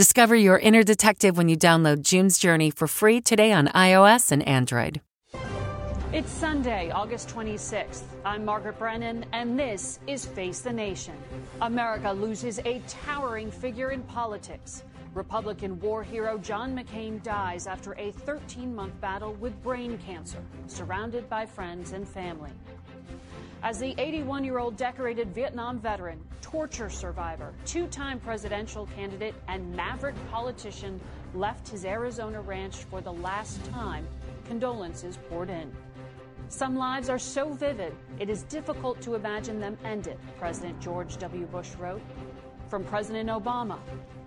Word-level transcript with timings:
Discover 0.00 0.36
your 0.36 0.58
inner 0.58 0.82
detective 0.82 1.36
when 1.36 1.50
you 1.50 1.58
download 1.58 2.00
June's 2.00 2.38
Journey 2.38 2.70
for 2.70 2.86
free 2.88 3.20
today 3.20 3.52
on 3.52 3.66
iOS 3.66 4.32
and 4.32 4.42
Android. 4.48 5.02
It's 6.10 6.32
Sunday, 6.32 6.90
August 6.90 7.28
26th. 7.28 8.04
I'm 8.24 8.42
Margaret 8.42 8.78
Brennan, 8.78 9.26
and 9.34 9.58
this 9.58 9.98
is 10.06 10.24
Face 10.24 10.60
the 10.60 10.72
Nation. 10.72 11.12
America 11.60 12.10
loses 12.12 12.60
a 12.60 12.80
towering 12.88 13.50
figure 13.50 13.90
in 13.90 14.02
politics. 14.04 14.84
Republican 15.12 15.78
war 15.80 16.02
hero 16.02 16.38
John 16.38 16.74
McCain 16.74 17.22
dies 17.22 17.66
after 17.66 17.92
a 17.98 18.10
13 18.10 18.74
month 18.74 18.98
battle 19.02 19.34
with 19.34 19.62
brain 19.62 19.98
cancer, 19.98 20.42
surrounded 20.66 21.28
by 21.28 21.44
friends 21.44 21.92
and 21.92 22.08
family 22.08 22.52
as 23.62 23.78
the 23.78 23.94
81 23.98 24.44
year 24.44 24.58
old 24.58 24.76
decorated 24.76 25.34
Vietnam 25.34 25.78
veteran, 25.78 26.20
torture 26.40 26.88
survivor, 26.88 27.52
two 27.66 27.86
time 27.88 28.18
presidential 28.18 28.86
candidate, 28.96 29.34
and 29.48 29.74
maverick 29.74 30.14
politician 30.30 31.00
left 31.34 31.68
his 31.68 31.84
Arizona 31.84 32.40
ranch 32.40 32.76
for 32.76 33.00
the 33.00 33.12
last 33.12 33.64
time, 33.66 34.06
condolences 34.46 35.18
poured 35.28 35.50
in. 35.50 35.70
Some 36.48 36.74
lives 36.74 37.08
are 37.08 37.18
so 37.18 37.52
vivid, 37.52 37.94
it 38.18 38.28
is 38.28 38.42
difficult 38.44 39.00
to 39.02 39.14
imagine 39.14 39.60
them 39.60 39.78
ended, 39.84 40.18
President 40.38 40.80
George 40.80 41.16
W. 41.18 41.46
Bush 41.46 41.70
wrote. 41.78 42.02
From 42.68 42.82
President 42.84 43.28
Obama, 43.28 43.78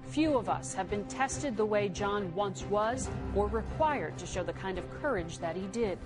few 0.06 0.38
of 0.38 0.48
us 0.48 0.74
have 0.74 0.90
been 0.90 1.06
tested 1.06 1.58
the 1.58 1.66
way 1.66 1.90
John 1.90 2.34
once 2.36 2.64
was 2.66 3.10
or 3.36 3.48
required 3.48 4.18
to 4.20 4.26
show 4.26 4.44
the 4.44 4.54
kind 4.54 4.78
of 4.78 5.02
courage 5.02 5.40
that 5.40 5.56
he 5.56 5.64
did. 5.68 5.98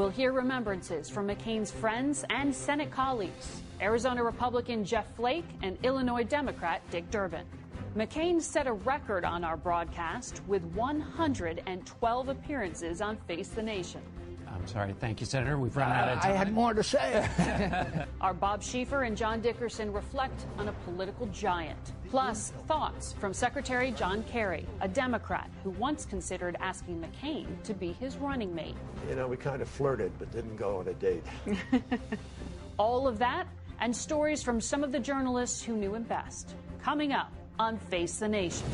We'll 0.00 0.08
hear 0.08 0.32
remembrances 0.32 1.10
from 1.10 1.28
McCain's 1.28 1.70
friends 1.70 2.24
and 2.30 2.54
Senate 2.54 2.90
colleagues 2.90 3.60
Arizona 3.82 4.24
Republican 4.24 4.82
Jeff 4.82 5.14
Flake 5.14 5.44
and 5.62 5.76
Illinois 5.82 6.24
Democrat 6.24 6.80
Dick 6.90 7.10
Durbin. 7.10 7.44
McCain 7.94 8.40
set 8.40 8.66
a 8.66 8.72
record 8.72 9.26
on 9.26 9.44
our 9.44 9.58
broadcast 9.58 10.40
with 10.46 10.62
112 10.72 12.28
appearances 12.30 13.02
on 13.02 13.18
Face 13.28 13.48
the 13.48 13.62
Nation. 13.62 14.00
I'm 14.52 14.66
sorry. 14.66 14.94
Thank 14.98 15.20
you, 15.20 15.26
Senator. 15.26 15.58
We've 15.58 15.76
run 15.76 15.90
out 15.90 16.08
of 16.08 16.20
time. 16.20 16.32
I 16.32 16.34
had 16.34 16.52
more 16.52 16.74
to 16.74 16.82
say. 16.82 17.26
Our 18.20 18.34
Bob 18.34 18.62
Schieffer 18.62 19.06
and 19.06 19.16
John 19.16 19.40
Dickerson 19.40 19.92
reflect 19.92 20.46
on 20.58 20.68
a 20.68 20.72
political 20.84 21.26
giant. 21.26 21.92
Plus, 22.10 22.52
thoughts 22.66 23.12
from 23.12 23.32
Secretary 23.32 23.92
John 23.92 24.24
Kerry, 24.24 24.66
a 24.80 24.88
Democrat 24.88 25.48
who 25.62 25.70
once 25.70 26.04
considered 26.04 26.56
asking 26.60 27.00
McCain 27.00 27.46
to 27.62 27.74
be 27.74 27.92
his 27.92 28.16
running 28.16 28.54
mate. 28.54 28.76
You 29.08 29.14
know, 29.14 29.28
we 29.28 29.36
kind 29.36 29.62
of 29.62 29.68
flirted, 29.68 30.12
but 30.18 30.30
didn't 30.32 30.56
go 30.56 30.78
on 30.78 30.88
a 30.88 30.94
date. 30.94 31.24
All 32.78 33.06
of 33.06 33.18
that 33.18 33.46
and 33.80 33.94
stories 33.94 34.42
from 34.42 34.60
some 34.60 34.84
of 34.84 34.92
the 34.92 35.00
journalists 35.00 35.62
who 35.62 35.76
knew 35.76 35.94
him 35.94 36.02
best. 36.02 36.54
Coming 36.82 37.12
up 37.12 37.32
on 37.58 37.78
Face 37.78 38.18
the 38.18 38.28
Nation. 38.28 38.66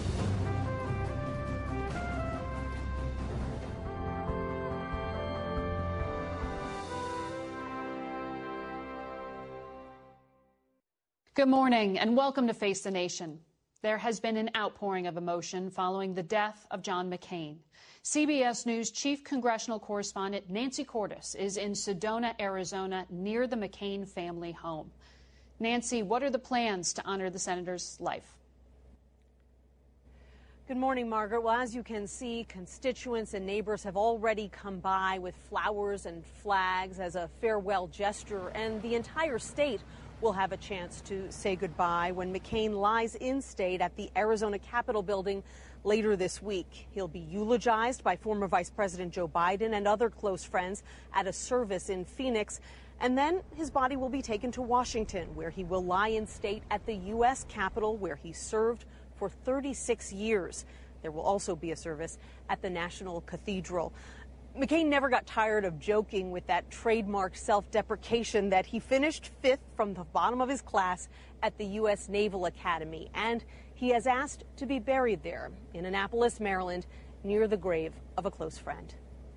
Good 11.37 11.49
morning 11.49 11.99
and 11.99 12.17
welcome 12.17 12.47
to 12.47 12.55
Face 12.55 12.81
the 12.81 12.91
Nation. 12.91 13.39
There 13.83 13.99
has 13.99 14.19
been 14.19 14.39
an 14.39 14.49
outpouring 14.57 15.07
of 15.07 15.19
emotion 15.19 15.69
following 15.69 16.15
the 16.15 16.23
death 16.23 16.67
of 16.71 16.81
John 16.81 17.11
McCain. 17.11 17.59
CBS 18.03 18.65
News 18.65 18.91
chief 18.91 19.23
congressional 19.23 19.79
correspondent 19.79 20.49
Nancy 20.49 20.83
Cordes 20.83 21.35
is 21.35 21.59
in 21.59 21.73
Sedona, 21.73 22.35
Arizona, 22.41 23.05
near 23.11 23.47
the 23.47 23.55
McCain 23.55 24.09
family 24.09 24.51
home. 24.51 24.91
Nancy, 25.61 26.03
what 26.03 26.23
are 26.23 26.31
the 26.31 26.39
plans 26.39 26.95
to 26.95 27.05
honor 27.05 27.29
the 27.29 27.39
senator's 27.39 27.99
life? 28.01 28.39
Good 30.67 30.79
morning, 30.79 31.07
Margaret. 31.07 31.43
Well, 31.43 31.61
as 31.61 31.75
you 31.75 31.83
can 31.83 32.07
see, 32.07 32.47
constituents 32.49 33.35
and 33.35 33.45
neighbors 33.45 33.85
have 33.85 33.99
already 33.99 34.49
come 34.49 34.79
by 34.81 35.19
with 35.19 35.37
flowers 35.51 36.07
and 36.07 36.25
flags 36.25 36.99
as 36.99 37.15
a 37.15 37.29
farewell 37.43 37.89
gesture, 37.89 38.49
and 38.55 38.81
the 38.81 38.95
entire 38.95 39.39
state 39.39 39.83
will 40.21 40.33
have 40.33 40.53
a 40.53 40.57
chance 40.57 41.01
to 41.03 41.31
say 41.31 41.57
goodbye 41.57 42.11
when 42.13 42.33
McCain 42.33 42.73
lies 42.73 43.15
in 43.17 43.43
state 43.43 43.81
at 43.81 43.95
the 43.97 44.11
Arizona 44.17 44.59
Capitol 44.59 45.03
building 45.03 45.43
later 45.85 46.17
this 46.17 46.43
week. 46.43 46.89
He'll 46.91 47.09
be 47.09 47.21
eulogized 47.21 48.03
by 48.03 48.17
former 48.17 48.49
Vice 48.49 48.71
President 48.71 49.13
Joe 49.13 49.29
Biden 49.29 49.75
and 49.75 49.87
other 49.87 50.09
close 50.09 50.43
friends 50.43 50.83
at 51.13 51.27
a 51.27 51.33
service 51.33 51.91
in 51.91 52.05
Phoenix. 52.05 52.61
And 53.01 53.17
then 53.17 53.43
his 53.55 53.71
body 53.71 53.97
will 53.97 54.09
be 54.09 54.23
taken 54.23 54.51
to 54.53 54.63
Washington, 54.63 55.29
where 55.35 55.51
he 55.51 55.65
will 55.65 55.85
lie 55.85 56.09
in 56.09 56.27
state 56.27 56.63
at 56.71 56.85
the 56.87 56.95
U.S. 56.95 57.45
Capitol, 57.49 57.97
where 57.97 58.17
he 58.17 58.33
served 58.33 58.87
for 59.17 59.29
36 59.29 60.13
years. 60.15 60.65
There 61.03 61.11
will 61.11 61.23
also 61.23 61.55
be 61.55 61.73
a 61.73 61.77
service 61.77 62.19
at 62.49 62.63
the 62.63 62.71
National 62.71 63.21
Cathedral. 63.21 63.93
McCain 64.59 64.87
never 64.87 65.11
got 65.11 65.27
tired 65.27 65.67
of 65.67 65.79
joking 65.79 66.31
with 66.31 66.47
that 66.47 66.71
trademark 66.71 67.37
self 67.37 67.71
deprecation 67.71 68.49
that 68.51 68.65
he 68.65 68.79
finished 68.79 69.31
fifth 69.43 69.61
from 69.77 69.93
the 69.93 70.05
bottom 70.05 70.41
of 70.41 70.49
his 70.49 70.63
class 70.63 71.09
at 71.43 71.57
the 71.59 71.67
U.S. 71.67 72.09
Naval 72.09 72.47
Academy. 72.47 73.11
And 73.15 73.45
he 73.75 73.91
has 73.91 74.07
asked 74.07 74.45
to 74.57 74.65
be 74.65 74.79
buried 74.79 75.23
there 75.23 75.51
in 75.75 75.85
Annapolis, 75.85 76.41
Maryland, 76.41 76.87
near 77.23 77.47
the 77.47 77.57
grave 77.57 77.93
of 78.17 78.25
a 78.25 78.31
close 78.31 78.57
friend. 78.57 78.95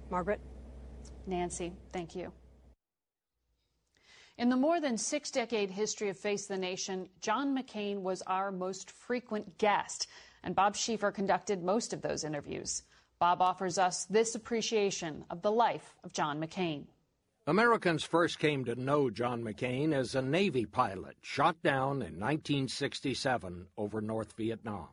Margaret? 0.10 0.40
Nancy, 1.28 1.74
thank 1.92 2.16
you. 2.16 2.32
In 4.38 4.48
the 4.48 4.56
more 4.56 4.80
than 4.80 4.98
six 4.98 5.32
decade 5.32 5.70
history 5.70 6.08
of 6.08 6.18
Face 6.18 6.48
the 6.48 6.58
Nation, 6.58 7.10
John 7.20 7.54
McCain 7.58 8.02
was 8.02 8.22
our 8.22 8.54
most 8.54 8.92
frequent 8.92 9.58
guest, 9.58 10.08
and 10.44 10.56
Bob 10.56 10.76
Schieffer 10.76 11.14
conducted 11.14 11.62
most 11.62 11.92
of 11.92 12.02
those 12.02 12.24
interviews. 12.24 12.84
Bob 13.20 13.42
offers 13.42 13.78
us 13.78 14.06
this 14.06 14.34
appreciation 14.34 15.26
of 15.30 15.42
the 15.42 15.52
life 15.52 15.94
of 16.06 16.14
John 16.14 16.40
McCain. 16.42 16.86
Americans 17.46 18.06
first 18.06 18.40
came 18.40 18.64
to 18.64 18.76
know 18.76 19.10
John 19.10 19.44
McCain 19.44 19.94
as 19.94 20.16
a 20.16 20.22
Navy 20.22 20.66
pilot 20.66 21.18
shot 21.22 21.62
down 21.62 21.96
in 21.96 22.18
1967 22.18 23.68
over 23.76 24.00
North 24.00 24.38
Vietnam. 24.38 24.88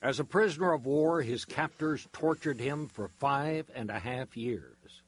As 0.00 0.20
a 0.20 0.24
prisoner 0.24 0.72
of 0.72 0.86
war, 0.86 1.22
his 1.22 1.44
captors 1.44 2.06
tortured 2.12 2.60
him 2.60 2.86
for 2.86 3.08
five 3.08 3.68
and 3.74 3.90
a 3.90 3.98
half 3.98 4.36
years. 4.36 5.02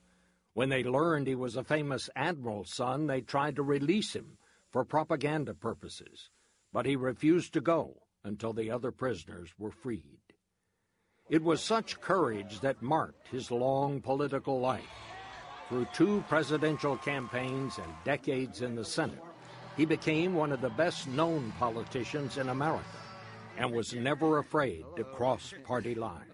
When 0.52 0.68
they 0.68 0.82
learned 0.82 1.28
he 1.28 1.36
was 1.36 1.54
a 1.54 1.62
famous 1.62 2.10
admiral's 2.16 2.74
son, 2.74 3.06
they 3.06 3.20
tried 3.20 3.54
to 3.54 3.62
release 3.62 4.16
him 4.16 4.36
for 4.68 4.84
propaganda 4.84 5.54
purposes, 5.54 6.30
but 6.72 6.86
he 6.86 6.96
refused 6.96 7.52
to 7.52 7.60
go 7.60 8.02
until 8.24 8.52
the 8.52 8.72
other 8.72 8.90
prisoners 8.90 9.54
were 9.58 9.70
freed. 9.70 10.18
It 11.32 11.42
was 11.42 11.62
such 11.62 11.98
courage 11.98 12.60
that 12.60 12.82
marked 12.82 13.28
his 13.28 13.50
long 13.50 14.02
political 14.02 14.60
life. 14.60 14.84
Through 15.66 15.86
two 15.94 16.22
presidential 16.28 16.98
campaigns 16.98 17.78
and 17.78 17.90
decades 18.04 18.60
in 18.60 18.74
the 18.74 18.84
Senate, 18.84 19.22
he 19.74 19.86
became 19.86 20.34
one 20.34 20.52
of 20.52 20.60
the 20.60 20.68
best 20.68 21.08
known 21.08 21.50
politicians 21.58 22.36
in 22.36 22.50
America 22.50 22.84
and 23.56 23.72
was 23.72 23.94
never 23.94 24.40
afraid 24.40 24.84
to 24.96 25.04
cross 25.04 25.54
party 25.64 25.94
lines. 25.94 26.31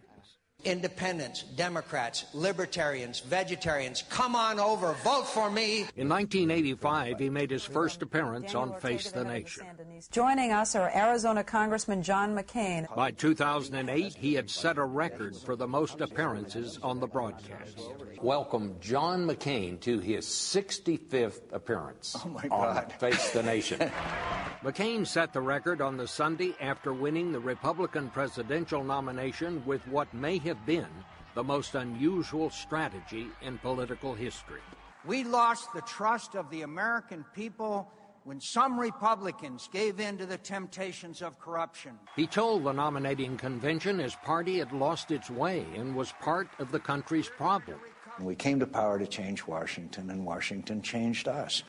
Independents, 0.68 1.44
Democrats, 1.56 2.26
Libertarians, 2.34 3.20
Vegetarians, 3.20 4.04
come 4.10 4.36
on 4.36 4.60
over, 4.60 4.92
vote 5.02 5.26
for 5.26 5.50
me. 5.50 5.86
In 5.96 6.08
1985, 6.08 7.18
he 7.18 7.30
made 7.30 7.50
his 7.50 7.64
first 7.64 8.02
appearance 8.02 8.54
on 8.54 8.78
Face 8.78 9.10
the 9.10 9.24
Nation. 9.24 9.66
Joining 10.12 10.52
us 10.52 10.76
are 10.76 10.94
Arizona 10.94 11.42
Congressman 11.42 12.02
John 12.02 12.36
McCain. 12.36 12.94
By 12.94 13.12
2008, 13.12 14.14
he 14.14 14.34
had 14.34 14.50
set 14.50 14.76
a 14.76 14.84
record 14.84 15.34
for 15.36 15.56
the 15.56 15.66
most 15.66 16.02
appearances 16.02 16.78
on 16.82 17.00
the 17.00 17.06
broadcast. 17.06 17.80
Welcome 18.20 18.76
John 18.78 19.26
McCain 19.26 19.80
to 19.80 19.98
his 20.00 20.26
65th 20.26 21.50
appearance 21.52 22.14
oh 22.22 22.28
my 22.28 22.42
on 22.48 22.90
Face 22.98 23.30
the 23.30 23.42
Nation. 23.42 23.80
McCain 24.62 25.06
set 25.06 25.32
the 25.32 25.40
record 25.40 25.80
on 25.80 25.96
the 25.96 26.06
Sunday 26.06 26.52
after 26.60 26.92
winning 26.92 27.32
the 27.32 27.40
Republican 27.40 28.10
presidential 28.10 28.82
nomination 28.82 29.62
with 29.64 29.86
what 29.86 30.12
may 30.12 30.38
have 30.38 30.57
been 30.66 30.86
the 31.34 31.44
most 31.44 31.74
unusual 31.74 32.50
strategy 32.50 33.28
in 33.42 33.58
political 33.58 34.14
history. 34.14 34.60
We 35.04 35.24
lost 35.24 35.72
the 35.72 35.82
trust 35.82 36.34
of 36.34 36.50
the 36.50 36.62
American 36.62 37.24
people 37.34 37.90
when 38.24 38.40
some 38.40 38.78
Republicans 38.78 39.68
gave 39.72 40.00
in 40.00 40.18
to 40.18 40.26
the 40.26 40.36
temptations 40.36 41.22
of 41.22 41.38
corruption. 41.38 41.98
He 42.16 42.26
told 42.26 42.64
the 42.64 42.72
nominating 42.72 43.36
convention 43.36 43.98
his 43.98 44.16
party 44.16 44.58
had 44.58 44.72
lost 44.72 45.10
its 45.10 45.30
way 45.30 45.64
and 45.76 45.94
was 45.94 46.12
part 46.20 46.48
of 46.58 46.72
the 46.72 46.80
country's 46.80 47.28
problem. 47.28 47.78
We 48.20 48.34
came 48.34 48.58
to 48.60 48.66
power 48.66 48.98
to 48.98 49.06
change 49.06 49.46
Washington, 49.46 50.10
and 50.10 50.26
Washington 50.26 50.82
changed 50.82 51.28
us. 51.28 51.62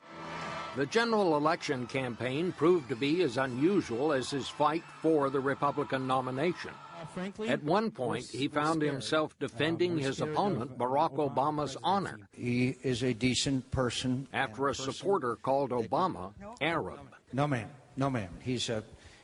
The 0.75 0.85
general 0.85 1.37
election 1.37 1.87
campaign 1.87 2.51
proved 2.51 2.89
to 2.89 2.95
be 2.95 3.21
as 3.23 3.37
unusual 3.37 4.11
as 4.13 4.29
his 4.29 4.49
fight 4.49 4.83
for 5.01 5.29
the 5.29 5.39
Republican 5.39 6.07
nomination. 6.07 6.71
Frankly, 7.13 7.49
At 7.49 7.63
one 7.63 7.91
point, 7.91 8.25
he 8.25 8.47
found 8.47 8.81
himself 8.81 9.37
defending 9.39 9.97
his 9.97 10.21
opponent, 10.21 10.77
Barack 10.77 11.15
Obama's 11.15 11.77
honor, 11.83 12.19
he 12.31 12.75
is 12.83 13.03
a 13.03 13.13
decent 13.13 13.69
person. 13.71 14.27
after 14.33 14.67
a 14.67 14.75
supporter 14.75 15.35
called 15.35 15.71
Obama 15.71 16.33
Arab. 16.61 16.99
No, 17.33 17.47
ma'am. 17.47 17.69
No, 17.97 18.09
ma'am. 18.09 18.29
He's 18.41 18.69
a, 18.69 18.83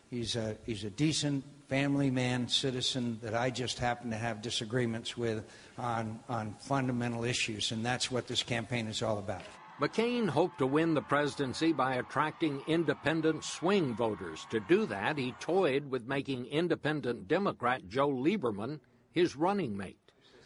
he's 0.09 0.35
a, 0.35 0.57
he's 0.65 0.83
a 0.83 0.89
decent 0.89 1.43
family 1.67 2.11
man, 2.11 2.47
citizen 2.47 3.19
that 3.21 3.33
I 3.33 3.49
just 3.49 3.79
happen 3.79 4.11
to 4.11 4.17
have 4.17 4.41
disagreements 4.41 5.17
with 5.17 5.43
on, 5.77 6.19
on 6.29 6.55
fundamental 6.59 7.23
issues, 7.23 7.71
and 7.71 7.85
that's 7.85 8.11
what 8.11 8.27
this 8.27 8.43
campaign 8.43 8.87
is 8.87 9.01
all 9.01 9.17
about. 9.17 9.41
McCain 9.79 10.29
hoped 10.29 10.59
to 10.59 10.65
win 10.65 10.93
the 10.93 11.01
presidency 11.01 11.73
by 11.73 11.95
attracting 11.95 12.61
independent 12.65 13.43
swing 13.43 13.93
voters. 13.93 14.47
To 14.49 14.61
do 14.61 14.85
that, 14.85 15.17
he 15.17 15.33
toyed 15.41 15.91
with 15.91 16.07
making 16.07 16.45
independent 16.45 17.27
Democrat 17.27 17.81
Joe 17.89 18.09
Lieberman 18.09 18.79
his 19.11 19.35
running 19.35 19.75
mate. 19.75 19.99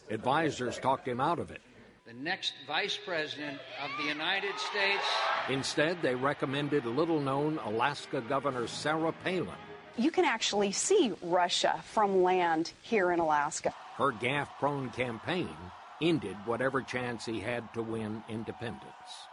Advisors 0.09 0.79
talked 0.79 1.07
him 1.07 1.19
out 1.19 1.37
of 1.37 1.51
it. 1.51 1.61
The 2.07 2.13
next 2.13 2.53
vice 2.65 2.97
president 3.05 3.59
of 3.83 3.91
the 4.01 4.07
United 4.07 4.57
States. 4.57 5.03
Instead, 5.47 6.01
they 6.01 6.15
recommended 6.15 6.87
little 6.87 7.19
known 7.19 7.59
Alaska 7.65 8.21
Governor 8.21 8.65
Sarah 8.65 9.13
Palin. 9.23 9.49
You 9.95 10.09
can 10.09 10.25
actually 10.25 10.71
see 10.71 11.13
Russia 11.21 11.79
from 11.85 12.23
land 12.23 12.71
here 12.81 13.11
in 13.11 13.19
Alaska. 13.19 13.75
Her 13.95 14.11
gaffe 14.11 14.49
prone 14.59 14.89
campaign 14.89 15.55
ended 16.01 16.35
whatever 16.45 16.81
chance 16.81 17.25
he 17.25 17.39
had 17.39 17.73
to 17.73 17.81
win 17.81 18.23
independents. 18.29 19.27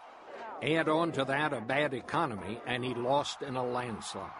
Add 0.62 0.88
on 0.88 1.12
to 1.12 1.24
that 1.24 1.52
a 1.52 1.60
bad 1.60 1.94
economy, 1.94 2.60
and 2.66 2.84
he 2.84 2.94
lost 2.94 3.42
in 3.42 3.56
a 3.56 3.64
landslide. 3.64 4.30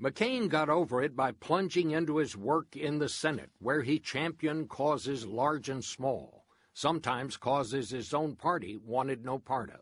McCain 0.00 0.48
got 0.48 0.68
over 0.68 1.02
it 1.02 1.14
by 1.14 1.32
plunging 1.32 1.92
into 1.92 2.16
his 2.16 2.36
work 2.36 2.76
in 2.76 2.98
the 2.98 3.08
Senate, 3.08 3.50
where 3.58 3.82
he 3.82 3.98
championed 3.98 4.68
causes 4.68 5.26
large 5.26 5.68
and 5.68 5.84
small, 5.84 6.44
sometimes 6.74 7.36
causes 7.36 7.90
his 7.90 8.12
own 8.12 8.34
party 8.34 8.76
wanted 8.76 9.24
no 9.24 9.38
part 9.38 9.70
of. 9.70 9.80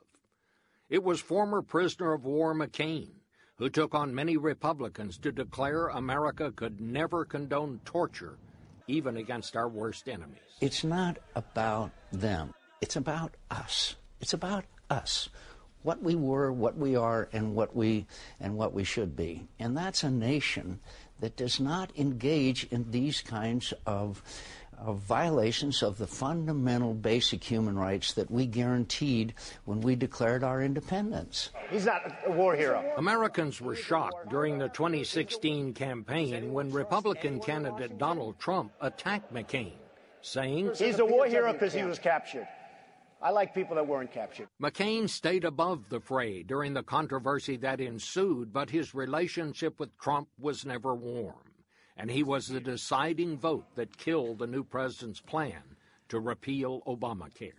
It 0.89 1.03
was 1.03 1.21
former 1.21 1.63
prisoner 1.63 2.13
of 2.13 2.25
war 2.25 2.55
McCain 2.55 3.21
who 3.61 3.69
took 3.69 3.95
on 3.95 4.15
many 4.15 4.39
Republicans 4.39 5.19
to 5.19 5.31
declare 5.31 5.89
America 5.89 6.51
could 6.51 6.81
never 6.81 7.27
condone 7.27 7.79
torture, 7.85 8.39
even 8.91 9.17
against 9.17 9.57
our 9.57 9.69
worst 9.69 10.09
enemies. 10.09 10.39
It's 10.61 10.85
not 10.85 11.19
about 11.35 11.91
them. 12.13 12.55
It's 12.81 12.97
about 12.97 13.35
us. 13.51 13.97
It's 14.21 14.35
about 14.35 14.65
us. 14.89 15.29
What 15.83 16.03
we 16.03 16.15
were, 16.15 16.53
what 16.53 16.77
we 16.77 16.97
are, 16.97 17.29
and 17.33 17.55
what 17.55 17.75
we 17.75 18.07
and 18.39 18.57
what 18.57 18.75
we 18.75 18.85
should 18.85 19.17
be. 19.17 19.49
And 19.59 19.77
that's 19.77 20.03
a 20.03 20.11
nation 20.11 20.81
that 21.21 21.37
does 21.37 21.59
not 21.61 21.91
engage 21.97 22.65
in 22.65 22.91
these 22.91 23.23
kinds 23.23 23.73
of, 23.87 24.23
of 24.85 24.99
violations 24.99 25.83
of 25.83 25.99
the 25.99 26.07
fundamental 26.07 26.95
basic 26.95 27.45
human 27.45 27.79
rights 27.79 28.15
that 28.15 28.31
we 28.31 28.47
guaranteed 28.47 29.35
when 29.65 29.81
we 29.81 29.95
declared 29.95 30.43
our 30.43 30.63
independence. 30.63 31.51
He's 31.71 31.87
not 31.87 32.03
a 32.27 32.33
war 32.33 32.55
hero. 32.55 32.93
Americans 32.97 33.61
were 33.61 33.77
shocked 33.77 34.29
during 34.31 34.59
the 34.59 34.69
2016 34.69 35.75
campaign 35.75 36.53
when 36.53 36.71
Republican 36.71 37.41
candidate 37.41 37.99
Donald 37.99 38.39
Trump 38.39 38.73
attacked 38.81 39.33
McCain, 39.33 39.73
saying, 40.23 40.73
He's 40.77 40.99
a 40.99 41.05
war 41.05 41.27
hero 41.27 41.53
because 41.53 41.73
he 41.73 41.83
was 41.83 41.99
captured. 41.99 42.49
I 43.23 43.31
like 43.31 43.55
people 43.55 43.77
that 43.77 43.87
weren't 43.87 44.13
captured. 44.13 44.49
McCain 44.63 45.09
stayed 45.09 45.45
above 45.45 45.91
the 45.91 46.01
fray 46.01 46.43
during 46.43 46.73
the 46.73 46.83
controversy 46.83 47.59
that 47.59 47.79
ensued, 47.79 48.51
but 48.51 48.71
his 48.71 48.95
relationship 48.95 49.79
with 49.79 49.97
Trump 49.99 50.29
was 50.39 50.65
never 50.65 50.95
warm, 50.95 51.35
and 52.01 52.11
he 52.11 52.23
was 52.23 52.49
the 52.49 52.61
deciding 52.61 53.37
vote 53.37 53.67
that 53.75 53.99
killed 53.99 54.39
the 54.39 54.47
new 54.47 54.65
president's 54.65 55.21
plan 55.21 55.61
to 56.09 56.19
repeal 56.19 56.81
Obamacare. 56.87 57.53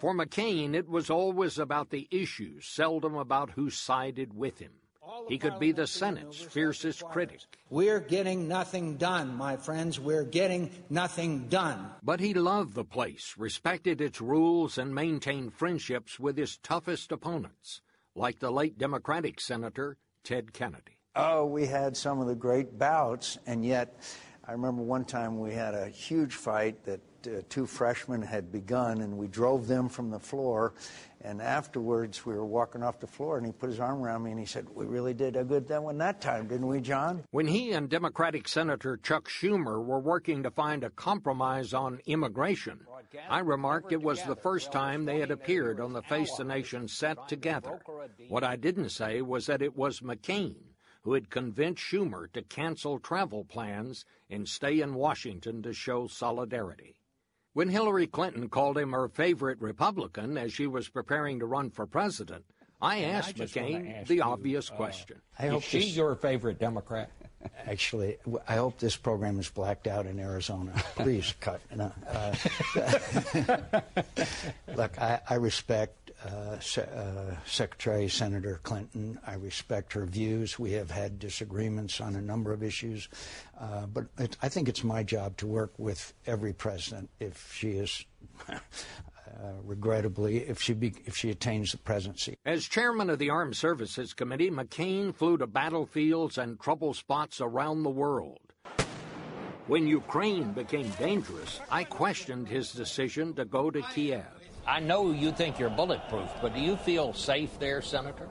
For 0.00 0.12
McCain, 0.12 0.74
it 0.74 0.88
was 0.88 1.08
always 1.08 1.60
about 1.60 1.90
the 1.90 2.08
issues, 2.10 2.66
seldom 2.66 3.14
about 3.14 3.50
who 3.50 3.70
sided 3.70 4.36
with 4.36 4.58
him. 4.58 4.72
He 5.28 5.38
could 5.38 5.60
be 5.60 5.70
the 5.70 5.86
Senate's 5.86 6.42
fiercest 6.42 7.04
critic. 7.04 7.42
We're 7.70 8.00
getting 8.00 8.48
nothing 8.48 8.96
done, 8.96 9.36
my 9.36 9.58
friends. 9.58 10.00
We're 10.00 10.24
getting 10.24 10.72
nothing 10.90 11.46
done. 11.48 11.90
But 12.02 12.18
he 12.18 12.34
loved 12.34 12.74
the 12.74 12.84
place, 12.84 13.36
respected 13.38 14.00
its 14.00 14.20
rules, 14.20 14.78
and 14.78 14.92
maintained 14.92 15.54
friendships 15.54 16.18
with 16.18 16.36
his 16.36 16.56
toughest 16.56 17.12
opponents, 17.12 17.82
like 18.16 18.40
the 18.40 18.50
late 18.50 18.78
Democratic 18.78 19.40
Senator 19.40 19.96
Ted 20.24 20.52
Kennedy. 20.52 20.96
Oh, 21.16 21.44
we 21.44 21.66
had 21.66 21.96
some 21.96 22.20
of 22.20 22.26
the 22.26 22.34
great 22.34 22.78
bouts, 22.78 23.38
and 23.46 23.64
yet 23.64 24.00
I 24.46 24.52
remember 24.52 24.82
one 24.82 25.04
time 25.04 25.38
we 25.38 25.52
had 25.52 25.74
a 25.74 25.88
huge 25.88 26.34
fight 26.34 26.84
that 26.84 27.00
uh, 27.26 27.42
two 27.48 27.66
freshmen 27.66 28.22
had 28.22 28.50
begun, 28.50 29.02
and 29.02 29.16
we 29.16 29.28
drove 29.28 29.66
them 29.66 29.88
from 29.88 30.10
the 30.10 30.18
floor. 30.18 30.74
And 31.24 31.40
afterwards, 31.40 32.26
we 32.26 32.34
were 32.34 32.44
walking 32.44 32.82
off 32.82 32.98
the 32.98 33.06
floor, 33.06 33.36
and 33.36 33.46
he 33.46 33.52
put 33.52 33.70
his 33.70 33.78
arm 33.78 34.02
around 34.02 34.24
me 34.24 34.32
and 34.32 34.40
he 34.40 34.46
said, 34.46 34.66
We 34.74 34.86
really 34.86 35.14
did 35.14 35.36
a 35.36 35.44
good 35.44 35.70
one 35.70 35.98
that 35.98 36.20
time, 36.20 36.48
didn't 36.48 36.66
we, 36.66 36.80
John? 36.80 37.22
When 37.30 37.46
he 37.46 37.72
and 37.72 37.88
Democratic 37.88 38.48
Senator 38.48 38.96
Chuck 38.96 39.28
Schumer 39.28 39.84
were 39.84 40.00
working 40.00 40.42
to 40.42 40.50
find 40.50 40.82
a 40.82 40.90
compromise 40.90 41.72
on 41.72 42.00
immigration, 42.06 42.80
I 43.28 43.38
remarked 43.38 43.92
it 43.92 44.02
was 44.02 44.22
the 44.24 44.36
first 44.36 44.72
time 44.72 45.04
they 45.04 45.20
had 45.20 45.30
appeared 45.30 45.80
on 45.80 45.92
the 45.92 46.02
Face 46.02 46.34
the 46.36 46.44
Nation 46.44 46.88
set 46.88 47.28
together. 47.28 47.80
What 48.28 48.42
I 48.42 48.56
didn't 48.56 48.88
say 48.88 49.22
was 49.22 49.46
that 49.46 49.62
it 49.62 49.76
was 49.76 50.00
McCain 50.00 50.56
who 51.02 51.14
had 51.14 51.30
convinced 51.30 51.82
Schumer 51.82 52.32
to 52.32 52.42
cancel 52.42 52.98
travel 52.98 53.44
plans 53.44 54.04
and 54.30 54.48
stay 54.48 54.80
in 54.80 54.94
Washington 54.94 55.62
to 55.62 55.72
show 55.72 56.06
solidarity. 56.06 56.96
When 57.54 57.68
Hillary 57.68 58.06
Clinton 58.06 58.48
called 58.48 58.78
him 58.78 58.92
her 58.92 59.08
favorite 59.08 59.60
Republican 59.60 60.38
as 60.38 60.52
she 60.52 60.66
was 60.66 60.88
preparing 60.88 61.38
to 61.40 61.46
run 61.46 61.70
for 61.70 61.86
president, 61.86 62.44
I 62.80 63.02
asked 63.04 63.40
I 63.40 63.44
McCain 63.44 63.94
ask 64.00 64.08
the 64.08 64.16
you, 64.16 64.22
obvious 64.22 64.70
uh, 64.70 64.74
question. 64.74 65.20
I 65.38 65.48
hope 65.48 65.62
Is 65.62 65.68
she 65.68 65.78
this- 65.80 65.96
your 65.96 66.14
favorite 66.16 66.58
Democrat? 66.58 67.10
Actually, 67.66 68.18
I 68.46 68.54
hope 68.54 68.78
this 68.78 68.96
program 68.96 69.40
is 69.40 69.48
blacked 69.50 69.88
out 69.88 70.06
in 70.06 70.20
Arizona. 70.20 70.72
Please 70.94 71.34
cut. 71.40 71.60
No, 71.74 71.92
uh, 72.08 72.34
look, 74.76 74.96
I, 75.00 75.20
I 75.28 75.34
respect 75.34 76.01
uh, 76.24 76.58
Se- 76.60 76.88
uh, 76.94 77.34
Secretary 77.44 78.08
Senator 78.08 78.60
Clinton. 78.62 79.18
I 79.26 79.34
respect 79.34 79.92
her 79.94 80.06
views. 80.06 80.58
We 80.58 80.72
have 80.72 80.90
had 80.90 81.18
disagreements 81.18 82.00
on 82.00 82.16
a 82.16 82.20
number 82.20 82.52
of 82.52 82.62
issues, 82.62 83.08
uh, 83.60 83.86
but 83.86 84.06
it, 84.18 84.36
I 84.42 84.48
think 84.48 84.68
it's 84.68 84.84
my 84.84 85.02
job 85.02 85.36
to 85.38 85.46
work 85.46 85.72
with 85.78 86.12
every 86.26 86.52
president 86.52 87.10
if 87.20 87.52
she 87.54 87.70
is. 87.72 88.04
Uh, 89.42 89.52
regrettably, 89.64 90.38
if 90.38 90.60
she 90.60 90.74
be, 90.74 90.92
if 91.06 91.16
she 91.16 91.30
attains 91.30 91.72
the 91.72 91.78
presidency, 91.78 92.36
As 92.44 92.68
chairman 92.68 93.08
of 93.08 93.18
the 93.18 93.30
Armed 93.30 93.56
Services 93.56 94.12
Committee, 94.12 94.50
McCain 94.50 95.14
flew 95.14 95.38
to 95.38 95.46
battlefields 95.46 96.36
and 96.36 96.60
trouble 96.60 96.92
spots 96.92 97.40
around 97.40 97.82
the 97.82 97.90
world. 97.90 98.38
When 99.68 99.86
Ukraine 99.86 100.52
became 100.52 100.90
dangerous, 100.98 101.60
I 101.70 101.84
questioned 101.84 102.46
his 102.46 102.72
decision 102.72 103.32
to 103.34 103.44
go 103.46 103.70
to 103.70 103.80
Kiev. 103.80 104.41
I 104.66 104.80
know 104.80 105.10
you 105.10 105.32
think 105.32 105.58
you're 105.58 105.70
bulletproof, 105.70 106.30
but 106.40 106.54
do 106.54 106.60
you 106.60 106.76
feel 106.76 107.12
safe 107.12 107.58
there, 107.58 107.82
Senator? 107.82 108.28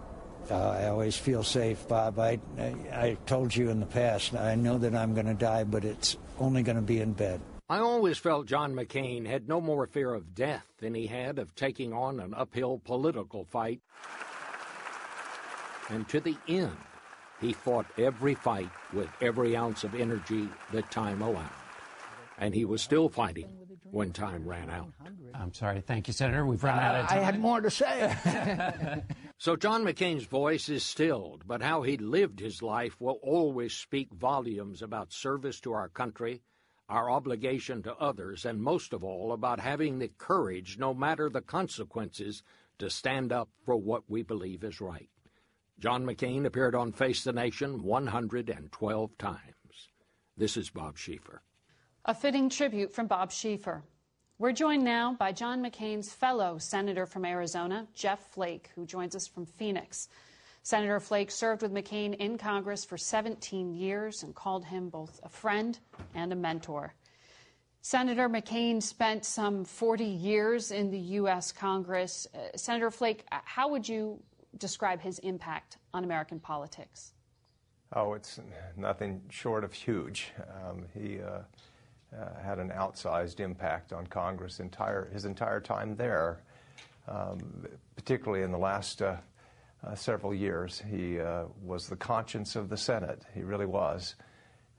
Uh, 0.50 0.70
I 0.70 0.88
always 0.88 1.16
feel 1.16 1.44
safe, 1.44 1.88
Bob. 1.88 2.18
I, 2.20 2.40
I, 2.58 2.76
I 2.92 3.18
told 3.26 3.56
you 3.56 3.70
in 3.70 3.80
the 3.80 3.86
past, 3.86 4.34
I 4.34 4.56
know 4.56 4.78
that 4.78 4.96
I'm 4.96 5.14
going 5.14 5.28
to 5.28 5.34
die, 5.34 5.64
but 5.64 5.86
it's 5.86 6.18
only 6.40 6.64
going 6.64 6.78
to 6.78 6.82
be 6.82 7.00
in 7.00 7.14
bed. 7.14 7.42
I 7.70 7.80
always 7.80 8.18
felt 8.18 8.48
John 8.48 8.74
McCain 8.74 9.26
had 9.26 9.48
no 9.48 9.62
more 9.62 9.88
fear 9.88 10.14
of 10.14 10.34
death 10.34 10.66
than 10.80 10.94
he 10.94 11.08
had 11.08 11.38
of 11.40 11.56
taking 11.56 11.94
on 11.94 12.20
an 12.20 12.34
uphill 12.34 12.82
political 12.84 13.46
fight. 13.46 13.82
And 15.90 16.08
to 16.10 16.20
the 16.20 16.38
end, 16.48 16.76
he 17.40 17.54
fought 17.54 17.86
every 17.98 18.36
fight 18.36 18.70
with 18.94 19.10
every 19.22 19.56
ounce 19.56 19.84
of 19.84 19.96
energy 19.96 20.50
that 20.72 20.92
time 20.92 21.22
allowed. 21.22 21.50
And 22.38 22.54
he 22.54 22.66
was 22.66 22.82
still 22.82 23.10
fighting 23.10 23.61
when 23.92 24.12
time 24.12 24.48
ran 24.48 24.70
out. 24.70 24.94
I'm 25.34 25.54
sorry. 25.54 25.82
Thank 25.82 26.08
you, 26.08 26.14
Senator. 26.14 26.46
We've 26.46 26.64
run 26.64 26.80
out 26.80 26.96
of 26.96 27.08
time. 27.08 27.20
I 27.20 27.22
had 27.22 27.40
more 27.40 27.62
to 27.62 27.70
say. 27.70 29.04
So 29.42 29.56
John 29.56 29.84
McCain's 29.84 30.26
voice 30.26 30.70
is 30.70 30.86
stilled, 30.86 31.48
but 31.48 31.64
how 31.64 31.82
he 31.82 31.98
lived 31.98 32.40
his 32.40 32.62
life 32.62 33.02
will 33.02 33.18
always 33.24 33.74
speak 33.74 34.14
volumes 34.14 34.84
about 34.84 35.12
service 35.12 35.60
to 35.62 35.74
our 35.74 35.90
country, 35.90 36.44
our 36.88 37.10
obligation 37.10 37.82
to 37.82 37.96
others, 37.96 38.46
and 38.46 38.62
most 38.62 38.94
of 38.94 39.04
all, 39.04 39.32
about 39.32 39.60
having 39.60 39.98
the 39.98 40.10
courage, 40.10 40.78
no 40.78 40.94
matter 40.94 41.28
the 41.28 41.42
consequences, 41.42 42.44
to 42.78 42.92
stand 42.92 43.32
up 43.32 43.50
for 43.66 43.76
what 43.76 44.04
we 44.08 44.22
believe 44.22 44.64
is 44.64 44.80
right. 44.80 45.10
John 45.80 46.06
McCain 46.06 46.46
appeared 46.46 46.76
on 46.76 46.92
Face 46.92 47.24
the 47.24 47.34
Nation 47.34 47.82
112 47.82 49.18
times. 49.18 49.90
This 50.38 50.56
is 50.56 50.70
Bob 50.70 50.98
Schieffer. 51.00 51.40
A 52.06 52.16
fitting 52.16 52.50
tribute 52.50 52.92
from 52.92 53.06
Bob 53.06 53.30
Schieffer. 53.30 53.84
We're 54.40 54.54
joined 54.54 54.84
now 54.84 55.16
by 55.20 55.32
John 55.34 55.62
McCain's 55.64 56.12
fellow 56.12 56.58
senator 56.58 57.06
from 57.06 57.26
Arizona, 57.26 57.88
Jeff 57.94 58.32
Flake, 58.32 58.72
who 58.74 58.88
joins 58.88 59.16
us 59.16 59.28
from 59.28 59.46
Phoenix. 59.46 60.10
Senator 60.64 61.00
Flake 61.00 61.30
served 61.30 61.62
with 61.62 61.72
McCain 61.72 62.16
in 62.16 62.40
Congress 62.40 62.84
for 62.84 62.98
17 62.98 63.76
years 63.76 64.24
and 64.24 64.34
called 64.34 64.66
him 64.66 64.90
both 64.90 65.20
a 65.22 65.30
friend 65.30 65.78
and 66.16 66.34
a 66.34 66.36
mentor. 66.36 66.96
Senator 67.84 68.28
McCain 68.28 68.82
spent 68.82 69.24
some 69.24 69.64
40 69.64 70.04
years 70.04 70.72
in 70.72 70.90
the 70.90 71.00
U.S. 71.00 71.52
Congress. 71.52 72.26
Uh, 72.34 72.58
Senator 72.58 72.90
Flake, 72.90 73.26
how 73.32 73.70
would 73.70 73.88
you 73.88 74.20
describe 74.58 75.02
his 75.02 75.20
impact 75.20 75.78
on 75.94 76.04
American 76.04 76.40
politics? 76.40 77.14
Oh, 77.94 78.14
it's 78.14 78.40
nothing 78.76 79.22
short 79.30 79.64
of 79.64 79.74
huge. 79.74 80.32
Um, 80.66 80.86
he 80.96 81.20
uh, 81.22 81.42
uh, 82.20 82.42
had 82.44 82.60
an 82.60 82.70
outsized 82.70 83.40
impact 83.40 83.94
on 83.94 84.06
Congress 84.08 84.60
entire, 84.60 85.10
his 85.14 85.26
entire 85.26 85.62
time 85.62 85.96
there, 85.96 86.42
um, 87.08 87.66
particularly 87.96 88.44
in 88.44 88.52
the 88.52 88.58
last 88.58 89.02
uh, 89.02 89.16
uh, 89.86 89.96
several 89.96 90.34
years. 90.34 90.82
He 90.90 91.20
uh, 91.20 91.46
was 91.64 91.88
the 91.88 91.96
conscience 91.96 92.56
of 92.56 92.70
the 92.70 92.78
Senate. 92.78 93.24
He 93.34 93.44
really 93.44 93.66
was. 93.66 94.16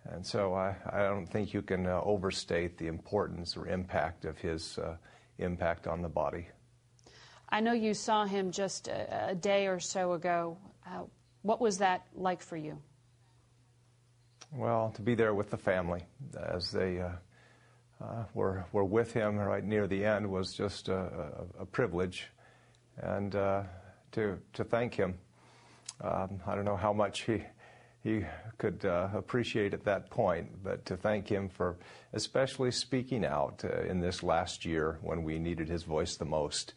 And 0.05 0.27
so 0.27 0.55
I, 0.55 0.77
I 0.91 0.99
don't 1.05 1.27
think 1.27 1.55
you 1.55 1.63
can 1.63 1.87
uh, 1.87 2.01
overstate 2.05 2.77
the 2.77 2.89
importance 2.89 3.57
or 3.57 3.67
impact 3.67 4.25
of 4.25 4.37
his 4.39 4.79
impact 5.39 5.87
on 5.87 6.03
the 6.03 6.09
body. 6.09 6.49
I 7.49 7.61
know 7.61 7.73
you 7.73 7.95
saw 7.95 8.25
him 8.25 8.51
just 8.51 8.89
a, 8.89 9.31
a 9.31 9.35
day 9.35 9.67
or 9.69 9.81
so 9.81 10.13
ago. 10.13 10.59
what 11.43 11.61
was 11.61 11.79
that 11.79 12.07
like 12.15 12.43
for 12.43 12.57
you? 12.57 12.79
Well, 14.55 14.93
to 14.97 15.03
be 15.03 15.15
there 15.15 15.33
with 15.33 15.49
the 15.49 15.57
family 15.57 16.05
as 16.37 16.71
they 16.71 17.01
uh, 17.01 17.09
uh, 18.05 18.25
were, 18.35 18.67
were 18.71 18.85
with 18.85 19.15
him 19.15 19.39
right 19.39 19.65
near 19.65 19.87
the 19.87 20.05
end 20.05 20.31
was 20.31 20.53
just 20.53 20.91
a, 20.91 20.95
a, 21.59 21.63
a 21.63 21.65
privilege. 21.65 22.29
And 22.99 23.35
uh, 23.35 23.63
to, 24.13 24.39
to 24.53 24.65
thank 24.65 24.95
him, 24.95 25.15
um, 26.03 26.39
I 26.47 26.55
don't 26.55 26.67
know 26.67 26.77
how 26.77 26.93
much 26.93 27.23
he, 27.23 27.43
he 28.05 28.27
could 28.59 28.85
uh, 28.85 29.09
appreciate 29.15 29.73
at 29.73 29.85
that 29.85 30.11
point, 30.11 30.63
but 30.63 30.85
to 30.85 30.99
thank 30.99 31.29
him 31.29 31.49
for 31.49 31.79
especially 32.13 32.73
speaking 32.73 33.25
out 33.25 33.65
uh, 33.65 33.85
in 33.85 34.01
this 34.01 34.23
last 34.23 34.67
year 34.67 34.99
when 35.01 35.23
we 35.23 35.39
needed 35.39 35.71
his 35.71 35.85
voice 35.85 36.17
the 36.17 36.27
most. 36.27 36.75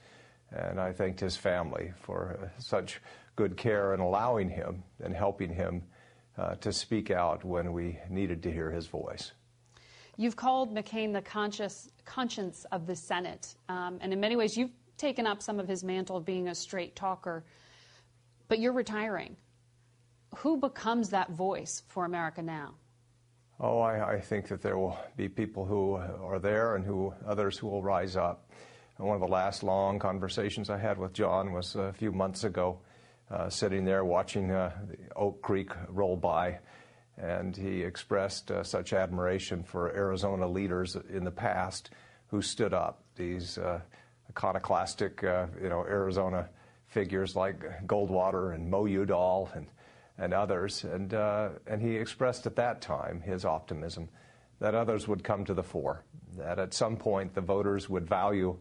And 0.49 0.79
I 0.79 0.93
thanked 0.93 1.19
his 1.19 1.35
family 1.35 1.91
for 1.99 2.39
uh, 2.41 2.47
such 2.57 3.01
good 3.35 3.57
care 3.57 3.91
and 3.91 4.01
allowing 4.01 4.49
him 4.49 4.83
and 5.03 5.13
helping 5.13 5.53
him 5.53 5.83
uh, 6.37 6.55
to 6.55 6.71
speak 6.71 7.11
out 7.11 7.43
when 7.43 7.73
we 7.73 7.97
needed 8.09 8.43
to 8.43 8.51
hear 8.51 8.71
his 8.71 8.87
voice. 8.87 9.31
You've 10.17 10.35
called 10.35 10.73
McCain 10.73 11.13
the 11.13 11.21
conscious, 11.21 11.89
conscience 12.05 12.65
of 12.71 12.87
the 12.87 12.95
Senate, 12.95 13.55
um, 13.67 13.97
and 14.01 14.13
in 14.13 14.19
many 14.19 14.35
ways, 14.35 14.55
you've 14.55 14.71
taken 14.97 15.27
up 15.27 15.41
some 15.41 15.59
of 15.59 15.67
his 15.67 15.83
mantle 15.83 16.17
of 16.17 16.25
being 16.25 16.47
a 16.47 16.55
straight 16.55 16.95
talker, 16.95 17.43
but 18.47 18.59
you're 18.59 18.73
retiring. 18.73 19.35
Who 20.37 20.57
becomes 20.57 21.09
that 21.09 21.31
voice 21.31 21.83
for 21.87 22.05
America 22.05 22.41
now? 22.41 22.75
Oh, 23.59 23.79
I, 23.79 24.15
I, 24.15 24.19
think 24.19 24.49
that 24.49 24.61
there 24.61 24.77
will 24.77 24.97
be 25.15 25.29
people 25.29 25.65
who 25.65 25.95
are 25.95 26.39
there 26.39 26.75
and 26.75 26.83
who 26.83 27.13
others 27.25 27.57
who 27.57 27.67
will 27.67 27.81
rise 27.81 28.17
up. 28.17 28.49
And 28.97 29.07
one 29.07 29.15
of 29.15 29.21
the 29.21 29.33
last 29.33 29.63
long 29.63 29.97
conversations 29.97 30.69
I 30.69 30.77
had 30.77 30.97
with 30.97 31.13
John 31.13 31.53
was 31.53 31.75
a 31.75 31.93
few 31.93 32.11
months 32.11 32.43
ago 32.43 32.79
sitting 33.49 33.85
there 33.85 34.05
watching 34.05 34.51
uh, 34.51 34.71
Oak 35.15 35.41
Creek 35.41 35.71
roll 35.89 36.15
by. 36.15 36.59
And 37.17 37.55
he 37.55 37.81
expressed 37.81 38.51
uh, 38.51 38.63
such 38.63 38.91
admiration 38.91 39.63
for 39.63 39.89
Arizona 39.95 40.47
leaders 40.47 40.97
in 41.09 41.23
the 41.23 41.31
past 41.31 41.91
who 42.27 42.41
stood 42.41 42.73
up, 42.73 43.03
these 43.15 43.57
uh, 43.57 43.79
iconoclastic, 44.29 45.23
uh, 45.23 45.45
you 45.61 45.69
know, 45.69 45.85
Arizona 45.85 46.49
figures 46.87 47.35
like 47.35 47.87
Goldwater 47.87 48.53
and 48.53 48.69
Mo 48.69 48.85
Udall 48.85 49.49
and, 49.55 49.67
and 50.17 50.33
others. 50.33 50.83
And, 50.83 51.13
uh, 51.13 51.49
and 51.67 51.81
he 51.81 51.95
expressed 51.95 52.45
at 52.47 52.57
that 52.57 52.81
time 52.81 53.21
his 53.21 53.45
optimism 53.45 54.09
that 54.59 54.75
others 54.75 55.07
would 55.07 55.23
come 55.23 55.45
to 55.45 55.53
the 55.53 55.63
fore, 55.63 56.03
that 56.37 56.59
at 56.59 56.73
some 56.73 56.97
point 56.97 57.33
the 57.33 57.41
voters 57.41 57.89
would 57.89 58.07
value 58.07 58.57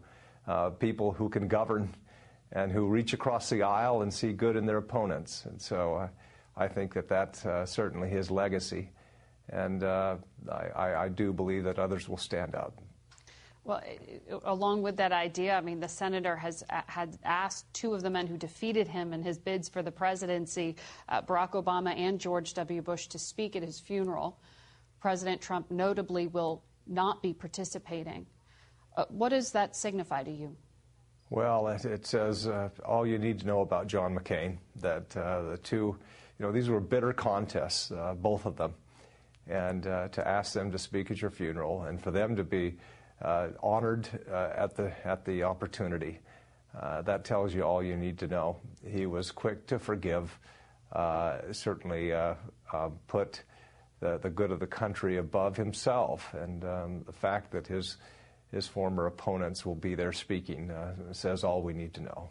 people 0.79 1.11
who 1.11 1.27
can 1.27 1.47
govern 1.47 1.93
and 2.55 2.71
who 2.71 2.87
reach 2.87 3.13
across 3.13 3.49
the 3.49 3.61
aisle 3.61 4.01
and 4.01 4.11
see 4.11 4.31
good 4.31 4.55
in 4.55 4.65
their 4.65 4.77
opponents. 4.77 5.45
And 5.45 5.61
so 5.61 5.95
uh, 5.95 6.07
I 6.55 6.69
think 6.69 6.93
that 6.93 7.09
that's 7.09 7.45
uh, 7.45 7.65
certainly 7.65 8.09
his 8.09 8.31
legacy. 8.31 8.89
And 9.49 9.83
uh, 9.83 10.15
I, 10.49 10.95
I, 10.95 11.09
do 11.09 11.31
believe 11.31 11.65
that 11.65 11.77
others 11.77 12.09
will 12.09 12.17
stand 12.17 12.55
up. 12.55 12.81
Well, 13.63 13.81
along 14.45 14.81
with 14.81 14.97
that 14.97 15.11
idea, 15.11 15.55
I 15.55 15.61
mean, 15.61 15.79
the 15.79 15.89
senator 15.89 16.35
has 16.35 16.63
had 16.69 17.17
asked 17.23 17.71
two 17.73 17.93
of 17.93 18.01
the 18.01 18.09
men 18.09 18.25
who 18.25 18.37
defeated 18.37 18.87
him 18.87 19.13
in 19.13 19.21
his 19.21 19.37
bids 19.37 19.69
for 19.69 19.83
the 19.83 19.91
presidency, 19.91 20.77
uh, 21.09 21.21
Barack 21.21 21.51
Obama 21.51 21.95
and 21.95 22.19
George 22.19 22.53
W. 22.55 22.81
Bush, 22.81 23.07
to 23.07 23.19
speak 23.19 23.55
at 23.55 23.63
his 23.63 23.79
funeral. 23.79 24.39
President 24.99 25.41
Trump 25.41 25.69
notably 25.69 26.27
will 26.27 26.63
not 26.87 27.21
be 27.21 27.33
participating. 27.33 28.25
Uh, 28.95 29.05
what 29.09 29.29
does 29.29 29.51
that 29.51 29.75
signify 29.75 30.23
to 30.23 30.31
you? 30.31 30.55
Well, 31.31 31.69
it, 31.69 32.05
says 32.05 32.47
uh, 32.47 32.69
all 32.85 33.07
you 33.07 33.17
need 33.17 33.39
to 33.39 33.47
know 33.47 33.61
about 33.61 33.87
John 33.87 34.15
McCain. 34.15 34.57
That 34.75 35.17
uh, 35.17 35.41
the 35.41 35.57
two, 35.57 35.97
you 36.37 36.45
know, 36.45 36.51
these 36.51 36.69
were 36.69 36.79
bitter 36.79 37.13
contests, 37.13 37.91
uh, 37.91 38.13
both 38.13 38.45
of 38.45 38.57
them, 38.57 38.75
and 39.47 39.87
uh, 39.87 40.09
to 40.09 40.27
ask 40.27 40.53
them 40.53 40.71
to 40.71 40.77
speak 40.77 41.09
at 41.09 41.19
your 41.19 41.31
funeral 41.31 41.83
and 41.83 41.99
for 41.99 42.11
them 42.11 42.35
to 42.35 42.43
be 42.43 42.77
uh, 43.23 43.47
honored 43.63 44.07
uh, 44.31 44.51
at 44.55 44.75
the 44.75 44.93
at 45.03 45.25
the 45.25 45.41
opportunity, 45.41 46.19
that 47.03 47.25
tells 47.25 47.55
you 47.55 47.63
all 47.63 47.81
you 47.81 47.97
need 47.97 48.19
to 48.19 48.27
know. 48.27 48.57
He 48.87 49.07
was 49.07 49.31
quick 49.31 49.65
to 49.67 49.79
forgive, 49.79 50.37
certainly 51.51 52.13
put 53.07 53.41
the, 53.99 54.19
the 54.19 54.29
good 54.29 54.51
of 54.51 54.59
the 54.59 54.67
country 54.67 55.17
above 55.17 55.57
himself, 55.57 56.35
and 56.35 56.63
um, 56.65 57.03
the 57.07 57.13
fact 57.13 57.51
that 57.51 57.65
his 57.65 57.97
his 58.55 58.65
former 58.65 59.05
opponents 59.05 59.65
will 59.65 59.75
be 59.75 59.95
there 59.95 60.13
speaking 60.13 60.71
uh, 60.71 60.93
says 61.11 61.43
all 61.43 61.61
we 61.61 61.73
need 61.73 61.93
to 61.93 62.01
know. 62.01 62.29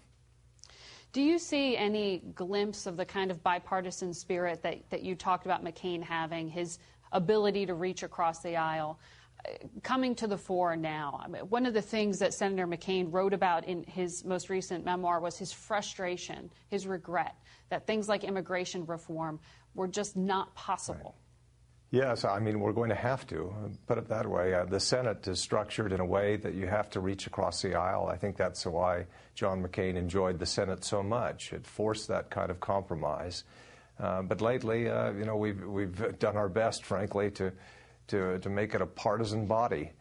Do 1.13 1.21
you 1.21 1.39
see 1.39 1.77
any 1.77 2.23
glimpse 2.35 2.87
of 2.87 2.97
the 2.97 3.05
kind 3.05 3.31
of 3.31 3.43
bipartisan 3.43 4.15
spirit 4.15 4.63
that, 4.63 4.89
that 4.89 5.03
you 5.03 5.15
talked 5.15 5.45
about 5.45 5.63
McCain 5.63 6.03
having, 6.03 6.49
his 6.49 6.79
ability 7.13 7.67
to 7.67 7.75
reach 7.75 8.03
across 8.03 8.41
the 8.41 8.57
aisle? 8.57 8.99
Uh, 9.47 9.53
coming 9.83 10.15
to 10.15 10.27
the 10.27 10.39
fore 10.39 10.75
now. 10.77 11.21
I 11.23 11.29
mean, 11.29 11.43
one 11.43 11.67
of 11.67 11.75
the 11.75 11.83
things 11.83 12.19
that 12.21 12.33
Senator 12.33 12.67
McCain 12.67 13.13
wrote 13.13 13.35
about 13.35 13.67
in 13.67 13.85
his 13.85 14.25
most 14.25 14.49
recent 14.49 14.83
memoir 14.83 15.21
was 15.21 15.37
his 15.37 15.53
frustration, 15.53 16.51
his 16.69 16.87
regret 16.87 17.37
that 17.69 17.87
things 17.87 18.09
like 18.09 18.25
immigration 18.25 18.87
reform 18.87 19.39
were 19.75 19.89
just 19.89 20.17
not 20.17 20.55
possible. 20.55 21.17
Right. 21.17 21.24
Yes, 21.95 22.25
I 22.25 22.41
mean, 22.41 22.59
we're 22.59 22.73
going 22.73 22.89
to 22.89 22.97
have 22.97 23.25
to. 23.29 23.55
Put 23.87 23.99
it 23.99 24.09
that 24.09 24.29
way. 24.29 24.53
Uh, 24.53 24.65
the 24.65 24.81
Senate 24.81 25.29
is 25.29 25.39
structured 25.39 25.93
in 25.93 26.01
a 26.01 26.05
way 26.05 26.35
that 26.35 26.55
you 26.55 26.67
have 26.67 26.91
to 26.91 26.99
reach 26.99 27.29
across 27.29 27.63
the 27.63 27.77
aisle. 27.77 28.09
I 28.09 28.17
think 28.17 28.37
that's 28.37 28.67
why 28.67 29.07
John 29.37 29.63
McCain 29.63 29.95
enjoyed 29.95 30.41
the 30.41 30.45
Senate 30.45 30.85
so 30.85 31.05
much. 31.05 31.53
It 31.53 31.65
forced 31.65 32.09
that 32.09 32.31
kind 32.31 32.51
of 32.51 32.59
compromise. 32.59 33.45
Uh, 33.97 34.23
but 34.23 34.41
lately, 34.41 34.91
uh, 34.91 35.13
you 35.13 35.25
know, 35.25 35.37
we've, 35.37 35.65
we've 35.65 36.19
done 36.19 36.37
our 36.37 36.49
best, 36.49 36.85
frankly, 36.85 37.31
to, 37.31 37.53
to, 38.09 38.41
to 38.41 38.51
make 38.51 38.75
it 38.75 38.83
a 38.83 38.87
partisan 38.87 39.47
body. 39.47 39.93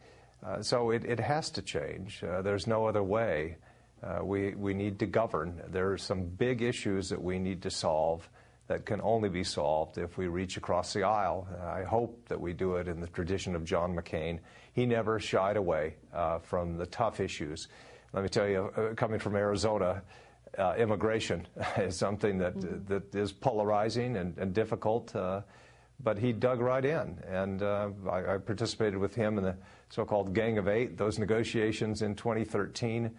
Uh, 0.44 0.62
so 0.62 0.90
it, 0.90 1.04
it 1.04 1.20
has 1.20 1.48
to 1.50 1.62
change. 1.62 2.24
Uh, 2.24 2.42
there's 2.42 2.66
no 2.66 2.86
other 2.86 3.04
way. 3.04 3.56
Uh, 4.02 4.18
we, 4.24 4.52
we 4.56 4.74
need 4.74 4.98
to 4.98 5.06
govern. 5.06 5.62
There 5.68 5.92
are 5.92 5.98
some 5.98 6.24
big 6.24 6.60
issues 6.60 7.10
that 7.10 7.22
we 7.22 7.38
need 7.38 7.62
to 7.62 7.70
solve 7.70 8.28
that 8.66 8.86
can 8.86 9.00
only 9.02 9.28
be 9.28 9.44
solved 9.44 9.98
if 9.98 10.16
we 10.16 10.26
reach 10.26 10.56
across 10.56 10.92
the 10.92 11.02
aisle. 11.02 11.46
I 11.62 11.82
hope 11.82 12.28
that 12.28 12.40
we 12.40 12.52
do 12.52 12.76
it 12.76 12.88
in 12.88 13.00
the 13.00 13.06
tradition 13.08 13.54
of 13.54 13.64
John 13.64 13.94
McCain. 13.94 14.38
He 14.72 14.86
never 14.86 15.20
shied 15.20 15.56
away 15.56 15.96
uh, 16.14 16.38
from 16.38 16.76
the 16.76 16.86
tough 16.86 17.20
issues. 17.20 17.68
Let 18.12 18.22
me 18.22 18.28
tell 18.28 18.48
you, 18.48 18.72
uh, 18.76 18.94
coming 18.94 19.18
from 19.18 19.36
Arizona, 19.36 20.02
uh, 20.58 20.74
immigration 20.78 21.46
is 21.76 21.96
something 21.96 22.38
that, 22.38 22.54
mm-hmm. 22.54 22.86
that 22.86 23.14
is 23.14 23.32
polarizing 23.32 24.16
and, 24.16 24.36
and 24.38 24.54
difficult, 24.54 25.14
uh, 25.14 25.42
but 26.02 26.18
he 26.18 26.32
dug 26.32 26.60
right 26.60 26.84
in. 26.84 27.18
And 27.28 27.62
uh, 27.62 27.90
I, 28.10 28.34
I 28.34 28.38
participated 28.38 28.98
with 28.98 29.14
him 29.14 29.36
in 29.36 29.44
the 29.44 29.56
so 29.90 30.04
called 30.04 30.34
Gang 30.34 30.58
of 30.58 30.68
Eight, 30.68 30.96
those 30.96 31.18
negotiations 31.18 32.02
in 32.02 32.14
2013. 32.14 33.14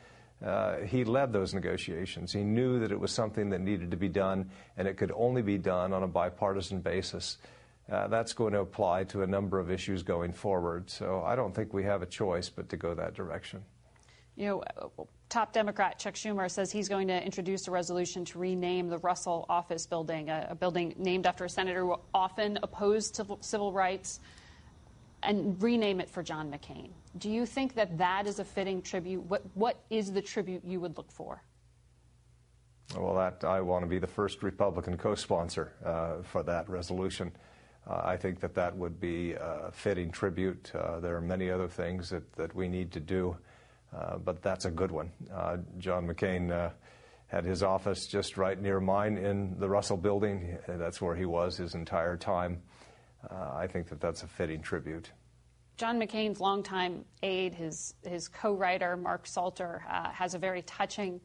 Uh, 0.45 0.77
he 0.81 1.03
led 1.03 1.33
those 1.33 1.55
negotiations. 1.55 2.31
He 2.31 2.43
knew 2.43 2.79
that 2.79 2.91
it 2.91 2.99
was 2.99 3.11
something 3.11 3.49
that 3.49 3.61
needed 3.61 3.89
to 3.89 3.97
be 3.97 4.09
done, 4.09 4.51
and 4.77 4.87
it 4.87 4.95
could 4.95 5.11
only 5.15 5.41
be 5.41 5.57
done 5.57 5.91
on 5.91 6.03
a 6.03 6.07
bipartisan 6.07 6.81
basis. 6.81 7.37
uh, 7.91 8.07
that's 8.07 8.33
going 8.33 8.53
to 8.53 8.59
apply 8.59 9.03
to 9.05 9.21
a 9.21 9.27
number 9.27 9.59
of 9.59 9.69
issues 9.69 10.01
going 10.03 10.31
forward. 10.31 10.89
So 10.89 11.21
I 11.25 11.35
don't 11.35 11.53
think 11.53 11.73
we 11.73 11.83
have 11.83 12.01
a 12.01 12.05
choice 12.05 12.49
but 12.49 12.69
to 12.69 12.77
go 12.77 12.93
that 12.95 13.13
direction. 13.13 13.63
You 14.35 14.63
know, 14.97 15.07
top 15.29 15.53
Democrat 15.53 15.97
Chuck 15.99 16.15
Schumer 16.15 16.49
says 16.49 16.71
he's 16.71 16.89
going 16.89 17.07
to 17.07 17.23
introduce 17.23 17.67
a 17.67 17.71
resolution 17.71 18.25
to 18.25 18.39
rename 18.39 18.89
the 18.89 18.97
Russell 18.97 19.45
Office 19.47 19.85
Building, 19.85 20.29
a, 20.29 20.47
a 20.49 20.55
building 20.55 20.93
named 20.97 21.25
after 21.25 21.45
a 21.45 21.49
senator 21.49 21.85
who 21.85 21.95
often 22.13 22.59
opposed 22.63 23.21
civil 23.41 23.71
rights, 23.71 24.19
and 25.25 25.61
rename 25.61 25.99
it 25.99 26.09
for 26.09 26.23
John 26.23 26.51
McCain. 26.51 26.89
Do 27.17 27.29
you 27.29 27.45
think 27.45 27.75
that 27.75 27.97
that 27.97 28.27
is 28.27 28.39
a 28.39 28.45
fitting 28.45 28.81
tribute? 28.81 29.23
What, 29.23 29.43
what 29.53 29.79
is 29.89 30.11
the 30.11 30.21
tribute 30.21 30.63
you 30.63 30.79
would 30.79 30.97
look 30.97 31.11
for? 31.11 31.41
Well, 32.97 33.15
that 33.15 33.43
I 33.43 33.61
want 33.61 33.83
to 33.83 33.87
be 33.87 33.99
the 33.99 34.07
first 34.07 34.43
Republican 34.43 34.97
co-sponsor 34.97 35.73
uh, 35.83 36.23
for 36.23 36.43
that 36.43 36.69
resolution. 36.69 37.31
Uh, 37.87 38.01
I 38.03 38.17
think 38.17 38.39
that 38.39 38.55
that 38.55 38.75
would 38.75 38.99
be 38.99 39.33
a 39.33 39.71
fitting 39.71 40.11
tribute. 40.11 40.71
Uh, 40.73 40.99
there 40.99 41.15
are 41.15 41.21
many 41.21 41.49
other 41.49 41.67
things 41.67 42.09
that, 42.09 42.31
that 42.33 42.55
we 42.55 42.67
need 42.67 42.91
to 42.93 42.99
do, 42.99 43.37
uh, 43.95 44.17
but 44.17 44.41
that's 44.41 44.65
a 44.65 44.71
good 44.71 44.91
one. 44.91 45.11
Uh, 45.33 45.57
John 45.77 46.07
McCain 46.07 46.51
uh, 46.51 46.69
had 47.27 47.43
his 47.43 47.63
office 47.63 48.07
just 48.07 48.37
right 48.37 48.59
near 48.59 48.79
mine 48.79 49.17
in 49.17 49.59
the 49.59 49.67
Russell 49.67 49.97
building. 49.97 50.57
That's 50.67 51.01
where 51.01 51.15
he 51.15 51.25
was 51.25 51.57
his 51.57 51.75
entire 51.75 52.17
time. 52.17 52.61
Uh, 53.29 53.53
I 53.55 53.67
think 53.67 53.89
that 53.89 53.99
that's 53.99 54.23
a 54.23 54.27
fitting 54.27 54.61
tribute. 54.61 55.11
John 55.77 55.99
McCain's 55.99 56.39
longtime 56.39 57.03
aide, 57.21 57.53
his, 57.53 57.95
his 58.03 58.27
co-writer, 58.27 58.95
Mark 58.95 59.27
Salter, 59.27 59.83
uh, 59.89 60.09
has 60.09 60.33
a 60.33 60.39
very 60.39 60.61
touching 60.61 61.19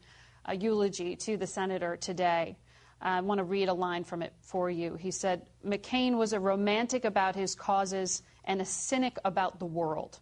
a 0.47 0.57
eulogy 0.57 1.15
to 1.15 1.37
the 1.37 1.47
senator 1.47 1.97
today. 1.97 2.57
I 3.03 3.21
want 3.21 3.39
to 3.39 3.45
read 3.45 3.69
a 3.69 3.75
line 3.75 4.05
from 4.05 4.23
it 4.23 4.35
for 4.41 4.69
you. 4.71 4.95
He 4.95 5.11
said, 5.11 5.47
McCain 5.65 6.17
was 6.17 6.33
a 6.33 6.41
romantic 6.41 7.05
about 7.05 7.35
his 7.35 7.55
causes 7.55 8.23
and 8.45 8.61
a 8.61 8.65
cynic 8.65 9.19
about 9.25 9.59
the 9.59 9.67
world, 9.67 10.19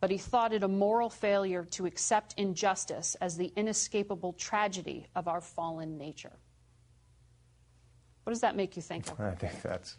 but 0.00 0.10
he 0.10 0.18
thought 0.18 0.52
it 0.52 0.62
a 0.62 0.68
moral 0.68 1.10
failure 1.10 1.64
to 1.72 1.86
accept 1.86 2.34
injustice 2.36 3.16
as 3.20 3.36
the 3.36 3.52
inescapable 3.56 4.32
tragedy 4.34 5.06
of 5.14 5.28
our 5.28 5.40
fallen 5.40 5.98
nature. 5.98 6.32
What 8.24 8.32
does 8.32 8.40
that 8.40 8.56
make 8.56 8.76
you 8.76 8.82
think 8.82 9.10
of? 9.10 9.20
I 9.20 9.34
think 9.34 9.60
that's. 9.62 9.98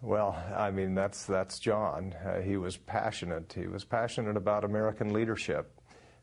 Well, 0.00 0.40
I 0.56 0.70
mean, 0.70 0.94
that's, 0.94 1.24
that's 1.26 1.58
John. 1.58 2.14
Uh, 2.24 2.40
he 2.40 2.56
was 2.56 2.76
passionate. 2.76 3.52
He 3.52 3.66
was 3.66 3.84
passionate 3.84 4.36
about 4.36 4.64
American 4.64 5.12
leadership. 5.12 5.72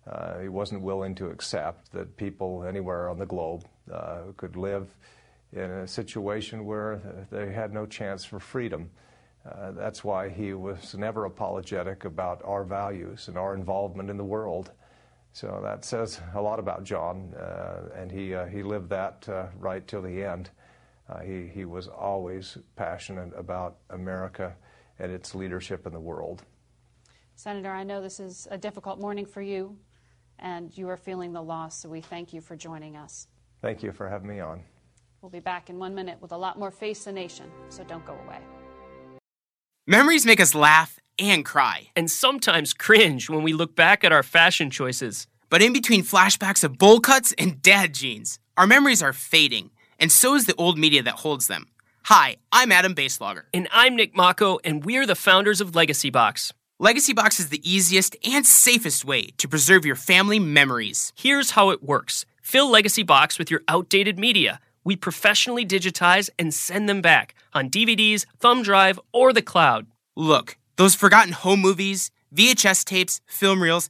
Uh, 0.10 0.40
he 0.40 0.48
wasn't 0.48 0.82
willing 0.82 1.14
to 1.16 1.28
accept 1.28 1.92
that 1.92 2.16
people 2.16 2.64
anywhere 2.64 3.10
on 3.10 3.20
the 3.20 3.26
globe 3.26 3.66
uh, 3.92 4.20
could 4.38 4.56
live 4.56 4.88
in 5.52 5.70
a 5.70 5.88
situation 5.88 6.66
where 6.66 7.28
they 7.32 7.52
had 7.52 7.74
no 7.74 7.86
chance 7.86 8.24
for 8.24 8.40
freedom. 8.40 8.90
Uh, 9.46 9.72
that's 9.72 10.06
why 10.06 10.30
he 10.30 10.54
was 10.54 10.96
never 10.96 11.26
apologetic 11.26 12.06
about 12.06 12.42
our 12.46 12.64
values 12.64 13.28
and 13.28 13.38
our 13.38 13.56
involvement 13.56 14.10
in 14.10 14.16
the 14.16 14.24
world. 14.24 14.72
So 15.34 15.60
that 15.64 15.84
says 15.84 16.22
a 16.34 16.42
lot 16.42 16.60
about 16.60 16.86
John, 16.86 17.34
uh, 17.34 17.90
and 17.94 18.10
he, 18.10 18.34
uh, 18.34 18.46
he 18.46 18.64
lived 18.64 18.90
that 18.92 19.28
right 19.60 19.86
till 19.86 20.02
the 20.02 20.24
end. 20.24 20.50
Uh, 21.10 21.20
he, 21.20 21.48
he 21.48 21.66
was 21.66 21.88
always 21.88 22.58
passionate 22.76 23.32
about 23.38 23.78
America 23.90 24.56
and 25.00 25.12
its 25.12 25.36
leadership 25.36 25.86
in 25.86 25.94
the 25.94 26.00
world. 26.00 26.44
Senator, 27.36 27.72
I 27.72 27.84
know 27.84 28.02
this 28.02 28.20
is 28.20 28.48
a 28.50 28.58
difficult 28.58 29.00
morning 29.00 29.26
for 29.26 29.42
you 29.42 29.78
and 30.40 30.76
you 30.78 30.90
are 30.90 30.98
feeling 30.98 31.34
the 31.34 31.42
loss, 31.42 31.80
so 31.80 31.90
we 31.90 32.02
thank 32.02 32.34
you 32.34 32.42
for 32.42 32.56
joining 32.56 32.98
us. 32.98 33.28
Thank 33.62 33.84
you 33.84 33.92
for 33.92 34.10
having 34.10 34.28
me 34.28 34.40
on. 34.40 34.64
We'll 35.22 35.30
be 35.30 35.40
back 35.40 35.70
in 35.70 35.80
one 35.80 35.96
minute 35.96 36.22
with 36.22 36.32
a 36.32 36.38
lot 36.38 36.60
more 36.60 36.72
Face 36.72 37.06
the 37.06 37.12
Nation, 37.12 37.50
so 37.70 37.84
don't 37.84 38.06
go 38.06 38.14
away. 38.26 38.40
Memories 39.88 40.26
make 40.26 40.40
us 40.40 40.56
laugh 40.56 41.00
and 41.18 41.46
cry. 41.46 41.90
And 41.96 42.10
sometimes 42.10 42.74
cringe 42.74 43.30
when 43.30 43.44
we 43.44 43.54
look 43.54 43.76
back 43.76 44.04
at 44.04 44.12
our 44.12 44.24
fashion 44.24 44.70
choices. 44.70 45.28
But 45.50 45.62
in 45.62 45.74
between 45.74 46.04
flashbacks 46.04 46.64
of 46.64 46.78
bowl 46.78 47.00
cuts 47.00 47.34
and 47.38 47.62
dad 47.62 47.94
jeans, 47.94 48.40
our 48.58 48.68
memories 48.68 49.02
are 49.02 49.14
fading, 49.14 49.72
and 50.00 50.12
so 50.12 50.36
is 50.36 50.46
the 50.46 50.56
old 50.56 50.78
media 50.78 51.04
that 51.04 51.16
holds 51.16 51.48
them. 51.48 51.68
Hi, 52.04 52.38
I'm 52.52 52.72
Adam 52.72 52.94
Baselogger. 52.94 53.44
And 53.54 53.68
I'm 53.72 53.96
Nick 53.96 54.16
Mako, 54.16 54.60
and 54.64 54.86
we're 54.86 55.08
the 55.08 55.16
founders 55.16 55.62
of 55.62 55.76
Legacy 55.76 56.10
Box. 56.10 56.54
Legacy 56.78 57.14
Box 57.14 57.40
is 57.40 57.50
the 57.50 57.62
easiest 57.70 58.16
and 58.24 58.46
safest 58.46 59.06
way 59.06 59.28
to 59.38 59.48
preserve 59.48 59.86
your 59.86 59.96
family 59.96 60.40
memories. 60.40 61.14
Here's 61.16 61.52
how 61.52 61.70
it 61.70 61.82
works 61.82 62.26
fill 62.42 62.70
Legacy 62.70 63.04
Box 63.04 63.40
with 63.40 63.50
your 63.50 63.62
outdated 63.68 64.20
media. 64.20 64.60
We 64.84 64.96
professionally 64.96 65.66
digitize 65.66 66.30
and 66.38 66.54
send 66.54 66.88
them 66.88 67.02
back 67.02 67.34
on 67.54 67.70
DVDs, 67.70 68.26
thumb 68.40 68.62
drive, 68.62 69.00
or 69.12 69.34
the 69.34 69.42
cloud. 69.42 69.88
Look, 70.16 70.58
those 70.76 70.94
forgotten 70.94 71.34
home 71.34 71.62
movies, 71.62 72.12
VHS 72.36 72.84
tapes, 72.84 73.22
film 73.26 73.64
reels, 73.64 73.90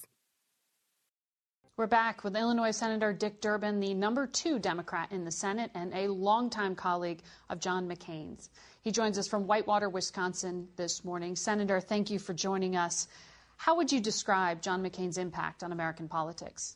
We're 1.77 1.87
back 1.87 2.25
with 2.25 2.35
Illinois 2.35 2.71
Senator 2.71 3.13
Dick 3.13 3.39
Durbin, 3.39 3.79
the 3.79 3.93
number 3.93 4.27
two 4.27 4.59
Democrat 4.59 5.13
in 5.13 5.23
the 5.23 5.31
Senate 5.31 5.71
and 5.73 5.93
a 5.93 6.09
longtime 6.09 6.75
colleague 6.75 7.21
of 7.49 7.61
John 7.61 7.87
McCain's. 7.87 8.49
He 8.81 8.91
joins 8.91 9.17
us 9.17 9.25
from 9.25 9.47
Whitewater, 9.47 9.87
Wisconsin 9.87 10.67
this 10.75 11.05
morning. 11.05 11.33
Senator, 11.37 11.79
thank 11.79 12.09
you 12.09 12.19
for 12.19 12.33
joining 12.33 12.75
us. 12.75 13.07
How 13.55 13.77
would 13.77 13.89
you 13.89 14.01
describe 14.01 14.61
John 14.61 14.83
McCain's 14.83 15.17
impact 15.17 15.63
on 15.63 15.71
American 15.71 16.09
politics? 16.09 16.75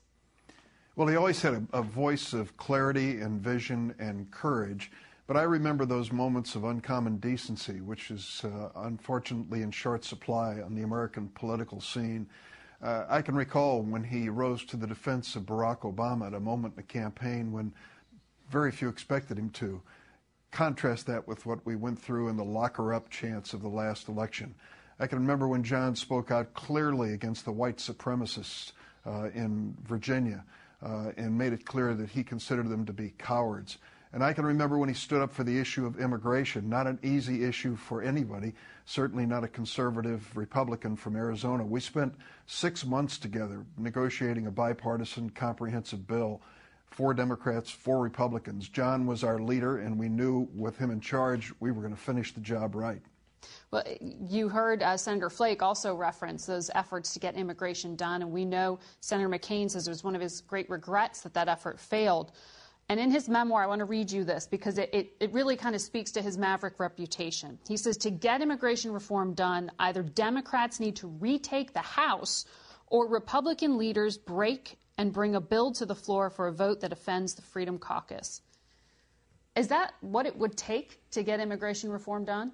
Well, 0.95 1.10
he 1.10 1.17
always 1.17 1.41
had 1.41 1.55
a, 1.55 1.79
a, 1.79 1.81
voice 1.81 2.31
of 2.31 2.55
clarity 2.55 3.19
and 3.19 3.41
vision 3.41 3.93
and 3.99 4.31
courage. 4.31 4.91
But 5.27 5.36
I 5.36 5.43
remember 5.43 5.86
those 5.86 6.13
moments 6.13 6.55
of 6.55 6.63
uncommon 6.63 7.17
decency, 7.17 7.81
which 7.81 8.12
is 8.12 8.43
uh, 8.45 8.69
unfortunately 8.77 9.62
in 9.62 9.71
short 9.71 10.05
supply 10.05 10.62
on 10.62 10.73
the 10.73 10.84
American 10.84 11.27
political 11.36 11.81
scene. 11.81 12.29
Uh, 12.81 13.05
I 13.07 13.21
can 13.21 13.35
recall 13.35 13.81
when 13.81 14.03
he 14.03 14.29
rose 14.29 14.65
to 14.65 14.77
the 14.77 14.88
defense 14.88 15.35
of 15.35 15.43
Barack 15.43 15.79
Obama 15.81 16.27
at 16.27 16.33
a 16.33 16.39
moment 16.39 16.73
in 16.73 16.77
the 16.77 16.83
campaign 16.83 17.51
when 17.51 17.73
very 18.49 18.71
few 18.71 18.89
expected 18.89 19.38
him 19.38 19.49
to. 19.51 19.81
Contrast 20.51 21.07
that 21.07 21.27
with 21.27 21.45
what 21.45 21.65
we 21.65 21.75
went 21.75 21.99
through 21.99 22.29
in 22.29 22.38
the 22.38 22.43
locker 22.43 22.93
up 22.93 23.09
chance 23.09 23.53
of 23.53 23.61
the 23.61 23.67
last 23.67 24.07
election. 24.07 24.53
I 24.99 25.07
can 25.07 25.19
remember 25.19 25.47
when 25.47 25.63
John 25.63 25.95
spoke 25.95 26.31
out 26.31 26.53
clearly 26.53 27.13
against 27.13 27.43
the 27.43 27.51
white 27.51 27.77
supremacists 27.77 28.71
uh, 29.05 29.29
in 29.33 29.75
Virginia 29.83 30.45
uh, 30.81 31.11
and 31.17 31.38
made 31.38 31.53
it 31.53 31.65
clear 31.65 31.93
that 31.93 32.09
he 32.09 32.23
considered 32.23 32.69
them 32.69 32.85
to 32.85 32.93
be 32.93 33.13
cowards. 33.17 33.77
And 34.15 34.23
I 34.23 34.32
can 34.32 34.45
remember 34.45 34.78
when 34.78 34.88
he 34.88 34.95
stood 34.95 35.21
up 35.21 35.34
for 35.34 35.43
the 35.43 35.60
issue 35.60 35.86
of 35.86 35.99
immigration, 35.99 36.69
not 36.69 36.88
an 36.88 36.97
easy 37.04 37.43
issue 37.43 37.75
for 37.75 38.01
anybody, 38.01 38.54
certainly 38.86 39.25
not 39.25 39.43
a 39.43 39.47
conservative 39.49 40.25
Republican 40.38 40.95
from 40.95 41.17
Arizona. 41.17 41.65
We 41.65 41.82
spent 41.82 42.15
six 42.45 42.86
months 42.86 43.17
together 43.17 43.65
negotiating 43.78 44.47
a 44.47 44.51
bipartisan 44.51 45.32
comprehensive 45.32 46.08
bill. 46.08 46.41
Four 46.91 47.13
Democrats, 47.13 47.69
four 47.69 47.99
Republicans. 47.99 48.69
John 48.69 49.06
was 49.06 49.21
our 49.21 49.38
leader, 49.38 49.80
and 49.80 49.99
we 49.99 50.08
knew 50.08 50.47
with 50.56 50.78
him 50.78 50.91
in 50.91 51.01
charge, 51.01 51.51
we 51.60 51.71
were 51.71 51.82
going 51.82 51.93
to 51.93 51.99
finish 51.99 52.34
the 52.34 52.39
job 52.39 52.73
right. 52.73 53.01
Well, 53.71 53.84
you 53.99 54.47
heard 54.47 54.82
uh, 54.82 54.95
Senator 54.95 55.30
Flake 55.30 55.62
also 55.62 55.93
reference 55.93 56.45
those 56.45 56.71
efforts 56.73 57.12
to 57.15 57.19
get 57.19 57.36
immigration 57.36 57.97
done, 57.97 58.21
and 58.21 58.32
we 58.32 58.45
know 58.45 58.80
Senator 59.01 59.28
McCain 59.28 59.69
says 59.69 59.88
it 59.88 59.91
was 59.91 60.06
one 60.06 60.15
of 60.15 60.21
his 60.21 60.39
great 60.39 60.69
regrets 60.69 61.19
that 61.19 61.34
that 61.34 61.49
effort 61.49 61.82
failed. 61.82 62.32
And 62.87 62.99
in 62.99 63.09
his 63.09 63.27
memoir, 63.27 63.63
I 63.63 63.67
want 63.67 63.79
to 63.79 63.85
read 63.85 64.11
you 64.11 64.23
this 64.23 64.45
because 64.45 64.77
it, 64.77 64.89
it, 64.93 65.13
it 65.19 65.33
really 65.33 65.55
kind 65.55 65.73
of 65.73 65.81
speaks 65.81 66.11
to 66.11 66.21
his 66.21 66.37
maverick 66.37 66.79
reputation. 66.79 67.57
He 67.67 67.77
says 67.77 67.97
to 67.97 68.11
get 68.11 68.41
immigration 68.41 68.91
reform 68.91 69.33
done, 69.33 69.71
either 69.79 70.03
Democrats 70.03 70.79
need 70.79 70.95
to 70.97 71.07
retake 71.07 71.73
the 71.73 71.79
House 71.79 72.45
or 72.87 73.07
Republican 73.07 73.77
leaders 73.77 74.17
break 74.17 74.77
and 74.99 75.11
bring 75.11 75.35
a 75.35 75.41
bill 75.41 75.71
to 75.73 75.85
the 75.85 75.95
floor 75.95 76.29
for 76.29 76.47
a 76.47 76.53
vote 76.53 76.79
that 76.81 76.91
offends 76.91 77.33
the 77.33 77.41
Freedom 77.41 77.79
Caucus. 77.79 78.41
Is 79.55 79.67
that 79.69 79.95
what 80.01 80.25
it 80.25 80.37
would 80.37 80.55
take 80.55 80.99
to 81.11 81.23
get 81.23 81.39
immigration 81.39 81.89
reform 81.89 82.23
done? 82.23 82.51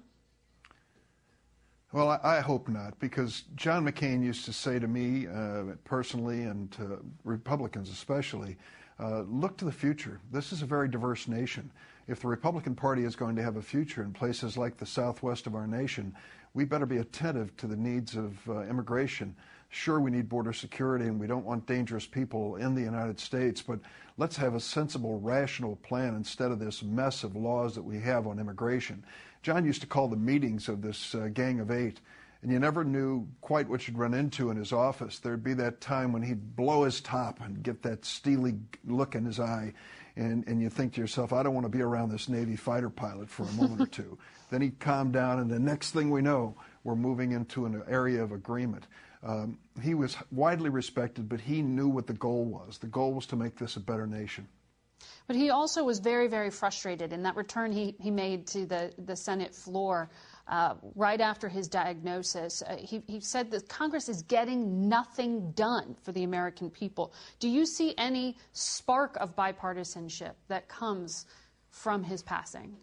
Well, 1.92 2.08
I, 2.08 2.38
I, 2.38 2.40
hope 2.40 2.68
not, 2.68 2.98
because 3.00 3.42
John 3.54 3.84
McCain 3.84 4.24
used 4.24 4.46
to 4.46 4.52
say 4.52 4.78
to 4.78 4.88
me 4.88 5.26
uh, 5.26 5.74
personally 5.84 6.44
and 6.44 6.70
to 6.72 7.04
Republicans 7.22 7.90
especially, 7.90 8.56
uh, 9.00 9.22
look 9.22 9.56
to 9.58 9.64
the 9.64 9.72
future. 9.72 10.20
This 10.30 10.52
is 10.52 10.62
a 10.62 10.66
very 10.66 10.88
diverse 10.88 11.28
nation. 11.28 11.70
If 12.08 12.20
the 12.20 12.28
Republican 12.28 12.74
Party 12.74 13.04
is 13.04 13.16
going 13.16 13.36
to 13.36 13.42
have 13.42 13.56
a 13.56 13.62
future 13.62 14.02
in 14.02 14.12
places 14.12 14.56
like 14.56 14.76
the 14.76 14.86
southwest 14.86 15.46
of 15.46 15.54
our 15.54 15.66
nation, 15.66 16.14
we 16.54 16.64
better 16.64 16.86
be 16.86 16.98
attentive 16.98 17.56
to 17.58 17.66
the 17.66 17.76
needs 17.76 18.16
of 18.16 18.36
uh, 18.48 18.62
immigration. 18.62 19.34
Sure, 19.70 20.00
we 20.00 20.10
need 20.10 20.28
border 20.28 20.52
security 20.52 21.06
and 21.06 21.18
we 21.18 21.26
don't 21.26 21.46
want 21.46 21.66
dangerous 21.66 22.06
people 22.06 22.56
in 22.56 22.74
the 22.74 22.82
United 22.82 23.18
States, 23.18 23.62
but 23.62 23.78
let's 24.18 24.36
have 24.36 24.54
a 24.54 24.60
sensible, 24.60 25.18
rational 25.20 25.76
plan 25.76 26.14
instead 26.14 26.50
of 26.50 26.58
this 26.58 26.82
mess 26.82 27.24
of 27.24 27.36
laws 27.36 27.74
that 27.74 27.82
we 27.82 27.98
have 27.98 28.26
on 28.26 28.38
immigration. 28.38 29.02
John 29.42 29.64
used 29.64 29.80
to 29.80 29.86
call 29.86 30.08
the 30.08 30.16
meetings 30.16 30.68
of 30.68 30.82
this 30.82 31.14
uh, 31.14 31.28
gang 31.32 31.58
of 31.58 31.70
eight, 31.70 32.00
and 32.42 32.50
you 32.50 32.58
never 32.58 32.84
knew 32.84 33.28
quite 33.40 33.68
what 33.68 33.86
you'd 33.86 33.96
run 33.96 34.14
into 34.14 34.50
in 34.50 34.56
his 34.56 34.72
office. 34.72 35.20
There'd 35.20 35.44
be 35.44 35.54
that 35.54 35.80
time 35.80 36.12
when 36.12 36.22
he'd 36.22 36.56
blow 36.56 36.82
his 36.82 37.00
top 37.00 37.40
and 37.40 37.62
get 37.62 37.82
that 37.82 38.04
steely 38.04 38.54
look 38.84 39.14
in 39.14 39.24
his 39.24 39.38
eye, 39.38 39.72
and, 40.16 40.44
and 40.48 40.60
you 40.60 40.68
think 40.68 40.94
to 40.94 41.00
yourself, 41.00 41.32
I 41.32 41.42
don't 41.42 41.54
want 41.54 41.64
to 41.64 41.70
be 41.70 41.82
around 41.82 42.10
this 42.10 42.28
Navy 42.28 42.56
fighter 42.56 42.90
pilot 42.90 43.30
for 43.30 43.44
a 43.44 43.52
moment 43.52 43.80
or 43.80 43.86
two. 43.86 44.18
Then 44.50 44.60
he'd 44.60 44.80
calm 44.80 45.12
down, 45.12 45.38
and 45.38 45.50
the 45.50 45.58
next 45.58 45.92
thing 45.92 46.10
we 46.10 46.20
know, 46.20 46.54
we're 46.84 46.94
moving 46.94 47.32
into 47.32 47.64
an 47.64 47.82
area 47.88 48.22
of 48.22 48.32
agreement. 48.32 48.86
Um, 49.22 49.56
he 49.82 49.94
was 49.94 50.14
widely 50.30 50.68
respected, 50.68 51.26
but 51.26 51.40
he 51.40 51.62
knew 51.62 51.88
what 51.88 52.06
the 52.06 52.12
goal 52.12 52.44
was. 52.44 52.76
The 52.76 52.86
goal 52.86 53.14
was 53.14 53.24
to 53.28 53.36
make 53.36 53.56
this 53.56 53.76
a 53.76 53.80
better 53.80 54.06
nation. 54.06 54.46
But 55.26 55.36
he 55.36 55.48
also 55.48 55.84
was 55.84 56.00
very, 56.00 56.28
very 56.28 56.50
frustrated 56.50 57.12
in 57.12 57.22
that 57.22 57.36
return 57.36 57.72
he, 57.72 57.94
he 57.98 58.10
made 58.10 58.46
to 58.48 58.66
the, 58.66 58.92
the 58.98 59.16
Senate 59.16 59.54
floor 59.54 60.10
uh, 60.48 60.74
right 60.94 61.20
after 61.20 61.48
his 61.48 61.68
diagnosis. 61.68 62.62
Uh, 62.62 62.76
he, 62.76 63.02
he 63.06 63.20
said 63.20 63.50
that 63.50 63.68
Congress 63.68 64.08
is 64.08 64.22
getting 64.22 64.88
nothing 64.88 65.52
done 65.52 65.94
for 66.02 66.12
the 66.12 66.24
American 66.24 66.70
people. 66.70 67.12
Do 67.38 67.48
you 67.48 67.64
see 67.64 67.94
any 67.98 68.36
spark 68.52 69.16
of 69.20 69.36
bipartisanship 69.36 70.32
that 70.48 70.68
comes 70.68 71.26
from 71.70 72.02
his 72.02 72.22
passing? 72.22 72.76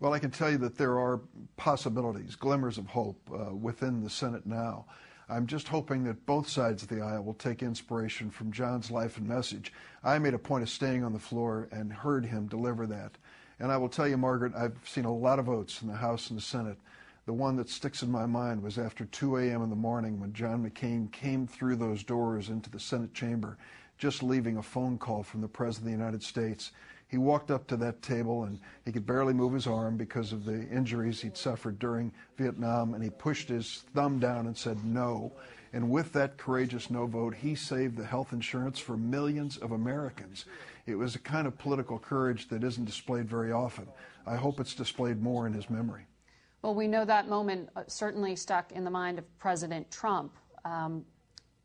Well, 0.00 0.12
I 0.12 0.20
can 0.20 0.30
tell 0.30 0.50
you 0.50 0.58
that 0.58 0.78
there 0.78 0.98
are 0.98 1.20
possibilities, 1.56 2.36
glimmers 2.36 2.78
of 2.78 2.86
hope 2.86 3.20
uh, 3.32 3.54
within 3.54 4.02
the 4.02 4.10
Senate 4.10 4.46
now. 4.46 4.86
I'm 5.28 5.46
just 5.46 5.68
hoping 5.68 6.04
that 6.04 6.24
both 6.24 6.48
sides 6.48 6.82
of 6.82 6.88
the 6.88 7.02
aisle 7.02 7.22
will 7.22 7.34
take 7.34 7.62
inspiration 7.62 8.30
from 8.30 8.50
John's 8.50 8.90
life 8.90 9.18
and 9.18 9.28
message. 9.28 9.72
I 10.02 10.18
made 10.18 10.34
a 10.34 10.38
point 10.38 10.62
of 10.62 10.70
staying 10.70 11.04
on 11.04 11.12
the 11.12 11.18
floor 11.18 11.68
and 11.70 11.92
heard 11.92 12.24
him 12.24 12.46
deliver 12.46 12.86
that. 12.86 13.18
And 13.60 13.72
I 13.72 13.76
will 13.76 13.88
tell 13.88 14.06
you, 14.06 14.16
Margaret, 14.16 14.54
I've 14.56 14.78
seen 14.84 15.04
a 15.04 15.14
lot 15.14 15.38
of 15.38 15.46
votes 15.46 15.82
in 15.82 15.88
the 15.88 15.94
House 15.94 16.30
and 16.30 16.38
the 16.38 16.42
Senate. 16.42 16.78
The 17.26 17.32
one 17.32 17.56
that 17.56 17.68
sticks 17.68 18.02
in 18.02 18.10
my 18.10 18.26
mind 18.26 18.62
was 18.62 18.78
after 18.78 19.04
2 19.04 19.36
a.m. 19.38 19.62
in 19.62 19.70
the 19.70 19.76
morning 19.76 20.20
when 20.20 20.32
John 20.32 20.68
McCain 20.68 21.10
came 21.12 21.46
through 21.46 21.76
those 21.76 22.02
doors 22.02 22.48
into 22.48 22.70
the 22.70 22.80
Senate 22.80 23.12
chamber, 23.12 23.58
just 23.98 24.22
leaving 24.22 24.56
a 24.56 24.62
phone 24.62 24.96
call 24.96 25.22
from 25.22 25.40
the 25.40 25.48
President 25.48 25.92
of 25.92 25.98
the 25.98 26.04
United 26.04 26.22
States 26.22 26.72
he 27.08 27.16
walked 27.16 27.50
up 27.50 27.66
to 27.68 27.76
that 27.78 28.02
table 28.02 28.44
and 28.44 28.60
he 28.84 28.92
could 28.92 29.06
barely 29.06 29.32
move 29.32 29.54
his 29.54 29.66
arm 29.66 29.96
because 29.96 30.32
of 30.32 30.44
the 30.44 30.68
injuries 30.68 31.22
he'd 31.22 31.38
suffered 31.38 31.78
during 31.78 32.12
Vietnam, 32.36 32.92
and 32.94 33.02
he 33.02 33.10
pushed 33.10 33.48
his 33.48 33.84
thumb 33.94 34.18
down 34.18 34.46
and 34.46 34.56
said 34.56 34.84
no. 34.84 35.32
And 35.72 35.90
with 35.90 36.12
that 36.12 36.36
courageous 36.36 36.90
no 36.90 37.06
vote, 37.06 37.34
he 37.34 37.54
saved 37.54 37.96
the 37.96 38.04
health 38.04 38.32
insurance 38.32 38.78
for 38.78 38.96
millions 38.96 39.56
of 39.56 39.72
Americans. 39.72 40.44
It 40.88 40.96
was 40.96 41.14
a 41.14 41.18
kind 41.18 41.46
of 41.46 41.58
political 41.58 41.98
courage 41.98 42.48
that 42.48 42.64
isn't 42.64 42.86
displayed 42.86 43.28
very 43.28 43.52
often. 43.52 43.86
I 44.26 44.36
hope 44.36 44.58
it's 44.58 44.74
displayed 44.74 45.20
more 45.20 45.46
in 45.46 45.52
his 45.52 45.68
memory. 45.68 46.06
Well, 46.62 46.74
we 46.74 46.88
know 46.88 47.04
that 47.04 47.28
moment 47.28 47.68
uh, 47.76 47.82
certainly 47.86 48.34
stuck 48.34 48.72
in 48.72 48.84
the 48.84 48.90
mind 48.90 49.18
of 49.18 49.38
President 49.38 49.90
Trump. 49.90 50.34
Um, 50.64 51.04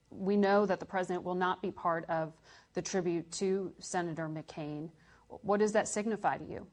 we 0.09 0.35
know 0.35 0.65
that 0.65 0.79
the 0.81 0.85
president 0.85 1.23
will 1.23 1.35
not 1.35 1.61
be 1.61 1.71
part 1.71 2.05
of 2.09 2.33
the 2.73 2.81
tribute 2.81 3.31
to 3.31 3.73
Senator 3.79 4.27
McCain. 4.27 4.89
What 5.29 5.61
does 5.61 5.71
that 5.71 5.87
signify 5.87 6.37
to 6.37 6.45
you? 6.45 6.67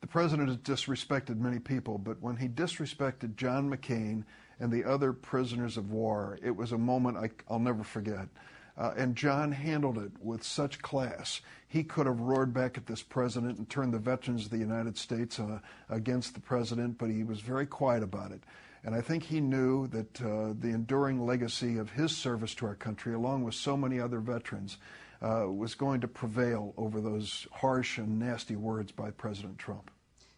The 0.00 0.08
president 0.08 0.48
has 0.48 0.58
disrespected 0.58 1.38
many 1.38 1.60
people, 1.60 1.96
but 1.96 2.20
when 2.20 2.36
he 2.36 2.48
disrespected 2.48 3.36
John 3.36 3.70
McCain 3.70 4.24
and 4.58 4.70
the 4.70 4.84
other 4.84 5.12
prisoners 5.12 5.76
of 5.76 5.92
war, 5.92 6.38
it 6.42 6.54
was 6.54 6.72
a 6.72 6.78
moment 6.78 7.16
I, 7.16 7.30
will 7.50 7.60
never 7.60 7.84
forget. 7.84 8.28
Uh, 8.76 8.92
and 8.96 9.14
John 9.14 9.52
handled 9.52 9.98
it 9.98 10.12
with 10.20 10.42
such 10.42 10.82
class. 10.82 11.40
He 11.68 11.84
could 11.84 12.06
have 12.06 12.20
roared 12.20 12.52
back 12.52 12.76
at 12.76 12.86
this 12.86 13.02
president 13.02 13.58
and 13.58 13.70
turned 13.70 13.94
the 13.94 13.98
veterans 13.98 14.46
of 14.46 14.50
the 14.50 14.58
United 14.58 14.98
States 14.98 15.38
uh, 15.38 15.60
against 15.88 16.34
the 16.34 16.40
president, 16.40 16.98
but 16.98 17.10
he 17.10 17.22
was 17.22 17.40
very 17.40 17.66
quiet 17.66 18.02
about 18.02 18.32
it. 18.32 18.42
And 18.84 18.94
I 18.94 19.00
think 19.00 19.22
he 19.22 19.40
knew 19.40 19.86
that 19.88 20.20
uh, 20.20 20.54
the 20.58 20.68
enduring 20.68 21.24
legacy 21.24 21.78
of 21.78 21.90
his 21.90 22.14
service 22.14 22.54
to 22.56 22.66
our 22.66 22.74
country, 22.74 23.14
along 23.14 23.44
with 23.44 23.54
so 23.54 23.76
many 23.76 23.98
other 23.98 24.18
veterans, 24.18 24.76
uh, 25.22 25.46
was 25.48 25.74
going 25.74 26.00
to 26.02 26.08
prevail 26.08 26.74
over 26.76 27.00
those 27.00 27.46
harsh 27.50 27.98
and 27.98 28.18
nasty 28.18 28.56
words 28.56 28.92
by 28.92 29.10
President 29.10 29.56
Trump. 29.58 29.90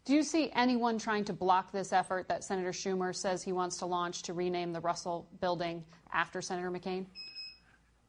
Do 0.04 0.14
you 0.14 0.22
see 0.22 0.52
anyone 0.54 0.98
trying 0.98 1.24
to 1.24 1.32
block 1.32 1.72
this 1.72 1.92
effort 1.92 2.28
that 2.28 2.44
Senator 2.44 2.70
Schumer 2.70 3.12
says 3.12 3.42
he 3.42 3.50
wants 3.50 3.78
to 3.78 3.86
launch 3.86 4.22
to 4.22 4.32
rename 4.32 4.72
the 4.72 4.80
Russell 4.80 5.26
Building 5.40 5.84
after 6.12 6.40
Senator 6.40 6.70
McCain? 6.70 7.06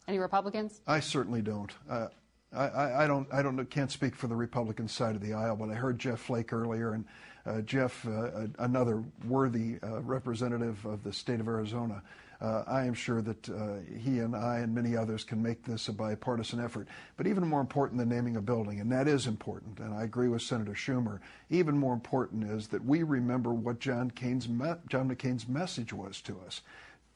Any 0.07 0.19
Republicans? 0.19 0.81
I 0.87 0.99
certainly 1.01 1.41
don't. 1.41 1.71
Uh, 1.89 2.07
I, 2.53 3.03
I, 3.03 3.07
don't. 3.07 3.27
I 3.31 3.41
don't. 3.41 3.63
Can't 3.69 3.91
speak 3.91 4.15
for 4.15 4.27
the 4.27 4.35
Republican 4.35 4.87
side 4.87 5.15
of 5.15 5.21
the 5.21 5.33
aisle, 5.33 5.57
but 5.57 5.69
I 5.69 5.73
heard 5.73 5.99
Jeff 5.99 6.19
Flake 6.19 6.53
earlier, 6.53 6.93
and 6.93 7.05
uh, 7.45 7.61
Jeff, 7.61 8.07
uh, 8.07 8.47
another 8.59 9.03
worthy 9.25 9.79
uh, 9.83 10.01
representative 10.01 10.85
of 10.85 11.03
the 11.03 11.11
state 11.11 11.41
of 11.41 11.47
Arizona, 11.47 12.01
uh, 12.39 12.63
I 12.67 12.85
am 12.85 12.93
sure 12.93 13.21
that 13.21 13.49
uh, 13.49 13.77
he 13.99 14.19
and 14.19 14.35
I 14.35 14.59
and 14.59 14.73
many 14.73 14.95
others 14.95 15.23
can 15.23 15.41
make 15.41 15.63
this 15.63 15.87
a 15.87 15.93
bipartisan 15.93 16.59
effort. 16.59 16.87
But 17.15 17.27
even 17.27 17.47
more 17.47 17.61
important 17.61 17.99
than 17.99 18.09
naming 18.09 18.37
a 18.37 18.41
building, 18.41 18.79
and 18.79 18.91
that 18.91 19.07
is 19.07 19.27
important, 19.27 19.79
and 19.79 19.93
I 19.93 20.03
agree 20.03 20.27
with 20.27 20.41
Senator 20.41 20.73
Schumer, 20.73 21.19
even 21.49 21.77
more 21.77 21.93
important 21.93 22.49
is 22.49 22.67
that 22.67 22.85
we 22.85 23.03
remember 23.03 23.53
what 23.53 23.79
John, 23.79 24.11
me- 24.21 24.73
John 24.87 25.09
McCain's 25.09 25.47
message 25.47 25.91
was 25.93 26.21
to 26.21 26.39
us. 26.45 26.61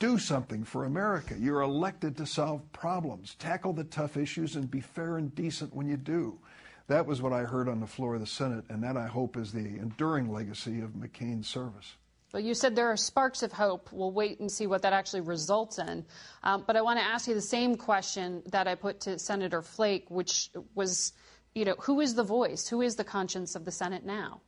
Do 0.01 0.17
something 0.17 0.63
for 0.63 0.85
America. 0.85 1.35
You're 1.37 1.61
elected 1.61 2.17
to 2.17 2.25
solve 2.25 2.63
problems, 2.71 3.35
tackle 3.35 3.71
the 3.71 3.83
tough 3.83 4.17
issues, 4.17 4.55
and 4.55 4.69
be 4.69 4.79
fair 4.79 5.17
and 5.17 5.33
decent 5.35 5.75
when 5.75 5.87
you 5.87 5.95
do. 5.95 6.39
That 6.87 7.05
was 7.05 7.21
what 7.21 7.33
I 7.33 7.43
heard 7.43 7.69
on 7.69 7.79
the 7.79 7.85
floor 7.85 8.15
of 8.15 8.21
the 8.21 8.25
Senate, 8.25 8.65
and 8.69 8.81
that 8.83 8.97
I 8.97 9.05
hope 9.05 9.37
is 9.37 9.51
the 9.51 9.59
enduring 9.59 10.33
legacy 10.33 10.81
of 10.81 10.93
McCain's 10.93 11.47
service. 11.47 11.97
Well, 12.33 12.41
you 12.41 12.55
said 12.55 12.75
there 12.75 12.91
are 12.91 12.97
sparks 12.97 13.43
of 13.43 13.51
hope. 13.51 13.89
We'll 13.91 14.11
wait 14.11 14.39
and 14.39 14.51
see 14.51 14.65
what 14.65 14.81
that 14.81 14.91
actually 14.91 15.21
results 15.21 15.77
in. 15.77 16.03
Um, 16.41 16.63
but 16.65 16.75
I 16.75 16.81
want 16.81 16.97
to 16.97 17.05
ask 17.05 17.27
you 17.27 17.35
the 17.35 17.39
same 17.39 17.75
question 17.75 18.41
that 18.47 18.67
I 18.67 18.73
put 18.73 19.01
to 19.01 19.19
Senator 19.19 19.61
Flake, 19.61 20.09
which 20.09 20.49
was, 20.73 21.13
you 21.53 21.63
know, 21.63 21.75
who 21.77 21.99
is 21.99 22.15
the 22.15 22.23
voice? 22.23 22.67
Who 22.67 22.81
is 22.81 22.95
the 22.95 23.03
conscience 23.03 23.53
of 23.53 23.65
the 23.65 23.71
Senate 23.71 24.03
now? 24.03 24.41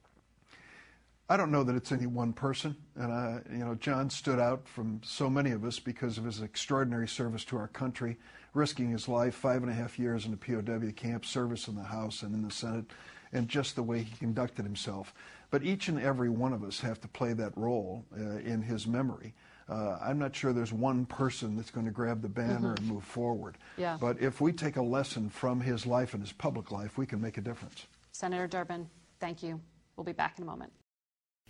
I 1.29 1.37
don't 1.37 1.51
know 1.51 1.63
that 1.63 1.75
it's 1.75 1.91
any 1.91 2.05
one 2.05 2.33
person. 2.33 2.75
And, 2.95 3.11
I, 3.11 3.41
you 3.51 3.59
know, 3.59 3.75
John 3.75 4.09
stood 4.09 4.39
out 4.39 4.67
from 4.67 5.01
so 5.03 5.29
many 5.29 5.51
of 5.51 5.63
us 5.63 5.79
because 5.79 6.17
of 6.17 6.25
his 6.25 6.41
extraordinary 6.41 7.07
service 7.07 7.45
to 7.45 7.57
our 7.57 7.69
country, 7.69 8.17
risking 8.53 8.91
his 8.91 9.07
life 9.07 9.33
five 9.33 9.63
and 9.63 9.71
a 9.71 9.73
half 9.73 9.97
years 9.97 10.25
in 10.25 10.31
the 10.31 10.37
POW 10.37 10.91
camp, 10.91 11.25
service 11.25 11.67
in 11.67 11.75
the 11.75 11.83
House 11.83 12.23
and 12.23 12.35
in 12.35 12.43
the 12.43 12.51
Senate, 12.51 12.85
and 13.31 13.47
just 13.47 13.75
the 13.75 13.83
way 13.83 14.03
he 14.03 14.15
conducted 14.17 14.65
himself. 14.65 15.13
But 15.49 15.63
each 15.63 15.87
and 15.87 15.99
every 15.99 16.29
one 16.29 16.51
of 16.51 16.63
us 16.63 16.79
have 16.81 16.99
to 17.01 17.07
play 17.07 17.33
that 17.33 17.57
role 17.57 18.03
uh, 18.17 18.39
in 18.39 18.61
his 18.61 18.85
memory. 18.85 19.33
Uh, 19.69 19.97
I'm 20.01 20.19
not 20.19 20.35
sure 20.35 20.51
there's 20.51 20.73
one 20.73 21.05
person 21.05 21.55
that's 21.55 21.71
going 21.71 21.85
to 21.85 21.91
grab 21.91 22.21
the 22.21 22.27
banner 22.27 22.73
mm-hmm. 22.73 22.83
and 22.83 22.87
move 22.87 23.03
forward. 23.03 23.57
Yeah. 23.77 23.97
But 23.99 24.21
if 24.21 24.41
we 24.41 24.51
take 24.51 24.75
a 24.75 24.81
lesson 24.81 25.29
from 25.29 25.61
his 25.61 25.85
life 25.85 26.13
and 26.13 26.21
his 26.21 26.33
public 26.33 26.69
life, 26.69 26.97
we 26.97 27.05
can 27.05 27.21
make 27.21 27.37
a 27.37 27.41
difference. 27.41 27.87
Senator 28.11 28.45
Durbin, 28.45 28.89
thank 29.19 29.41
you. 29.41 29.61
We'll 29.95 30.03
be 30.03 30.11
back 30.11 30.37
in 30.37 30.43
a 30.43 30.47
moment. 30.47 30.73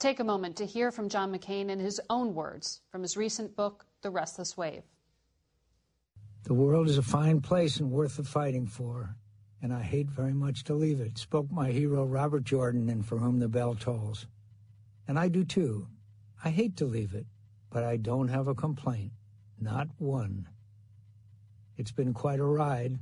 take 0.00 0.18
a 0.18 0.24
moment 0.24 0.56
to 0.56 0.64
hear 0.64 0.90
from 0.90 1.10
John 1.10 1.30
McCain 1.30 1.68
in 1.68 1.78
his 1.78 2.00
own 2.08 2.34
words 2.34 2.80
from 2.90 3.02
his 3.02 3.18
recent 3.18 3.54
book, 3.54 3.84
The 4.00 4.10
Restless 4.10 4.56
Wave. 4.56 4.82
The 6.44 6.54
world 6.54 6.88
is 6.88 6.96
a 6.96 7.02
fine 7.02 7.42
place 7.42 7.78
and 7.78 7.90
worth 7.90 8.16
the 8.16 8.24
fighting 8.24 8.66
for, 8.66 9.14
and 9.60 9.74
I 9.74 9.82
hate 9.82 10.08
very 10.08 10.32
much 10.32 10.64
to 10.64 10.74
leave 10.74 11.02
it, 11.02 11.18
spoke 11.18 11.52
my 11.52 11.70
hero 11.70 12.06
Robert 12.06 12.44
Jordan 12.44 12.88
and 12.88 13.04
For 13.04 13.18
Whom 13.18 13.40
the 13.40 13.48
Bell 13.48 13.74
Tolls. 13.74 14.26
And 15.06 15.18
I 15.18 15.28
do 15.28 15.44
too. 15.44 15.86
I 16.42 16.48
hate 16.48 16.78
to 16.78 16.86
leave 16.86 17.12
it, 17.12 17.26
but 17.68 17.84
I 17.84 17.98
don't 17.98 18.28
have 18.28 18.48
a 18.48 18.54
complaint. 18.54 19.12
Not 19.60 19.88
one. 19.98 20.48
It's 21.76 21.92
been 21.92 22.14
quite 22.14 22.40
a 22.40 22.44
ride. 22.44 22.98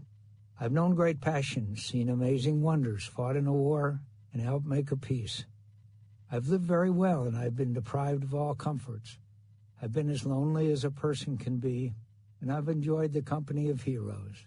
I've 0.60 0.72
known 0.72 0.96
great 0.96 1.20
passions, 1.20 1.84
seen 1.84 2.08
amazing 2.08 2.60
wonders, 2.60 3.04
fought 3.04 3.36
in 3.36 3.46
a 3.46 3.52
war, 3.52 4.00
and 4.32 4.42
helped 4.42 4.66
make 4.66 4.90
a 4.90 4.96
peace. 4.96 5.44
I've 6.30 6.48
lived 6.48 6.64
very 6.64 6.90
well, 6.90 7.24
and 7.24 7.36
I've 7.36 7.56
been 7.56 7.72
deprived 7.72 8.22
of 8.22 8.34
all 8.34 8.54
comforts. 8.54 9.18
I've 9.80 9.92
been 9.92 10.10
as 10.10 10.26
lonely 10.26 10.70
as 10.70 10.84
a 10.84 10.90
person 10.90 11.38
can 11.38 11.58
be, 11.58 11.94
and 12.40 12.52
I've 12.52 12.68
enjoyed 12.68 13.12
the 13.12 13.22
company 13.22 13.70
of 13.70 13.82
heroes. 13.82 14.44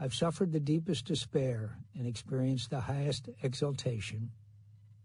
I've 0.00 0.14
suffered 0.14 0.52
the 0.52 0.60
deepest 0.60 1.04
despair 1.04 1.78
and 1.94 2.06
experienced 2.06 2.70
the 2.70 2.80
highest 2.80 3.28
exultation. 3.42 4.30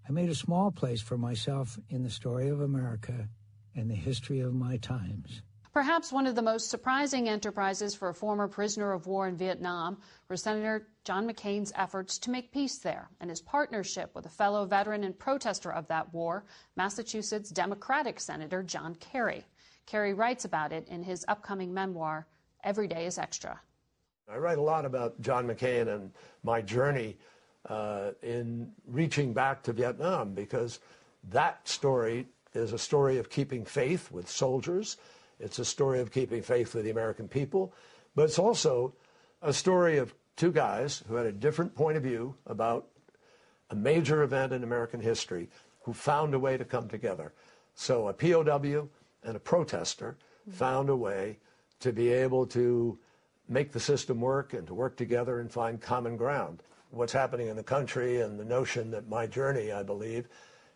I 0.08 0.12
made 0.12 0.30
a 0.30 0.36
small 0.36 0.72
place 0.72 1.02
for 1.02 1.18
myself 1.18 1.78
in 1.90 2.04
the 2.04 2.10
story 2.10 2.48
of 2.48 2.62
America 2.62 3.28
and 3.76 3.92
the 3.92 3.96
history 3.96 4.40
of 4.40 4.54
my 4.54 4.78
times. 4.78 5.42
Perhaps 5.78 6.12
one 6.12 6.26
of 6.26 6.34
the 6.34 6.42
most 6.42 6.72
surprising 6.72 7.30
enterprises 7.30 7.94
for 7.94 8.10
a 8.10 8.14
former 8.16 8.48
prisoner 8.48 8.94
of 8.94 9.06
war 9.06 9.28
in 9.28 9.38
Vietnam 9.38 10.00
were 10.28 10.36
Senator 10.36 10.88
John 11.04 11.30
McCain's 11.30 11.72
efforts 11.76 12.18
to 12.18 12.32
make 12.32 12.52
peace 12.52 12.80
there 12.80 13.12
and 13.22 13.30
his 13.30 13.42
partnership 13.42 14.10
with 14.16 14.26
a 14.26 14.30
fellow 14.30 14.66
veteran 14.66 15.04
and 15.04 15.20
protester 15.20 15.72
of 15.72 15.88
that 15.90 16.12
war, 16.12 16.46
Massachusetts 16.76 17.52
Democratic 17.52 18.20
Senator 18.20 18.64
John 18.64 18.96
Kerry. 18.96 19.46
Kerry 19.86 20.16
writes 20.16 20.46
about 20.46 20.74
it 20.74 20.88
in 20.88 21.04
his 21.04 21.24
upcoming 21.28 21.72
memoir, 21.72 22.26
Every 22.64 22.88
Day 22.88 23.06
is 23.06 23.20
Extra. 23.20 23.62
I 24.28 24.38
write 24.38 24.58
a 24.58 24.64
lot 24.64 24.84
about 24.84 25.22
John 25.22 25.46
McCain 25.46 25.94
and 25.94 26.12
my 26.42 26.60
journey 26.60 27.18
uh, 27.70 28.14
in 28.24 28.72
reaching 28.88 29.32
back 29.32 29.62
to 29.62 29.74
Vietnam 29.74 30.34
because 30.34 30.80
that 31.30 31.68
story 31.68 32.26
is 32.56 32.74
a 32.74 32.80
story 32.80 33.20
of 33.20 33.30
keeping 33.30 33.64
faith 33.64 34.12
with 34.12 34.28
soldiers 34.28 34.98
it's 35.40 35.60
a 35.60 35.66
story 35.66 36.00
of 36.00 36.12
keeping 36.12 36.42
faith 36.42 36.74
with 36.74 36.84
the 36.84 36.92
American 36.92 37.28
people, 37.28 37.74
but 38.16 38.24
it's 38.24 38.40
also 38.40 38.94
a 39.42 39.54
story 39.54 39.98
of 39.98 40.14
two 40.36 40.52
guys 40.52 41.04
who 41.08 41.16
had 41.16 41.26
a 41.26 41.32
different 41.32 41.76
point 41.76 41.98
of 41.98 42.04
view 42.04 42.36
about 42.46 42.88
a 43.70 43.76
major 43.76 44.24
event 44.24 44.54
in 44.54 44.64
American 44.64 45.00
history 45.00 45.50
who 45.84 45.94
found 45.94 46.34
a 46.34 46.40
way 46.40 46.58
to 46.58 46.66
come 46.66 46.88
together. 46.88 47.34
So 47.76 48.08
a 48.08 48.14
POW 48.14 48.90
and 49.24 49.36
a 49.36 49.40
protester 49.40 50.18
found 50.52 50.90
a 50.90 50.96
way 50.96 51.38
to 51.80 51.92
be 51.92 52.10
able 52.10 52.46
to 52.48 52.98
make 53.48 53.72
the 53.72 53.80
system 53.80 54.20
work 54.20 54.54
and 54.54 54.66
to 54.68 54.74
work 54.74 54.98
together 54.98 55.40
and 55.40 55.52
find 55.52 55.80
common 55.80 56.18
ground. 56.18 56.64
What's 56.90 57.14
happening 57.14 57.48
in 57.48 57.56
the 57.56 57.64
country 57.64 58.22
and 58.22 58.40
the 58.40 58.46
notion 58.46 58.92
that 58.92 59.10
my 59.10 59.28
journey, 59.28 59.72
I 59.72 59.84
believe, 59.84 60.28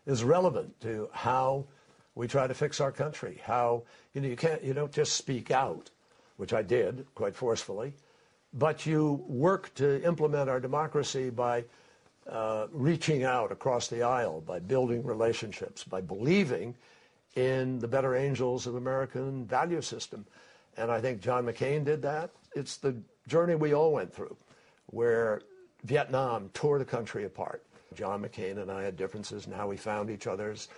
is 0.06 0.24
relevant 0.24 0.80
to 0.82 1.08
how 1.12 1.66
we 2.14 2.28
try 2.28 2.46
to 2.46 2.54
fix 2.54 2.80
our 2.80 2.92
country. 2.92 3.40
How 3.44 3.82
you 4.12 4.20
know 4.20 4.28
you 4.28 4.36
can't 4.36 4.62
you 4.62 4.74
don't 4.74 4.92
just 4.92 5.14
speak 5.14 5.50
out, 5.50 5.90
which 6.36 6.52
I 6.52 6.62
did 6.62 7.06
quite 7.14 7.34
forcefully, 7.34 7.94
but 8.54 8.86
you 8.86 9.24
work 9.26 9.74
to 9.74 10.02
implement 10.04 10.48
our 10.48 10.60
democracy 10.60 11.30
by 11.30 11.64
uh, 12.28 12.66
reaching 12.72 13.24
out 13.24 13.50
across 13.50 13.88
the 13.88 14.02
aisle, 14.02 14.42
by 14.42 14.58
building 14.58 15.02
relationships, 15.04 15.84
by 15.84 16.00
believing 16.00 16.74
in 17.34 17.78
the 17.78 17.88
better 17.88 18.14
angels 18.14 18.66
of 18.66 18.74
American 18.74 19.46
value 19.46 19.80
system. 19.80 20.24
And 20.76 20.90
I 20.90 21.00
think 21.00 21.20
John 21.20 21.44
McCain 21.44 21.84
did 21.84 22.02
that. 22.02 22.30
It's 22.54 22.76
the 22.76 22.94
journey 23.26 23.54
we 23.54 23.74
all 23.74 23.92
went 23.92 24.12
through, 24.12 24.36
where 24.86 25.42
Vietnam 25.84 26.50
tore 26.54 26.78
the 26.78 26.84
country 26.84 27.24
apart. 27.24 27.62
John 27.94 28.22
McCain 28.22 28.58
and 28.58 28.70
I 28.70 28.82
had 28.82 28.96
differences 28.96 29.46
in 29.46 29.52
how 29.52 29.66
we 29.66 29.76
found 29.76 30.10
each 30.10 30.26
other's 30.26 30.68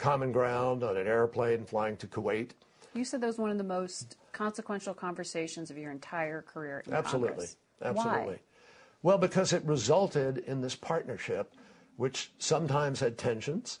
common 0.00 0.32
ground 0.32 0.82
on 0.82 0.96
an 0.96 1.06
airplane 1.06 1.64
flying 1.64 1.96
to 1.98 2.08
Kuwait. 2.08 2.50
You 2.94 3.04
said 3.04 3.20
that 3.20 3.26
was 3.28 3.38
one 3.38 3.50
of 3.50 3.58
the 3.58 3.64
most 3.64 4.16
consequential 4.32 4.94
conversations 4.94 5.70
of 5.70 5.78
your 5.78 5.92
entire 5.92 6.42
career 6.42 6.82
Absolutely. 6.90 7.28
Congress. 7.28 7.56
Absolutely. 7.82 8.34
Why? 8.34 8.40
Well, 9.02 9.18
because 9.18 9.52
it 9.52 9.62
resulted 9.64 10.38
in 10.38 10.60
this 10.60 10.74
partnership, 10.74 11.54
which 11.96 12.32
sometimes 12.38 12.98
had 12.98 13.16
tensions, 13.16 13.78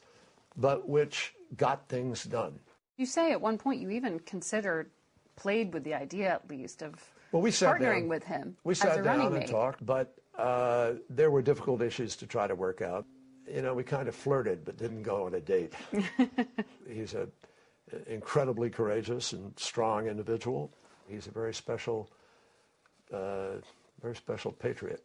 but 0.56 0.88
which 0.88 1.34
got 1.56 1.88
things 1.88 2.24
done. 2.24 2.60
You 2.96 3.06
say 3.06 3.32
at 3.32 3.40
one 3.40 3.58
point 3.58 3.80
you 3.80 3.90
even 3.90 4.20
considered, 4.20 4.90
played 5.36 5.72
with 5.72 5.84
the 5.84 5.94
idea 5.94 6.28
at 6.28 6.48
least, 6.48 6.82
of 6.82 6.94
well, 7.32 7.42
we 7.42 7.50
sat 7.50 7.76
partnering 7.76 8.02
down, 8.02 8.08
with 8.08 8.24
him. 8.24 8.56
We 8.62 8.74
sat 8.74 9.02
down 9.02 9.20
and 9.20 9.34
mate. 9.34 9.48
talked, 9.48 9.84
but 9.84 10.14
uh, 10.38 10.92
there 11.08 11.30
were 11.30 11.42
difficult 11.42 11.82
issues 11.82 12.14
to 12.16 12.26
try 12.26 12.46
to 12.46 12.54
work 12.54 12.82
out 12.82 13.06
you 13.52 13.62
know, 13.62 13.74
we 13.74 13.82
kind 13.82 14.08
of 14.08 14.14
flirted 14.14 14.64
but 14.64 14.76
didn't 14.76 15.02
go 15.02 15.26
on 15.26 15.34
a 15.34 15.40
date. 15.40 15.74
He's 16.88 17.14
an 17.14 17.30
incredibly 18.06 18.70
courageous 18.70 19.32
and 19.32 19.58
strong 19.58 20.06
individual. 20.06 20.72
He's 21.08 21.26
a 21.26 21.30
very 21.30 21.52
special, 21.52 22.10
uh, 23.12 23.58
very 24.00 24.14
special 24.14 24.52
patriot. 24.52 25.04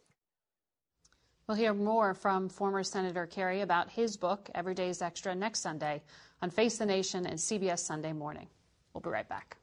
We'll 1.46 1.56
hear 1.56 1.74
more 1.74 2.12
from 2.12 2.48
former 2.48 2.82
Senator 2.82 3.26
Kerry 3.26 3.60
about 3.60 3.88
his 3.88 4.16
book, 4.16 4.50
Every 4.54 4.74
Day's 4.74 5.00
Extra, 5.00 5.34
next 5.34 5.60
Sunday 5.60 6.02
on 6.42 6.50
Face 6.50 6.78
the 6.78 6.86
Nation 6.86 7.26
and 7.26 7.38
CBS 7.38 7.80
Sunday 7.80 8.12
Morning. 8.12 8.48
We'll 8.92 9.00
be 9.00 9.10
right 9.10 9.28
back. 9.28 9.56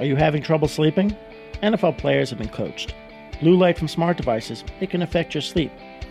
Are 0.00 0.04
you 0.04 0.16
having 0.16 0.42
trouble 0.42 0.66
sleeping? 0.66 1.16
NFL 1.62 1.98
players 1.98 2.30
have 2.30 2.38
been 2.38 2.48
coached. 2.48 2.94
Blue 3.40 3.56
light 3.56 3.78
from 3.78 3.86
smart 3.86 4.16
devices, 4.16 4.64
it 4.80 4.90
can 4.90 5.02
affect 5.02 5.34
your 5.34 5.42
sleep. 5.42 5.70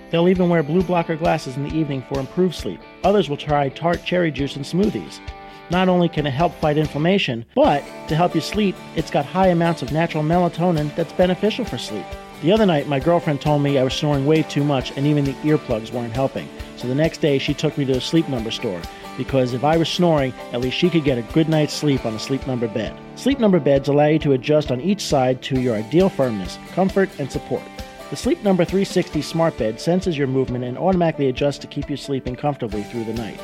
They'll 0.10 0.30
even 0.30 0.50
wear 0.50 0.64
blue 0.64 0.84
blocker 0.84 1.16
glasses 1.16 1.58
in 1.58 1.64
the 1.64 1.76
evening 1.76 2.02
for 2.02 2.20
improved 2.20 2.56
sleep. 2.56 2.82
Others 3.04 3.30
will 3.30 3.38
try 3.38 3.70
tart 3.70 4.04
cherry 4.04 4.32
juice 4.32 4.56
and 4.56 4.66
smoothies. 4.66 5.20
Not 5.70 5.88
only 5.88 6.10
can 6.10 6.26
it 6.26 6.32
help 6.32 6.54
fight 6.56 6.78
inflammation, 6.78 7.46
but 7.54 7.84
to 8.08 8.16
help 8.16 8.34
you 8.34 8.42
sleep, 8.42 8.76
it's 8.96 9.12
got 9.12 9.26
high 9.26 9.48
amounts 9.48 9.82
of 9.82 9.92
natural 9.92 10.24
melatonin 10.24 10.94
that's 10.96 11.14
beneficial 11.14 11.64
for 11.64 11.78
sleep. 11.78 12.06
The 12.42 12.52
other 12.52 12.66
night, 12.66 12.88
my 12.88 13.00
girlfriend 13.00 13.42
told 13.42 13.62
me 13.62 13.78
I 13.78 13.84
was 13.84 13.94
snoring 13.94 14.26
way 14.26 14.44
too 14.44 14.64
much 14.64 14.92
and 14.98 15.06
even 15.06 15.26
the 15.26 15.34
earplugs 15.34 15.92
weren't 15.92 16.14
helping. 16.14 16.48
So 16.78 16.88
the 16.88 16.96
next 16.96 17.20
day, 17.20 17.38
she 17.38 17.54
took 17.54 17.78
me 17.78 17.86
to 17.86 17.98
a 17.98 18.02
sleep 18.02 18.30
number 18.30 18.50
store 18.50 18.82
because 19.18 19.54
if 19.54 19.66
I 19.66 19.76
was 19.76 19.90
snoring, 19.90 20.34
at 20.54 20.62
least 20.62 20.78
she 20.78 20.90
could 20.90 21.04
get 21.04 21.18
a 21.18 21.34
good 21.34 21.50
night's 21.50 21.74
sleep 21.74 22.06
on 22.06 22.16
a 22.16 22.20
sleep 22.20 22.48
number 22.48 22.70
bed. 22.70 22.98
Sleep 23.16 23.38
number 23.38 23.60
beds 23.60 23.90
allow 23.90 24.06
you 24.06 24.20
to 24.20 24.32
adjust 24.32 24.72
on 24.72 24.80
each 24.80 25.02
side 25.02 25.42
to 25.44 25.60
your 25.60 25.76
ideal 25.76 26.08
firmness, 26.08 26.58
comfort, 26.72 27.10
and 27.20 27.30
support. 27.30 27.62
The 28.10 28.16
Sleep 28.16 28.44
Number 28.44 28.66
360 28.66 29.22
smart 29.22 29.56
bed 29.60 29.80
senses 29.80 30.18
your 30.18 30.26
movement 30.26 30.64
and 30.64 30.80
automatically 30.80 31.30
adjusts 31.30 31.60
to 31.60 31.68
keep 31.68 31.92
you 31.92 31.96
sleeping 31.96 32.36
comfortably 32.36 32.82
through 32.82 33.04
the 33.04 33.14
night. 33.14 33.40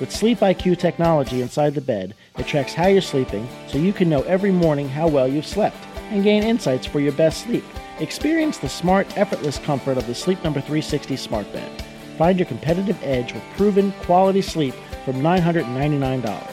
With 0.00 0.10
Sleep 0.10 0.40
IQ 0.40 0.78
technology 0.78 1.40
inside 1.40 1.72
the 1.72 1.80
bed, 1.80 2.16
it 2.36 2.48
tracks 2.48 2.74
how 2.74 2.88
you're 2.88 3.00
sleeping 3.00 3.48
so 3.68 3.78
you 3.78 3.92
can 3.92 4.08
know 4.08 4.22
every 4.22 4.50
morning 4.50 4.88
how 4.88 5.06
well 5.06 5.28
you've 5.28 5.46
slept 5.46 5.76
and 6.10 6.24
gain 6.24 6.42
insights 6.42 6.84
for 6.84 6.98
your 6.98 7.12
best 7.12 7.44
sleep. 7.44 7.62
Experience 8.00 8.58
the 8.58 8.68
smart, 8.68 9.06
effortless 9.16 9.58
comfort 9.58 9.96
of 9.96 10.08
the 10.08 10.16
Sleep 10.16 10.42
Number 10.42 10.60
360 10.60 11.16
smart 11.16 11.52
bed. 11.52 11.70
Find 12.16 12.40
your 12.40 12.46
competitive 12.46 13.00
edge 13.04 13.32
with 13.32 13.44
proven 13.56 13.92
quality 14.02 14.42
sleep 14.42 14.74
from 15.04 15.22
$999. 15.22 16.48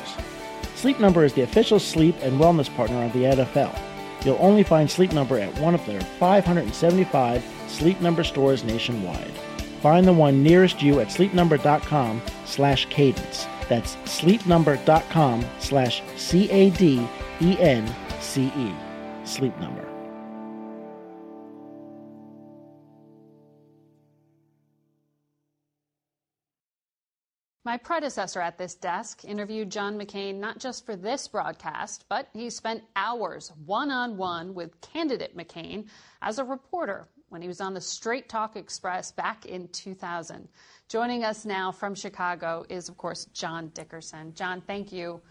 Sleep 0.75 0.99
Number 0.99 1.23
is 1.23 1.34
the 1.34 1.41
official 1.41 1.80
sleep 1.80 2.15
and 2.21 2.39
wellness 2.39 2.71
partner 2.75 3.04
of 3.04 3.13
the 3.13 3.23
NFL. 3.23 3.75
You'll 4.23 4.38
only 4.39 4.62
find 4.62 4.89
Sleep 4.89 5.13
Number 5.13 5.39
at 5.39 5.58
one 5.60 5.73
of 5.73 5.84
their 5.88 6.01
575 6.01 7.54
Sleep 7.67 8.01
Number 8.01 8.23
stores 8.23 8.63
nationwide. 8.63 9.32
Find 9.82 10.08
the 10.08 10.13
one 10.13 10.41
nearest 10.41 10.82
you 10.82 10.99
at 10.99 11.08
sleepnumber.com 11.10 12.21
slash 12.45 12.86
cadence. 12.88 13.47
That's 13.69 13.95
sleepnumber.com 13.97 15.45
slash 15.60 16.01
C-A-D-E-N-C-E. 16.15 17.06
Sleep 19.25 19.60
Number. 19.60 19.95
My 27.65 27.78
predecessor 27.78 28.41
at 28.41 28.60
this 28.60 28.75
desk 28.75 29.25
interviewed 29.25 29.71
John 29.71 29.99
McCain 29.99 30.36
not 30.36 30.60
just 30.60 30.86
for 30.86 30.95
this 30.95 31.28
broadcast, 31.28 32.06
but 32.08 32.30
he 32.32 32.51
spent 32.51 32.84
hours 32.95 33.51
one 33.65 33.89
on 33.89 34.17
one 34.17 34.54
with 34.54 34.80
candidate 34.82 35.36
McCain 35.36 35.88
as 36.21 36.38
a 36.38 36.43
reporter 36.43 37.08
when 37.29 37.41
he 37.41 37.47
was 37.47 37.61
on 37.61 37.73
the 37.73 37.81
Straight 37.81 38.29
Talk 38.29 38.55
Express 38.55 39.11
back 39.11 39.45
in 39.45 39.67
2000. 39.69 40.47
Joining 40.88 41.23
us 41.23 41.45
now 41.45 41.71
from 41.71 41.95
Chicago 41.95 42.65
is, 42.69 42.89
of 42.89 42.97
course, 42.97 43.25
John 43.33 43.69
Dickerson. 43.73 44.33
John, 44.35 44.61
thank 44.61 44.91
you 44.91 45.21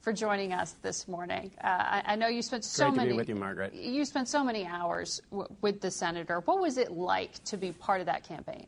for 0.00 0.12
joining 0.12 0.52
us 0.52 0.72
this 0.82 1.06
morning. 1.06 1.52
Uh, 1.62 1.66
I, 1.68 2.02
I, 2.06 2.16
know 2.16 2.26
you 2.26 2.42
spent 2.42 2.64
so 2.64 2.86
Great 2.86 2.96
many. 2.96 3.08
To 3.10 3.14
be 3.14 3.18
with 3.18 3.28
you, 3.28 3.36
Margaret. 3.36 3.74
You 3.74 4.04
spent 4.04 4.28
so 4.28 4.42
many 4.42 4.66
hours 4.66 5.20
w- 5.30 5.48
with 5.60 5.80
the 5.80 5.90
senator. 5.90 6.40
What 6.40 6.60
was 6.60 6.76
it 6.76 6.90
like 6.90 7.42
to 7.44 7.56
be 7.56 7.70
part 7.72 8.00
of 8.00 8.06
that 8.06 8.24
campaign? 8.24 8.66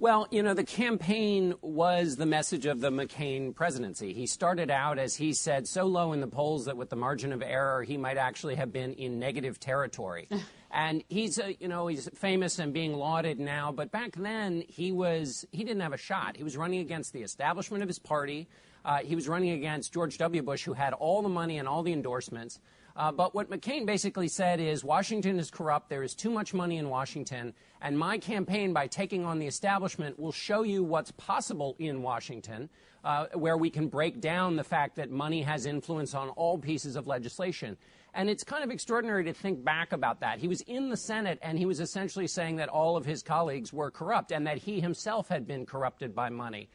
Well, 0.00 0.28
you 0.30 0.44
know, 0.44 0.54
the 0.54 0.62
campaign 0.62 1.54
was 1.60 2.14
the 2.14 2.24
message 2.24 2.66
of 2.66 2.80
the 2.80 2.90
McCain 2.90 3.52
presidency. 3.52 4.12
He 4.12 4.28
started 4.28 4.70
out, 4.70 4.96
as 4.96 5.16
he 5.16 5.32
said, 5.32 5.66
so 5.66 5.86
low 5.86 6.12
in 6.12 6.20
the 6.20 6.28
polls 6.28 6.66
that 6.66 6.76
with 6.76 6.88
the 6.88 6.94
margin 6.94 7.32
of 7.32 7.42
error, 7.42 7.82
he 7.82 7.96
might 7.96 8.16
actually 8.16 8.54
have 8.54 8.72
been 8.72 8.92
in 8.92 9.18
negative 9.18 9.58
territory. 9.58 10.28
and 10.70 11.02
he's, 11.08 11.40
uh, 11.40 11.50
you 11.58 11.66
know, 11.66 11.88
he's 11.88 12.08
famous 12.14 12.60
and 12.60 12.72
being 12.72 12.94
lauded 12.94 13.40
now, 13.40 13.72
but 13.72 13.90
back 13.90 14.14
then 14.14 14.62
he 14.68 14.92
was, 14.92 15.44
he 15.50 15.64
didn't 15.64 15.82
have 15.82 15.92
a 15.92 15.98
shot. 15.98 16.36
He 16.36 16.44
was 16.44 16.56
running 16.56 16.78
against 16.78 17.12
the 17.12 17.22
establishment 17.22 17.82
of 17.82 17.88
his 17.88 17.98
party. 17.98 18.46
Uh, 18.84 18.98
he 18.98 19.16
was 19.16 19.26
running 19.28 19.50
against 19.50 19.92
George 19.92 20.16
W. 20.18 20.42
Bush, 20.42 20.62
who 20.62 20.74
had 20.74 20.92
all 20.92 21.22
the 21.22 21.28
money 21.28 21.58
and 21.58 21.66
all 21.66 21.82
the 21.82 21.92
endorsements. 21.92 22.60
Uh, 22.98 23.12
but 23.12 23.32
what 23.32 23.48
McCain 23.48 23.86
basically 23.86 24.26
said 24.26 24.58
is 24.58 24.82
Washington 24.82 25.38
is 25.38 25.52
corrupt. 25.52 25.88
There 25.88 26.02
is 26.02 26.16
too 26.16 26.30
much 26.30 26.52
money 26.52 26.78
in 26.78 26.88
Washington. 26.88 27.54
And 27.80 27.96
my 27.96 28.18
campaign, 28.18 28.72
by 28.72 28.88
taking 28.88 29.24
on 29.24 29.38
the 29.38 29.46
establishment, 29.46 30.18
will 30.18 30.32
show 30.32 30.64
you 30.64 30.82
what's 30.82 31.12
possible 31.12 31.76
in 31.78 32.02
Washington, 32.02 32.68
uh, 33.04 33.26
where 33.34 33.56
we 33.56 33.70
can 33.70 33.86
break 33.86 34.20
down 34.20 34.56
the 34.56 34.64
fact 34.64 34.96
that 34.96 35.12
money 35.12 35.42
has 35.42 35.64
influence 35.64 36.12
on 36.12 36.30
all 36.30 36.58
pieces 36.58 36.96
of 36.96 37.06
legislation. 37.06 37.76
And 38.14 38.28
it's 38.28 38.42
kind 38.42 38.64
of 38.64 38.70
extraordinary 38.72 39.22
to 39.26 39.32
think 39.32 39.62
back 39.62 39.92
about 39.92 40.18
that. 40.20 40.40
He 40.40 40.48
was 40.48 40.62
in 40.62 40.90
the 40.90 40.96
Senate 40.96 41.38
and 41.40 41.56
he 41.56 41.66
was 41.66 41.78
essentially 41.78 42.26
saying 42.26 42.56
that 42.56 42.68
all 42.68 42.96
of 42.96 43.06
his 43.06 43.22
colleagues 43.22 43.72
were 43.72 43.92
corrupt 43.92 44.32
and 44.32 44.44
that 44.48 44.58
he 44.58 44.80
himself 44.80 45.28
had 45.28 45.46
been 45.46 45.66
corrupted 45.66 46.16
by 46.16 46.30
money. 46.30 46.68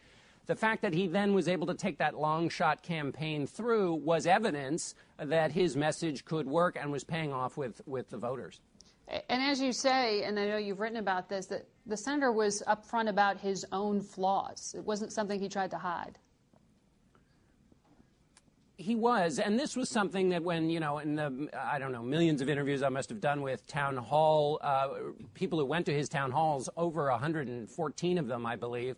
The 0.45 0.55
fact 0.55 0.81
that 0.81 0.93
he 0.93 1.07
then 1.07 1.33
was 1.33 1.47
able 1.47 1.67
to 1.67 1.73
take 1.73 1.97
that 1.99 2.19
long 2.19 2.49
shot 2.49 2.83
campaign 2.83 3.47
through 3.47 3.95
was 3.95 4.27
evidence 4.27 4.93
that 5.17 5.53
his 5.53 5.77
message 5.77 6.25
could 6.25 6.47
work 6.47 6.77
and 6.79 6.91
was 6.91 7.03
paying 7.03 7.31
off 7.31 7.55
with, 7.55 7.81
with 7.85 8.09
the 8.09 8.17
voters. 8.17 8.59
And 9.07 9.41
as 9.41 9.61
you 9.61 9.71
say, 9.71 10.23
and 10.23 10.37
I 10.39 10.47
know 10.47 10.57
you've 10.57 10.79
written 10.79 10.97
about 10.97 11.29
this, 11.29 11.45
that 11.47 11.67
the 11.85 11.95
senator 11.95 12.31
was 12.31 12.61
upfront 12.67 13.09
about 13.09 13.37
his 13.37 13.65
own 13.71 14.01
flaws. 14.01 14.73
It 14.77 14.83
wasn't 14.83 15.13
something 15.13 15.39
he 15.39 15.49
tried 15.49 15.71
to 15.71 15.77
hide. 15.77 16.19
He 18.75 18.95
was, 18.95 19.39
and 19.39 19.57
this 19.57 19.77
was 19.77 19.89
something 19.89 20.29
that 20.29 20.43
when, 20.43 20.69
you 20.69 20.79
know, 20.79 20.97
in 20.97 21.15
the, 21.15 21.49
I 21.57 21.79
don't 21.79 21.91
know, 21.91 22.01
millions 22.01 22.41
of 22.41 22.49
interviews 22.49 22.81
I 22.81 22.89
must 22.89 23.09
have 23.09 23.21
done 23.21 23.41
with 23.41 23.65
town 23.67 23.95
hall, 23.95 24.59
uh, 24.61 24.89
people 25.35 25.59
who 25.59 25.65
went 25.65 25.85
to 25.85 25.93
his 25.93 26.09
town 26.09 26.31
halls, 26.31 26.69
over 26.75 27.09
114 27.09 28.17
of 28.17 28.27
them, 28.27 28.45
I 28.45 28.55
believe, 28.55 28.97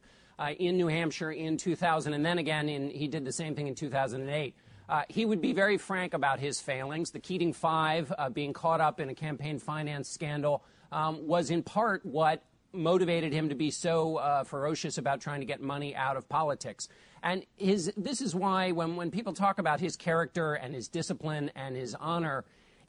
in 0.58 0.78
New 0.78 0.88
Hampshire 0.88 1.32
in 1.32 1.58
2000, 1.58 2.14
and 2.14 2.26
then 2.26 2.38
again, 2.38 2.70
in, 2.70 2.90
he 2.90 3.08
did 3.08 3.26
the 3.26 3.32
same 3.32 3.56
thing 3.56 3.68
in 3.68 3.76
2008. 3.76 4.56
Uh, 4.88 5.02
he 5.10 5.26
would 5.26 5.42
be 5.42 5.54
very 5.54 5.78
frank 5.78 6.14
about 6.14 6.40
his 6.40 6.62
failings. 6.62 7.12
The 7.12 7.20
Keating 7.20 7.54
Five, 7.54 8.14
uh, 8.18 8.30
being 8.30 8.54
caught 8.54 8.82
up 8.82 9.00
in 9.00 9.10
a 9.10 9.16
campaign 9.16 9.58
finance 9.58 10.10
scandal, 10.10 10.64
um, 10.92 11.26
was 11.28 11.50
in 11.50 11.64
part 11.64 12.06
what 12.06 12.44
motivated 12.72 13.34
him 13.34 13.50
to 13.50 13.56
be 13.56 13.72
so 13.72 14.18
uh, 14.18 14.44
ferocious 14.44 14.98
about 14.98 15.22
trying 15.22 15.40
to 15.40 15.46
get 15.46 15.62
money 15.62 15.96
out 15.96 16.18
of 16.18 16.28
politics. 16.30 16.88
And 17.24 17.46
his, 17.56 17.92
this 17.98 18.22
is 18.22 18.36
why, 18.36 18.72
when, 18.72 18.96
when 18.96 19.10
people 19.10 19.34
talk 19.34 19.58
about 19.58 19.80
his 19.80 19.96
character 19.96 20.54
and 20.54 20.76
his 20.76 20.88
discipline 20.88 21.52
and 21.56 21.76
his 21.76 21.96
honor, 21.96 22.46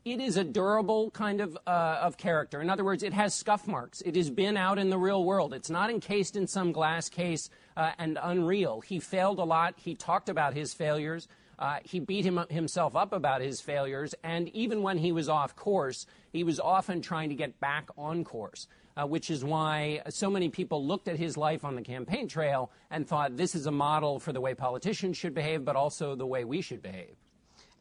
it 0.06 0.20
is 0.20 0.36
a 0.36 0.44
durable 0.44 1.10
kind 1.10 1.40
of, 1.40 1.58
uh, 1.66 1.98
of 2.00 2.16
character. 2.16 2.60
In 2.60 2.70
other 2.70 2.84
words, 2.84 3.02
it 3.02 3.12
has 3.12 3.34
scuff 3.34 3.66
marks. 3.66 4.02
It 4.02 4.14
has 4.14 4.30
been 4.30 4.56
out 4.56 4.78
in 4.78 4.88
the 4.88 4.96
real 4.96 5.24
world. 5.24 5.52
It's 5.52 5.68
not 5.68 5.90
encased 5.90 6.36
in 6.36 6.46
some 6.46 6.70
glass 6.70 7.08
case 7.08 7.50
uh, 7.76 7.90
and 7.98 8.16
unreal. 8.22 8.82
He 8.82 9.00
failed 9.00 9.40
a 9.40 9.44
lot. 9.44 9.74
He 9.76 9.96
talked 9.96 10.28
about 10.28 10.54
his 10.54 10.72
failures. 10.72 11.26
Uh, 11.58 11.78
he 11.82 11.98
beat 11.98 12.24
him, 12.24 12.38
himself 12.50 12.94
up 12.94 13.12
about 13.12 13.40
his 13.40 13.60
failures. 13.60 14.14
And 14.22 14.48
even 14.50 14.80
when 14.82 14.96
he 14.96 15.10
was 15.10 15.28
off 15.28 15.56
course, 15.56 16.06
he 16.32 16.44
was 16.44 16.60
often 16.60 17.02
trying 17.02 17.30
to 17.30 17.34
get 17.34 17.58
back 17.58 17.88
on 17.98 18.22
course. 18.22 18.68
Uh, 18.98 19.06
which 19.06 19.28
is 19.28 19.44
why 19.44 20.00
so 20.08 20.30
many 20.30 20.48
people 20.48 20.86
looked 20.86 21.06
at 21.06 21.18
his 21.18 21.36
life 21.36 21.66
on 21.66 21.74
the 21.74 21.82
campaign 21.82 22.26
trail 22.26 22.70
and 22.90 23.06
thought 23.06 23.36
this 23.36 23.54
is 23.54 23.66
a 23.66 23.70
model 23.70 24.18
for 24.18 24.32
the 24.32 24.40
way 24.40 24.54
politicians 24.54 25.18
should 25.18 25.34
behave, 25.34 25.66
but 25.66 25.76
also 25.76 26.14
the 26.14 26.24
way 26.24 26.46
we 26.46 26.62
should 26.62 26.80
behave. 26.80 27.14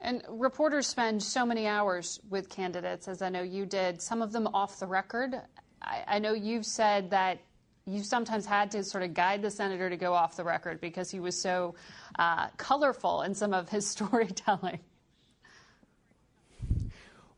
And 0.02 0.22
reporters 0.30 0.88
spend 0.88 1.24
so 1.24 1.46
many 1.46 1.68
hours 1.68 2.20
with 2.30 2.50
candidates, 2.50 3.08
as 3.08 3.22
I 3.22 3.30
know 3.30 3.42
you 3.42 3.66
did, 3.66 4.02
some 4.02 4.22
of 4.22 4.32
them 4.32 4.48
off 4.48 4.80
the 4.80 4.88
record. 4.88 5.36
I, 5.82 6.04
I 6.08 6.20
know 6.20 6.34
you've 6.34 6.66
said 6.66 7.10
that 7.12 7.40
you 7.86 8.04
sometimes 8.04 8.46
had 8.46 8.72
to 8.72 8.84
sort 8.84 9.04
of 9.04 9.14
guide 9.14 9.42
the 9.42 9.52
senator 9.52 9.90
to 9.90 9.98
go 9.98 10.14
off 10.14 10.36
the 10.36 10.44
record 10.44 10.82
because 10.82 11.12
he 11.12 11.20
was 11.20 11.40
so 11.40 11.76
uh, 12.18 12.48
colorful 12.58 13.22
in 13.22 13.36
some 13.36 13.54
of 13.54 13.70
his 13.70 13.88
storytelling. 13.92 14.80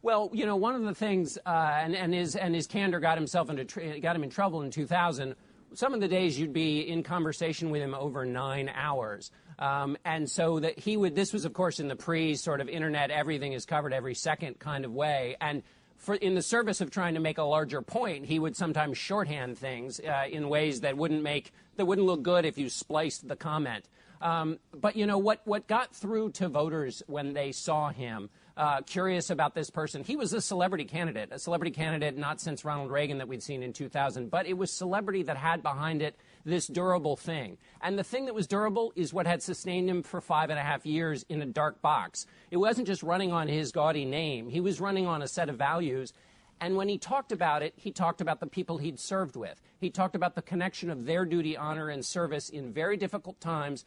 Well, 0.01 0.29
you 0.31 0.45
know, 0.45 0.55
one 0.55 0.75
of 0.75 0.83
the 0.83 0.95
things, 0.95 1.37
uh, 1.45 1.49
and, 1.49 1.95
and, 1.95 2.13
his 2.13 2.35
and 2.35 2.55
his 2.55 2.65
candor 2.65 2.99
got 2.99 3.17
himself 3.17 3.49
into 3.49 3.65
tr- 3.65 3.99
got 4.01 4.15
him 4.15 4.23
in 4.23 4.29
trouble 4.29 4.61
in 4.61 4.71
2000. 4.71 5.35
Some 5.73 5.93
of 5.93 5.99
the 5.99 6.07
days 6.07 6.39
you'd 6.39 6.53
be 6.53 6.87
in 6.87 7.03
conversation 7.03 7.71
with 7.71 7.81
him 7.81 7.93
over 7.93 8.23
nine 8.23 8.71
hours. 8.73 9.31
Um, 9.59 9.97
and 10.05 10.29
so 10.29 10.59
that 10.59 10.77
he 10.77 10.97
would, 10.97 11.15
this 11.15 11.33
was, 11.33 11.45
of 11.45 11.53
course, 11.53 11.79
in 11.79 11.87
the 11.87 11.95
pre 11.95 12.35
sort 12.35 12.61
of 12.61 12.69
internet, 12.69 13.11
everything 13.11 13.53
is 13.53 13.65
covered 13.65 13.93
every 13.93 14.13
second 14.13 14.59
kind 14.59 14.85
of 14.85 14.93
way. 14.93 15.35
And 15.41 15.63
for, 15.97 16.15
in 16.15 16.35
the 16.35 16.41
service 16.41 16.79
of 16.79 16.91
trying 16.91 17.15
to 17.15 17.19
make 17.19 17.37
a 17.37 17.43
larger 17.43 17.81
point, 17.81 18.25
he 18.25 18.37
would 18.39 18.55
sometimes 18.55 18.97
shorthand 18.97 19.57
things 19.57 19.99
uh, 19.99 20.25
in 20.29 20.49
ways 20.49 20.81
that 20.81 20.95
wouldn't 20.95 21.23
make, 21.23 21.51
that 21.75 21.85
wouldn't 21.85 22.05
look 22.05 22.21
good 22.21 22.45
if 22.45 22.57
you 22.57 22.69
spliced 22.69 23.27
the 23.27 23.35
comment. 23.35 23.85
Um, 24.21 24.59
but 24.73 24.95
you 24.95 25.05
know 25.05 25.17
what? 25.17 25.41
What 25.45 25.67
got 25.67 25.95
through 25.95 26.31
to 26.33 26.49
voters 26.49 27.03
when 27.07 27.33
they 27.33 27.51
saw 27.51 27.89
him 27.89 28.29
uh, 28.57 28.81
curious 28.81 29.29
about 29.29 29.53
this 29.53 29.69
person. 29.69 30.03
He 30.03 30.15
was 30.15 30.33
a 30.33 30.41
celebrity 30.41 30.85
candidate, 30.85 31.29
a 31.31 31.39
celebrity 31.39 31.71
candidate 31.71 32.17
not 32.17 32.41
since 32.41 32.65
Ronald 32.65 32.91
Reagan 32.91 33.19
that 33.19 33.27
we'd 33.27 33.43
seen 33.43 33.61
in 33.61 33.71
2000, 33.71 34.31
but 34.31 34.47
it 34.47 34.57
was 34.57 34.71
celebrity 34.71 35.23
that 35.23 35.37
had 35.37 35.61
behind 35.61 36.01
it 36.01 36.15
this 36.47 36.67
durable 36.67 37.15
thing. 37.15 37.57
And 37.81 37.99
the 37.99 38.03
thing 38.03 38.25
that 38.25 38.33
was 38.33 38.47
durable 38.47 38.93
is 38.95 39.13
what 39.13 39.27
had 39.27 39.43
sustained 39.43 39.89
him 39.89 40.01
for 40.01 40.21
five 40.21 40.49
and 40.49 40.57
a 40.57 40.63
half 40.63 40.85
years 40.85 41.25
in 41.29 41.41
a 41.41 41.45
dark 41.45 41.81
box. 41.81 42.25
It 42.49 42.57
wasn't 42.57 42.87
just 42.87 43.03
running 43.03 43.31
on 43.31 43.47
his 43.47 43.71
gaudy 43.71 44.05
name, 44.05 44.49
he 44.49 44.61
was 44.61 44.81
running 44.81 45.05
on 45.05 45.21
a 45.21 45.27
set 45.27 45.49
of 45.49 45.57
values. 45.57 46.13
And 46.59 46.75
when 46.75 46.89
he 46.89 46.97
talked 46.97 47.31
about 47.31 47.61
it, 47.61 47.73
he 47.75 47.91
talked 47.91 48.19
about 48.19 48.39
the 48.39 48.47
people 48.47 48.79
he'd 48.79 48.99
served 48.99 49.35
with. 49.35 49.61
He 49.79 49.91
talked 49.91 50.15
about 50.15 50.33
the 50.33 50.41
connection 50.41 50.89
of 50.89 51.05
their 51.05 51.23
duty, 51.23 51.55
honor, 51.55 51.89
and 51.89 52.03
service 52.03 52.49
in 52.49 52.73
very 52.73 52.97
difficult 52.97 53.39
times 53.39 53.85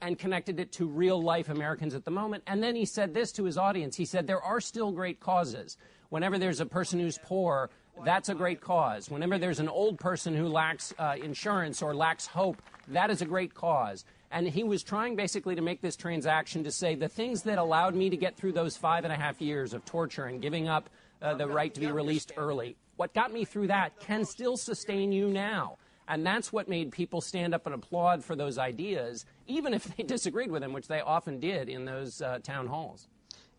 and 0.00 0.18
connected 0.18 0.58
it 0.58 0.72
to 0.72 0.86
real 0.86 1.22
life 1.22 1.48
Americans 1.48 1.94
at 1.94 2.04
the 2.04 2.10
moment. 2.10 2.42
And 2.46 2.62
then 2.62 2.74
he 2.74 2.84
said 2.84 3.14
this 3.14 3.30
to 3.32 3.44
his 3.44 3.56
audience. 3.56 3.96
He 3.96 4.04
said, 4.04 4.26
There 4.26 4.42
are 4.42 4.60
still 4.60 4.90
great 4.90 5.20
causes. 5.20 5.76
Whenever 6.08 6.38
there's 6.38 6.58
a 6.58 6.66
person 6.66 6.98
who's 6.98 7.18
poor, 7.18 7.70
that's 8.04 8.28
a 8.28 8.34
great 8.34 8.60
cause. 8.60 9.10
Whenever 9.10 9.38
there's 9.38 9.60
an 9.60 9.68
old 9.68 9.98
person 9.98 10.34
who 10.34 10.48
lacks 10.48 10.94
uh, 10.98 11.16
insurance 11.22 11.82
or 11.82 11.94
lacks 11.94 12.26
hope, 12.26 12.62
that 12.88 13.10
is 13.10 13.22
a 13.22 13.26
great 13.26 13.54
cause. 13.54 14.04
And 14.30 14.46
he 14.46 14.62
was 14.62 14.82
trying 14.82 15.16
basically 15.16 15.56
to 15.56 15.62
make 15.62 15.80
this 15.80 15.96
transaction 15.96 16.64
to 16.64 16.70
say 16.70 16.94
the 16.94 17.08
things 17.08 17.42
that 17.42 17.58
allowed 17.58 17.94
me 17.94 18.10
to 18.10 18.16
get 18.16 18.36
through 18.36 18.52
those 18.52 18.76
five 18.76 19.04
and 19.04 19.12
a 19.12 19.16
half 19.16 19.40
years 19.40 19.74
of 19.74 19.84
torture 19.84 20.24
and 20.24 20.40
giving 20.40 20.68
up 20.68 20.88
uh, 21.20 21.34
the 21.34 21.46
right 21.46 21.74
to 21.74 21.80
be 21.80 21.90
released 21.90 22.32
early, 22.36 22.76
what 22.96 23.12
got 23.12 23.32
me 23.32 23.44
through 23.44 23.66
that 23.66 23.98
can 24.00 24.24
still 24.24 24.56
sustain 24.56 25.12
you 25.12 25.28
now. 25.28 25.76
And 26.08 26.26
that's 26.26 26.52
what 26.52 26.68
made 26.68 26.90
people 26.90 27.20
stand 27.20 27.54
up 27.54 27.66
and 27.66 27.74
applaud 27.74 28.24
for 28.24 28.34
those 28.34 28.58
ideas, 28.58 29.26
even 29.46 29.74
if 29.74 29.84
they 29.96 30.02
disagreed 30.06 30.50
with 30.50 30.62
him, 30.62 30.72
which 30.72 30.88
they 30.88 31.00
often 31.00 31.38
did 31.38 31.68
in 31.68 31.84
those 31.84 32.20
uh, 32.22 32.38
town 32.42 32.66
halls. 32.66 33.08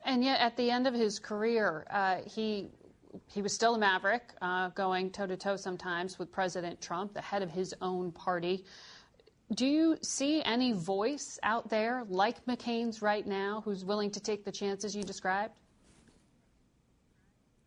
And 0.03 0.23
yet, 0.23 0.39
at 0.39 0.57
the 0.57 0.71
end 0.71 0.87
of 0.87 0.93
his 0.93 1.19
career, 1.19 1.85
uh, 1.89 2.17
he 2.25 2.69
he 3.27 3.41
was 3.41 3.53
still 3.53 3.75
a 3.75 3.79
maverick, 3.79 4.33
uh, 4.41 4.69
going 4.69 5.11
toe 5.11 5.27
to 5.27 5.37
toe 5.37 5.55
sometimes 5.55 6.17
with 6.17 6.31
President 6.31 6.81
Trump, 6.81 7.13
the 7.13 7.21
head 7.21 7.41
of 7.41 7.51
his 7.51 7.73
own 7.81 8.11
party. 8.11 8.65
Do 9.53 9.65
you 9.65 9.97
see 10.01 10.41
any 10.43 10.71
voice 10.71 11.37
out 11.43 11.69
there 11.69 12.05
like 12.07 12.45
McCain's 12.45 13.01
right 13.01 13.25
now 13.25 13.61
who's 13.65 13.83
willing 13.83 14.11
to 14.11 14.19
take 14.19 14.45
the 14.45 14.51
chances 14.51 14.95
you 14.95 15.03
described? 15.03 15.53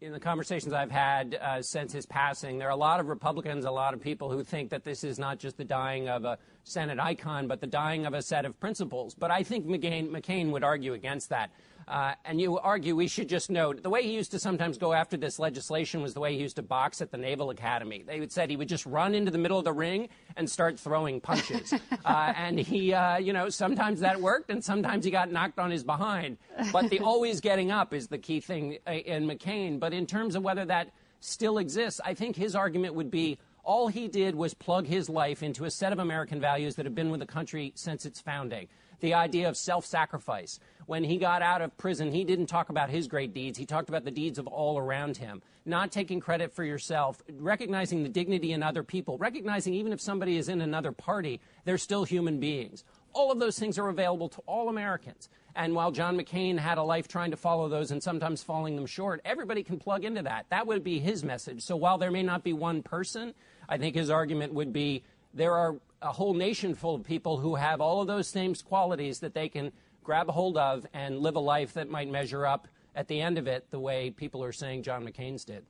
in 0.04 0.12
the 0.12 0.20
conversations 0.20 0.74
I've 0.74 0.90
had 0.90 1.38
uh, 1.40 1.62
since 1.62 1.92
his 1.92 2.04
passing, 2.04 2.58
there 2.58 2.68
are 2.68 2.72
a 2.72 2.76
lot 2.76 3.00
of 3.00 3.08
Republicans, 3.08 3.64
a 3.64 3.70
lot 3.70 3.94
of 3.94 4.00
people 4.02 4.30
who 4.30 4.44
think 4.44 4.68
that 4.70 4.84
this 4.84 5.02
is 5.02 5.18
not 5.18 5.38
just 5.38 5.56
the 5.56 5.64
dying 5.64 6.08
of 6.08 6.24
a 6.24 6.36
Senate 6.64 6.98
icon, 6.98 7.46
but 7.46 7.60
the 7.60 7.66
dying 7.66 8.04
of 8.04 8.12
a 8.12 8.20
set 8.20 8.44
of 8.44 8.58
principles. 8.60 9.14
But 9.14 9.30
I 9.30 9.42
think 9.42 9.66
McCain, 9.66 10.10
McCain 10.10 10.50
would 10.50 10.62
argue 10.62 10.92
against 10.92 11.30
that. 11.30 11.50
Uh, 11.86 12.14
and 12.24 12.40
you 12.40 12.58
argue 12.58 12.96
we 12.96 13.08
should 13.08 13.28
just 13.28 13.50
note 13.50 13.82
the 13.82 13.90
way 13.90 14.02
he 14.02 14.12
used 14.12 14.30
to 14.30 14.38
sometimes 14.38 14.78
go 14.78 14.92
after 14.92 15.16
this 15.16 15.38
legislation 15.38 16.02
was 16.02 16.14
the 16.14 16.20
way 16.20 16.34
he 16.34 16.40
used 16.40 16.56
to 16.56 16.62
box 16.62 17.00
at 17.00 17.10
the 17.10 17.18
Naval 17.18 17.50
Academy. 17.50 18.02
They 18.06 18.20
would 18.20 18.32
said 18.32 18.50
he 18.50 18.56
would 18.56 18.68
just 18.68 18.86
run 18.86 19.14
into 19.14 19.30
the 19.30 19.38
middle 19.38 19.58
of 19.58 19.64
the 19.64 19.72
ring 19.72 20.08
and 20.36 20.48
start 20.48 20.78
throwing 20.78 21.20
punches. 21.20 21.72
uh, 22.04 22.32
and 22.36 22.58
he, 22.58 22.92
uh, 22.92 23.18
you 23.18 23.32
know, 23.32 23.48
sometimes 23.48 24.00
that 24.00 24.20
worked 24.20 24.50
and 24.50 24.62
sometimes 24.64 25.04
he 25.04 25.10
got 25.10 25.30
knocked 25.30 25.58
on 25.58 25.70
his 25.70 25.84
behind. 25.84 26.38
But 26.72 26.90
the 26.90 26.98
always 27.00 27.40
getting 27.40 27.70
up 27.70 27.92
is 27.92 28.08
the 28.08 28.18
key 28.18 28.40
thing 28.40 28.78
uh, 28.86 28.92
in 28.92 29.26
McCain. 29.26 29.78
But 29.78 29.92
in 29.92 30.06
terms 30.06 30.34
of 30.34 30.42
whether 30.42 30.64
that 30.64 30.90
still 31.20 31.58
exists, 31.58 32.00
I 32.04 32.14
think 32.14 32.36
his 32.36 32.54
argument 32.54 32.94
would 32.94 33.10
be 33.10 33.38
All 33.64 33.88
he 33.88 34.08
did 34.08 34.34
was 34.34 34.52
plug 34.52 34.86
his 34.86 35.08
life 35.08 35.42
into 35.42 35.64
a 35.64 35.70
set 35.70 35.92
of 35.92 35.98
American 35.98 36.38
values 36.38 36.74
that 36.76 36.84
have 36.84 36.94
been 36.94 37.10
with 37.10 37.20
the 37.20 37.26
country 37.26 37.72
since 37.74 38.04
its 38.04 38.20
founding. 38.20 38.68
The 39.00 39.14
idea 39.14 39.48
of 39.48 39.56
self 39.56 39.84
sacrifice. 39.84 40.60
When 40.86 41.04
he 41.04 41.16
got 41.16 41.40
out 41.40 41.62
of 41.62 41.76
prison, 41.78 42.12
he 42.12 42.24
didn't 42.24 42.46
talk 42.46 42.68
about 42.68 42.90
his 42.90 43.08
great 43.08 43.32
deeds. 43.32 43.58
He 43.58 43.64
talked 43.64 43.88
about 43.88 44.04
the 44.04 44.10
deeds 44.10 44.38
of 44.38 44.46
all 44.46 44.78
around 44.78 45.16
him. 45.16 45.42
Not 45.64 45.90
taking 45.90 46.20
credit 46.20 46.52
for 46.52 46.62
yourself, 46.62 47.22
recognizing 47.38 48.02
the 48.02 48.08
dignity 48.10 48.52
in 48.52 48.62
other 48.62 48.82
people, 48.82 49.16
recognizing 49.16 49.72
even 49.72 49.92
if 49.92 50.00
somebody 50.00 50.36
is 50.36 50.50
in 50.50 50.60
another 50.60 50.92
party, 50.92 51.40
they're 51.64 51.78
still 51.78 52.04
human 52.04 52.38
beings. 52.38 52.84
All 53.14 53.32
of 53.32 53.38
those 53.38 53.58
things 53.58 53.78
are 53.78 53.88
available 53.88 54.28
to 54.28 54.42
all 54.46 54.68
Americans. 54.68 55.30
And 55.56 55.74
while 55.74 55.92
John 55.92 56.18
McCain 56.18 56.58
had 56.58 56.78
a 56.78 56.82
life 56.82 57.06
trying 57.08 57.30
to 57.30 57.36
follow 57.36 57.68
those 57.68 57.92
and 57.92 58.02
sometimes 58.02 58.42
falling 58.42 58.76
them 58.76 58.86
short, 58.86 59.20
everybody 59.24 59.62
can 59.62 59.78
plug 59.78 60.04
into 60.04 60.22
that. 60.22 60.46
That 60.50 60.66
would 60.66 60.82
be 60.82 60.98
his 60.98 61.22
message. 61.22 61.62
So 61.62 61.76
while 61.76 61.96
there 61.96 62.10
may 62.10 62.24
not 62.24 62.42
be 62.42 62.52
one 62.52 62.82
person, 62.82 63.34
I 63.68 63.78
think 63.78 63.94
his 63.94 64.10
argument 64.10 64.52
would 64.52 64.72
be 64.72 65.04
there 65.32 65.54
are 65.54 65.76
a 66.04 66.12
whole 66.12 66.34
nation 66.34 66.74
full 66.74 66.94
of 66.94 67.02
people 67.02 67.38
who 67.38 67.54
have 67.54 67.80
all 67.80 68.00
of 68.00 68.06
those 68.06 68.28
same 68.28 68.54
qualities 68.54 69.18
that 69.20 69.34
they 69.34 69.48
can 69.48 69.72
grab 70.04 70.28
a 70.28 70.32
hold 70.32 70.58
of 70.58 70.86
and 70.92 71.18
live 71.18 71.34
a 71.34 71.40
life 71.40 71.72
that 71.72 71.88
might 71.88 72.10
measure 72.10 72.46
up 72.46 72.68
at 72.94 73.08
the 73.08 73.20
end 73.20 73.38
of 73.38 73.46
it 73.46 73.68
the 73.70 73.80
way 73.80 74.10
people 74.10 74.44
are 74.44 74.52
saying 74.52 74.82
John 74.82 75.04
McCain's 75.04 75.44
did. 75.44 75.64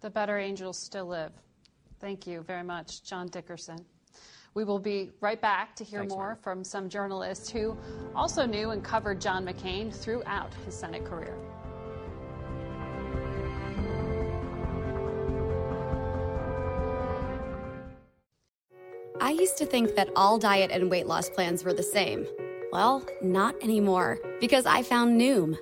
The 0.00 0.10
better 0.10 0.38
angels 0.38 0.78
still 0.78 1.06
live. 1.06 1.32
Thank 2.00 2.26
you 2.26 2.42
very 2.42 2.62
much, 2.62 3.02
John 3.02 3.28
Dickerson. 3.28 3.78
We 4.54 4.64
will 4.64 4.78
be 4.78 5.10
right 5.20 5.40
back 5.40 5.74
to 5.76 5.84
hear 5.84 6.00
Thanks, 6.00 6.14
more 6.14 6.28
Mary. 6.28 6.36
from 6.42 6.64
some 6.64 6.88
journalists 6.88 7.50
who 7.50 7.76
also 8.14 8.46
knew 8.46 8.70
and 8.70 8.84
covered 8.84 9.20
John 9.20 9.46
McCain 9.46 9.92
throughout 9.92 10.52
his 10.64 10.74
Senate 10.74 11.04
career. 11.04 11.36
I 19.28 19.32
used 19.32 19.58
to 19.58 19.66
think 19.66 19.94
that 19.94 20.08
all 20.16 20.38
diet 20.38 20.70
and 20.70 20.90
weight 20.90 21.06
loss 21.06 21.28
plans 21.28 21.62
were 21.62 21.74
the 21.74 21.82
same. 21.82 22.26
Well, 22.72 23.06
not 23.20 23.62
anymore, 23.62 24.18
because 24.40 24.64
I 24.64 24.82
found 24.82 25.20
Noom. 25.20 25.58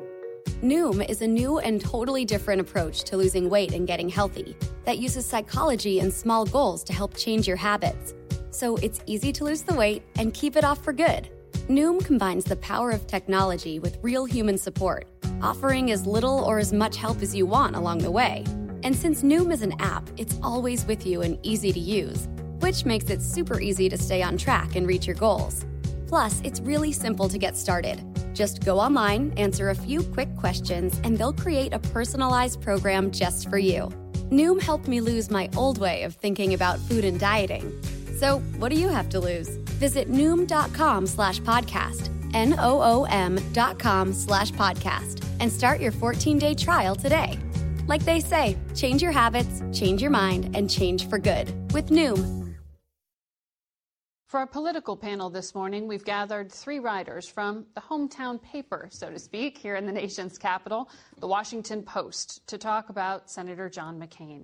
Noom 0.62 1.04
is 1.10 1.20
a 1.20 1.26
new 1.26 1.58
and 1.58 1.80
totally 1.80 2.24
different 2.24 2.60
approach 2.60 3.02
to 3.02 3.16
losing 3.16 3.50
weight 3.50 3.72
and 3.72 3.84
getting 3.84 4.08
healthy 4.08 4.56
that 4.84 4.98
uses 4.98 5.26
psychology 5.26 5.98
and 5.98 6.14
small 6.14 6.46
goals 6.46 6.84
to 6.84 6.92
help 6.92 7.16
change 7.16 7.48
your 7.48 7.56
habits. 7.56 8.14
So 8.50 8.76
it's 8.76 9.00
easy 9.04 9.32
to 9.32 9.42
lose 9.42 9.62
the 9.62 9.74
weight 9.74 10.04
and 10.16 10.32
keep 10.32 10.54
it 10.54 10.62
off 10.62 10.84
for 10.84 10.92
good. 10.92 11.28
Noom 11.68 12.04
combines 12.04 12.44
the 12.44 12.54
power 12.54 12.92
of 12.92 13.08
technology 13.08 13.80
with 13.80 13.98
real 14.00 14.26
human 14.26 14.58
support, 14.58 15.08
offering 15.42 15.90
as 15.90 16.06
little 16.06 16.44
or 16.44 16.60
as 16.60 16.72
much 16.72 16.96
help 16.96 17.20
as 17.20 17.34
you 17.34 17.46
want 17.46 17.74
along 17.74 17.98
the 17.98 18.12
way. 18.12 18.44
And 18.84 18.94
since 18.94 19.24
Noom 19.24 19.52
is 19.52 19.62
an 19.62 19.74
app, 19.80 20.08
it's 20.16 20.38
always 20.40 20.86
with 20.86 21.04
you 21.04 21.22
and 21.22 21.36
easy 21.42 21.72
to 21.72 21.80
use, 21.80 22.28
which 22.66 22.84
makes 22.84 23.10
it 23.10 23.22
super 23.22 23.60
easy 23.60 23.88
to 23.88 23.96
stay 23.96 24.22
on 24.22 24.36
track 24.36 24.74
and 24.74 24.88
reach 24.88 25.06
your 25.06 25.14
goals. 25.14 25.64
Plus, 26.08 26.40
it's 26.42 26.58
really 26.58 26.90
simple 26.90 27.28
to 27.28 27.38
get 27.38 27.56
started. 27.56 28.02
Just 28.34 28.64
go 28.64 28.80
online, 28.80 29.32
answer 29.36 29.70
a 29.70 29.74
few 29.76 30.02
quick 30.02 30.34
questions, 30.34 31.00
and 31.04 31.16
they'll 31.16 31.32
create 31.32 31.72
a 31.72 31.78
personalized 31.78 32.60
program 32.60 33.12
just 33.12 33.48
for 33.48 33.56
you. 33.56 33.82
Noom 34.32 34.60
helped 34.60 34.88
me 34.88 35.00
lose 35.00 35.30
my 35.30 35.48
old 35.56 35.78
way 35.78 36.02
of 36.02 36.16
thinking 36.16 36.54
about 36.54 36.80
food 36.80 37.04
and 37.04 37.20
dieting. 37.20 37.70
So, 38.18 38.40
what 38.58 38.70
do 38.72 38.80
you 38.80 38.88
have 38.88 39.08
to 39.10 39.20
lose? 39.20 39.48
Visit 39.78 40.10
Noom.com 40.10 41.06
slash 41.06 41.40
podcast, 41.42 42.10
N 42.34 42.56
O 42.58 42.82
O 42.82 43.04
M 43.04 43.38
dot 43.52 43.78
com 43.78 44.12
slash 44.12 44.50
podcast, 44.50 45.24
and 45.38 45.52
start 45.52 45.80
your 45.80 45.92
14 45.92 46.36
day 46.36 46.54
trial 46.54 46.96
today. 46.96 47.38
Like 47.86 48.02
they 48.02 48.18
say, 48.18 48.56
change 48.74 49.02
your 49.02 49.12
habits, 49.12 49.62
change 49.72 50.02
your 50.02 50.10
mind, 50.10 50.56
and 50.56 50.68
change 50.68 51.08
for 51.08 51.20
good 51.20 51.54
with 51.72 51.90
Noom. 51.90 52.45
For 54.26 54.40
our 54.40 54.46
political 54.46 54.96
panel 54.96 55.30
this 55.30 55.54
morning, 55.54 55.86
we've 55.86 56.04
gathered 56.04 56.50
three 56.50 56.80
writers 56.80 57.28
from 57.28 57.64
the 57.76 57.80
hometown 57.80 58.42
paper, 58.42 58.88
so 58.90 59.08
to 59.08 59.20
speak, 59.20 59.56
here 59.56 59.76
in 59.76 59.86
the 59.86 59.92
nation's 59.92 60.36
capital, 60.36 60.90
the 61.20 61.28
Washington 61.28 61.84
Post, 61.84 62.44
to 62.48 62.58
talk 62.58 62.88
about 62.88 63.30
Senator 63.30 63.70
John 63.70 64.00
McCain. 64.00 64.42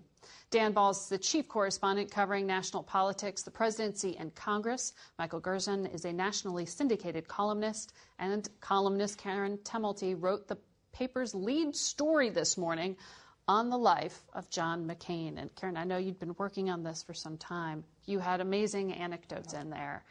Dan 0.50 0.72
Balz 0.72 1.00
is 1.00 1.08
the 1.08 1.18
chief 1.18 1.48
correspondent 1.48 2.12
covering 2.12 2.46
national 2.46 2.84
politics, 2.84 3.42
the 3.42 3.50
presidency, 3.50 4.16
and 4.16 4.32
Congress. 4.36 4.92
Michael 5.18 5.40
Gerson 5.40 5.86
is 5.86 6.04
a 6.04 6.12
nationally 6.12 6.64
syndicated 6.64 7.26
columnist, 7.26 7.92
and 8.20 8.48
columnist 8.60 9.18
Karen 9.18 9.58
Tumulty 9.64 10.14
wrote 10.16 10.46
the 10.46 10.58
paper's 10.92 11.34
lead 11.34 11.74
story 11.74 12.30
this 12.30 12.56
morning 12.56 12.96
on 13.52 13.68
the 13.68 13.76
life 13.76 14.22
of 14.32 14.48
John 14.48 14.88
McCain. 14.88 15.36
And 15.36 15.54
Karen, 15.56 15.76
I 15.76 15.84
know 15.84 15.98
you've 15.98 16.18
been 16.18 16.34
working 16.38 16.70
on 16.70 16.82
this 16.82 17.02
for 17.02 17.12
some 17.12 17.36
time. 17.36 17.84
You 18.06 18.18
had 18.18 18.40
amazing 18.40 18.94
anecdotes 18.94 19.52
in 19.52 19.68
there. 19.68 20.04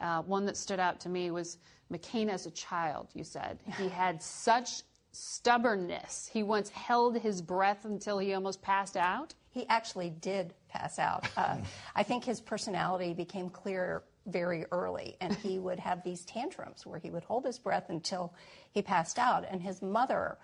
Uh, 0.00 0.22
one 0.22 0.46
that 0.46 0.56
stood 0.56 0.78
out 0.78 1.00
to 1.00 1.08
me 1.08 1.32
was 1.32 1.58
McCain 1.92 2.28
as 2.28 2.46
a 2.46 2.52
child, 2.52 3.08
you 3.12 3.24
said. 3.24 3.58
He 3.78 3.88
had 3.88 4.22
such 4.22 4.82
stubbornness. 5.10 6.30
He 6.32 6.44
once 6.44 6.68
held 6.68 7.18
his 7.18 7.42
breath 7.42 7.84
until 7.84 8.18
he 8.18 8.32
almost 8.32 8.62
passed 8.62 8.96
out. 8.96 9.34
He 9.50 9.66
actually 9.66 10.10
did 10.10 10.54
pass 10.68 11.00
out. 11.00 11.26
Uh, 11.36 11.56
I 11.96 12.04
think 12.04 12.22
his 12.22 12.40
personality 12.40 13.12
became 13.12 13.50
clear 13.50 14.04
very 14.26 14.66
early, 14.70 15.16
and 15.20 15.34
he 15.34 15.58
would 15.58 15.80
have 15.80 16.04
these 16.04 16.24
tantrums 16.26 16.86
where 16.86 17.00
he 17.00 17.10
would 17.10 17.24
hold 17.24 17.44
his 17.44 17.58
breath 17.58 17.86
until 17.88 18.32
he 18.70 18.82
passed 18.82 19.18
out. 19.18 19.44
And 19.50 19.60
his 19.60 19.82
mother 19.82 20.38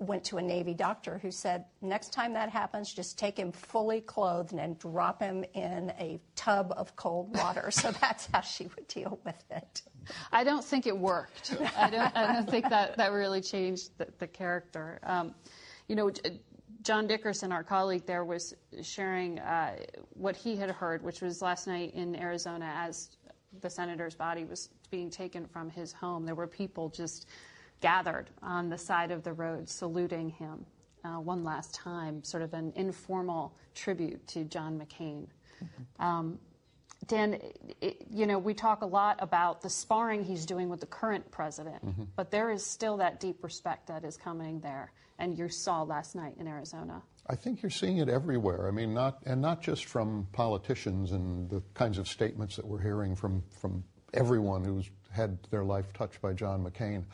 went 0.00 0.24
to 0.24 0.38
a 0.38 0.42
Navy 0.42 0.72
doctor 0.72 1.18
who 1.18 1.30
said, 1.30 1.66
next 1.82 2.12
time 2.12 2.32
that 2.32 2.48
happens, 2.48 2.92
just 2.92 3.18
take 3.18 3.38
him 3.38 3.52
fully 3.52 4.00
clothed 4.00 4.54
and 4.54 4.78
drop 4.78 5.20
him 5.22 5.44
in 5.52 5.90
a 5.98 6.18
tub 6.34 6.72
of 6.76 6.96
cold 6.96 7.36
water. 7.36 7.70
so 7.70 7.92
that's 7.92 8.26
how 8.32 8.40
she 8.40 8.64
would 8.74 8.88
deal 8.88 9.20
with 9.24 9.44
it. 9.50 9.82
I 10.32 10.42
don't 10.42 10.64
think 10.64 10.86
it 10.86 10.96
worked. 10.96 11.54
I 11.76 11.90
don't, 11.90 12.16
I 12.16 12.32
don't 12.32 12.50
think 12.50 12.68
that, 12.70 12.96
that 12.96 13.12
really 13.12 13.42
changed 13.42 13.90
the, 13.98 14.08
the 14.18 14.26
character. 14.26 14.98
Um, 15.02 15.34
you 15.86 15.94
know, 15.94 16.10
John 16.82 17.06
Dickerson, 17.06 17.52
our 17.52 17.62
colleague 17.62 18.06
there, 18.06 18.24
was 18.24 18.54
sharing 18.82 19.38
uh, 19.40 19.76
what 20.14 20.34
he 20.34 20.56
had 20.56 20.70
heard, 20.70 21.02
which 21.02 21.20
was 21.20 21.42
last 21.42 21.66
night 21.66 21.92
in 21.94 22.16
Arizona 22.16 22.72
as 22.74 23.10
the 23.60 23.68
senator's 23.68 24.14
body 24.14 24.44
was 24.44 24.70
being 24.90 25.10
taken 25.10 25.46
from 25.46 25.68
his 25.68 25.92
home. 25.92 26.24
There 26.24 26.34
were 26.34 26.46
people 26.46 26.88
just 26.88 27.28
gathered 27.80 28.30
on 28.42 28.68
the 28.68 28.78
side 28.78 29.10
of 29.10 29.22
the 29.22 29.32
road 29.32 29.68
saluting 29.68 30.30
him 30.30 30.64
uh, 31.04 31.20
one 31.20 31.44
last 31.44 31.74
time, 31.74 32.22
sort 32.22 32.42
of 32.42 32.54
an 32.54 32.72
informal 32.76 33.54
tribute 33.74 34.26
to 34.28 34.44
John 34.44 34.78
McCain. 34.78 35.26
Mm-hmm. 35.62 36.02
Um, 36.02 36.38
Dan, 37.06 37.40
it, 37.80 38.06
you 38.10 38.26
know, 38.26 38.38
we 38.38 38.52
talk 38.54 38.82
a 38.82 38.86
lot 38.86 39.16
about 39.20 39.62
the 39.62 39.70
sparring 39.70 40.22
he's 40.22 40.44
doing 40.44 40.68
with 40.68 40.80
the 40.80 40.86
current 40.86 41.30
president, 41.30 41.84
mm-hmm. 41.84 42.04
but 42.14 42.30
there 42.30 42.50
is 42.50 42.64
still 42.64 42.98
that 42.98 43.20
deep 43.20 43.42
respect 43.42 43.86
that 43.86 44.04
is 44.04 44.16
coming 44.16 44.60
there, 44.60 44.92
and 45.18 45.36
you 45.36 45.48
saw 45.48 45.82
last 45.82 46.14
night 46.14 46.34
in 46.38 46.46
Arizona. 46.46 47.02
I 47.26 47.36
think 47.36 47.62
you're 47.62 47.70
seeing 47.70 47.98
it 47.98 48.08
everywhere. 48.08 48.68
I 48.68 48.70
mean, 48.70 48.92
not 48.92 49.22
and 49.24 49.40
not 49.40 49.62
just 49.62 49.86
from 49.86 50.26
politicians 50.32 51.12
and 51.12 51.48
the 51.48 51.62
kinds 51.74 51.96
of 51.98 52.06
statements 52.06 52.56
that 52.56 52.66
we're 52.66 52.82
hearing 52.82 53.16
from 53.16 53.42
from 53.60 53.82
everyone 54.12 54.64
who's 54.64 54.90
had 55.10 55.38
their 55.50 55.64
life 55.64 55.92
touched 55.92 56.20
by 56.22 56.32
John 56.32 56.64
McCain. 56.64 57.04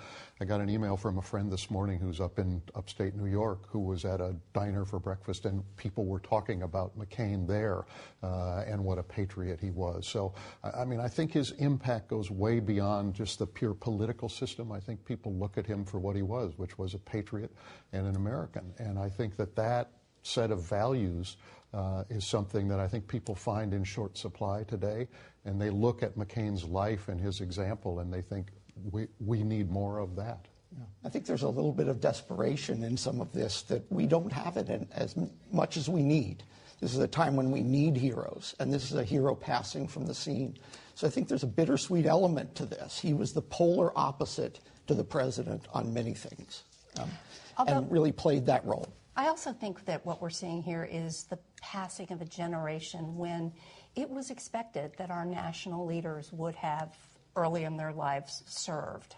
I 0.40 0.44
got 0.44 0.60
an 0.60 0.68
email 0.68 0.96
from 0.96 1.18
a 1.18 1.22
friend 1.22 1.50
this 1.50 1.70
morning 1.70 1.98
who's 1.98 2.20
up 2.20 2.38
in 2.38 2.60
upstate 2.74 3.14
New 3.14 3.30
York 3.30 3.68
who 3.70 3.80
was 3.80 4.04
at 4.04 4.20
a 4.20 4.36
diner 4.52 4.84
for 4.84 4.98
breakfast 4.98 5.46
and 5.46 5.64
people 5.76 6.04
were 6.04 6.20
talking 6.20 6.62
about 6.62 6.96
McCain 6.98 7.46
there 7.46 7.86
uh, 8.22 8.64
and 8.66 8.82
what 8.84 8.98
a 8.98 9.02
patriot 9.02 9.58
he 9.60 9.70
was. 9.70 10.06
So, 10.06 10.34
I 10.62 10.84
mean, 10.84 11.00
I 11.00 11.08
think 11.08 11.32
his 11.32 11.52
impact 11.52 12.08
goes 12.08 12.30
way 12.30 12.60
beyond 12.60 13.14
just 13.14 13.38
the 13.38 13.46
pure 13.46 13.74
political 13.74 14.28
system. 14.28 14.72
I 14.72 14.80
think 14.80 15.04
people 15.04 15.34
look 15.34 15.56
at 15.56 15.66
him 15.66 15.84
for 15.84 15.98
what 15.98 16.16
he 16.16 16.22
was, 16.22 16.52
which 16.56 16.78
was 16.78 16.94
a 16.94 16.98
patriot 16.98 17.52
and 17.92 18.06
an 18.06 18.16
American. 18.16 18.74
And 18.78 18.98
I 18.98 19.08
think 19.08 19.36
that 19.36 19.56
that 19.56 19.90
set 20.26 20.50
of 20.50 20.62
values 20.62 21.36
uh, 21.72 22.04
is 22.08 22.26
something 22.26 22.68
that 22.68 22.80
I 22.80 22.88
think 22.88 23.06
people 23.06 23.34
find 23.34 23.74
in 23.74 23.84
short 23.84 24.16
supply 24.16 24.64
today. 24.64 25.08
And 25.44 25.60
they 25.60 25.70
look 25.70 26.02
at 26.02 26.16
McCain's 26.16 26.64
life 26.64 27.08
and 27.08 27.20
his 27.20 27.40
example 27.40 28.00
and 28.00 28.12
they 28.12 28.22
think, 28.22 28.48
we, 28.90 29.06
we 29.24 29.42
need 29.42 29.70
more 29.70 29.98
of 29.98 30.16
that. 30.16 30.46
Yeah. 30.76 30.84
I 31.04 31.08
think 31.08 31.26
there's 31.26 31.42
a 31.42 31.48
little 31.48 31.72
bit 31.72 31.88
of 31.88 32.00
desperation 32.00 32.82
in 32.82 32.96
some 32.96 33.20
of 33.20 33.32
this 33.32 33.62
that 33.62 33.90
we 33.90 34.06
don't 34.06 34.32
have 34.32 34.56
it 34.56 34.68
in 34.68 34.86
as 34.92 35.14
much 35.52 35.76
as 35.76 35.88
we 35.88 36.02
need. 36.02 36.42
This 36.80 36.92
is 36.92 36.98
a 36.98 37.08
time 37.08 37.36
when 37.36 37.50
we 37.50 37.62
need 37.62 37.96
heroes, 37.96 38.54
and 38.60 38.72
this 38.72 38.90
is 38.90 38.98
a 38.98 39.04
hero 39.04 39.34
passing 39.34 39.88
from 39.88 40.06
the 40.06 40.14
scene. 40.14 40.58
So 40.94 41.06
I 41.06 41.10
think 41.10 41.26
there's 41.26 41.42
a 41.42 41.46
bittersweet 41.46 42.04
element 42.04 42.54
to 42.56 42.66
this. 42.66 42.98
He 42.98 43.14
was 43.14 43.32
the 43.32 43.40
polar 43.40 43.92
opposite 43.96 44.60
to 44.86 44.94
the 44.94 45.04
president 45.04 45.66
on 45.72 45.94
many 45.94 46.12
things 46.12 46.64
um, 46.98 47.10
Although, 47.56 47.72
and 47.72 47.90
really 47.90 48.12
played 48.12 48.44
that 48.46 48.64
role. 48.66 48.88
I 49.16 49.28
also 49.28 49.52
think 49.52 49.84
that 49.86 50.04
what 50.04 50.20
we're 50.20 50.30
seeing 50.30 50.62
here 50.62 50.86
is 50.90 51.24
the 51.24 51.38
passing 51.62 52.12
of 52.12 52.20
a 52.20 52.26
generation 52.26 53.16
when 53.16 53.52
it 53.94 54.10
was 54.10 54.30
expected 54.30 54.92
that 54.98 55.10
our 55.10 55.24
national 55.24 55.86
leaders 55.86 56.30
would 56.32 56.54
have 56.54 56.94
early 57.34 57.64
in 57.64 57.78
their 57.78 57.92
lives 57.92 58.42
served. 58.46 59.16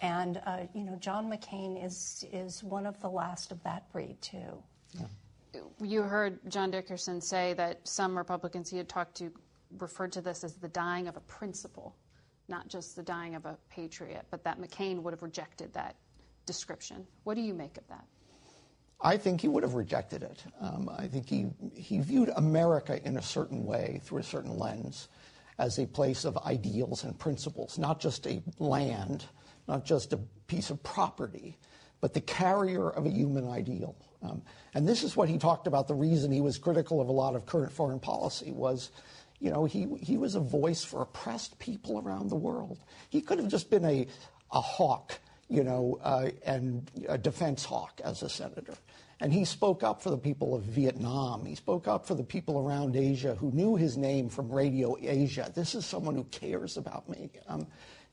And, 0.00 0.42
uh, 0.44 0.66
you 0.74 0.82
know, 0.82 0.96
John 0.96 1.30
McCain 1.30 1.82
is, 1.82 2.24
is 2.32 2.62
one 2.62 2.86
of 2.86 3.00
the 3.00 3.08
last 3.08 3.52
of 3.52 3.62
that 3.62 3.90
breed, 3.92 4.20
too. 4.20 4.62
Yeah. 4.92 5.60
You 5.80 6.02
heard 6.02 6.38
John 6.50 6.70
Dickerson 6.70 7.20
say 7.20 7.54
that 7.54 7.86
some 7.86 8.18
Republicans 8.18 8.68
he 8.68 8.76
had 8.76 8.88
talked 8.88 9.16
to 9.18 9.32
referred 9.78 10.12
to 10.12 10.20
this 10.20 10.44
as 10.44 10.54
the 10.54 10.68
dying 10.68 11.08
of 11.08 11.16
a 11.16 11.20
principle, 11.20 11.94
not 12.48 12.68
just 12.68 12.94
the 12.94 13.02
dying 13.02 13.34
of 13.34 13.46
a 13.46 13.56
patriot, 13.70 14.26
but 14.30 14.44
that 14.44 14.60
McCain 14.60 15.02
would 15.02 15.12
have 15.12 15.22
rejected 15.22 15.72
that 15.72 15.96
description. 16.44 17.06
What 17.24 17.34
do 17.34 17.40
you 17.40 17.54
make 17.54 17.78
of 17.78 17.86
that? 17.88 18.04
I 19.00 19.16
think 19.16 19.40
he 19.40 19.48
would 19.48 19.62
have 19.62 19.74
rejected 19.74 20.22
it. 20.22 20.42
Um, 20.60 20.90
I 20.96 21.06
think 21.06 21.28
he, 21.28 21.46
he 21.74 22.00
viewed 22.00 22.30
America 22.36 23.00
in 23.06 23.18
a 23.18 23.22
certain 23.22 23.64
way, 23.64 24.00
through 24.04 24.20
a 24.20 24.24
certain 24.24 24.58
lens, 24.58 25.08
as 25.58 25.78
a 25.78 25.86
place 25.86 26.24
of 26.24 26.36
ideals 26.38 27.04
and 27.04 27.18
principles, 27.18 27.78
not 27.78 28.00
just 28.00 28.26
a 28.26 28.42
land, 28.58 29.24
not 29.68 29.84
just 29.84 30.12
a 30.12 30.18
piece 30.46 30.70
of 30.70 30.82
property, 30.82 31.58
but 32.00 32.14
the 32.14 32.20
carrier 32.20 32.90
of 32.90 33.06
a 33.06 33.10
human 33.10 33.48
ideal. 33.48 33.96
Um, 34.22 34.42
and 34.74 34.86
this 34.88 35.02
is 35.02 35.16
what 35.16 35.28
he 35.28 35.38
talked 35.38 35.66
about. 35.66 35.88
The 35.88 35.94
reason 35.94 36.30
he 36.30 36.40
was 36.40 36.58
critical 36.58 37.00
of 37.00 37.08
a 37.08 37.12
lot 37.12 37.34
of 37.34 37.46
current 37.46 37.72
foreign 37.72 38.00
policy 38.00 38.50
was, 38.50 38.90
you 39.40 39.50
know, 39.50 39.64
he, 39.64 39.86
he 40.00 40.16
was 40.16 40.34
a 40.34 40.40
voice 40.40 40.84
for 40.84 41.02
oppressed 41.02 41.58
people 41.58 42.00
around 42.00 42.28
the 42.28 42.36
world. 42.36 42.78
He 43.10 43.20
could 43.20 43.38
have 43.38 43.48
just 43.48 43.70
been 43.70 43.84
a, 43.84 44.06
a 44.52 44.60
hawk, 44.60 45.18
you 45.48 45.62
know, 45.62 45.98
uh, 46.02 46.30
and 46.44 46.90
a 47.08 47.18
defense 47.18 47.64
hawk 47.64 48.00
as 48.04 48.22
a 48.22 48.28
senator. 48.28 48.74
And 49.20 49.32
he 49.32 49.44
spoke 49.44 49.82
up 49.82 50.02
for 50.02 50.10
the 50.10 50.18
people 50.18 50.54
of 50.54 50.62
Vietnam. 50.62 51.44
He 51.44 51.54
spoke 51.54 51.88
up 51.88 52.06
for 52.06 52.14
the 52.14 52.22
people 52.22 52.58
around 52.58 52.96
Asia 52.96 53.34
who 53.34 53.50
knew 53.50 53.74
his 53.74 53.96
name 53.96 54.28
from 54.28 54.50
Radio 54.50 54.96
Asia. 55.00 55.50
This 55.54 55.74
is 55.74 55.86
someone 55.86 56.14
who 56.14 56.24
cares 56.24 56.76
about 56.76 57.08
me. 57.08 57.30
Um, 57.48 57.66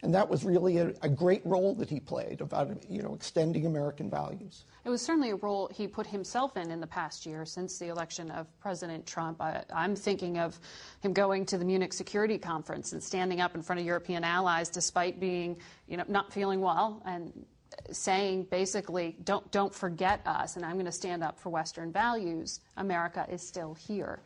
and 0.04 0.14
that 0.14 0.30
was 0.30 0.44
really 0.44 0.78
a, 0.78 0.94
a, 1.02 1.10
great 1.10 1.42
role 1.46 1.74
that 1.76 1.90
he 1.90 2.00
played 2.00 2.42
about 2.42 2.70
you 2.90 3.02
know 3.02 3.16
extending 3.16 3.66
American 3.66 4.10
values. 4.10 4.66
It 4.84 4.90
was 4.90 5.02
certainly 5.02 5.32
a 5.32 5.36
role 5.36 5.70
he 5.74 5.88
put 5.88 6.06
himself 6.06 6.58
in 6.58 6.70
in 6.72 6.82
the 6.82 6.88
past 6.88 7.26
year 7.26 7.46
since 7.46 7.80
the 7.80 7.88
election 7.88 8.30
of 8.32 8.48
President 8.60 9.06
Trump. 9.06 9.42
I, 9.42 9.64
I'm 9.74 9.96
thinking 9.96 10.38
of 10.38 10.60
him 11.00 11.14
going 11.14 11.46
to 11.48 11.58
the 11.58 11.64
Munich 11.64 11.94
Security 11.94 12.38
Conference 12.38 12.92
and 12.92 13.02
standing 13.02 13.40
up 13.40 13.56
in 13.56 13.62
front 13.62 13.80
of 13.80 13.86
European 13.86 14.26
allies 14.26 14.70
despite 14.70 15.20
being 15.20 15.58
you 15.88 15.98
know 15.98 16.04
not 16.08 16.34
feeling 16.34 16.60
well 16.60 17.02
and 17.06 17.46
saying 17.92 18.44
basically 18.50 19.16
don't 19.24 19.50
don't 19.52 19.74
forget 19.74 20.22
us 20.26 20.56
and 20.56 20.66
I'm 20.66 20.74
going 20.74 20.86
to 20.86 20.92
stand 20.92 21.24
up 21.24 21.40
for 21.40 21.50
Western 21.50 21.92
values. 21.92 22.62
America 22.78 23.26
is 23.30 23.46
still 23.46 23.74
here. 23.74 24.22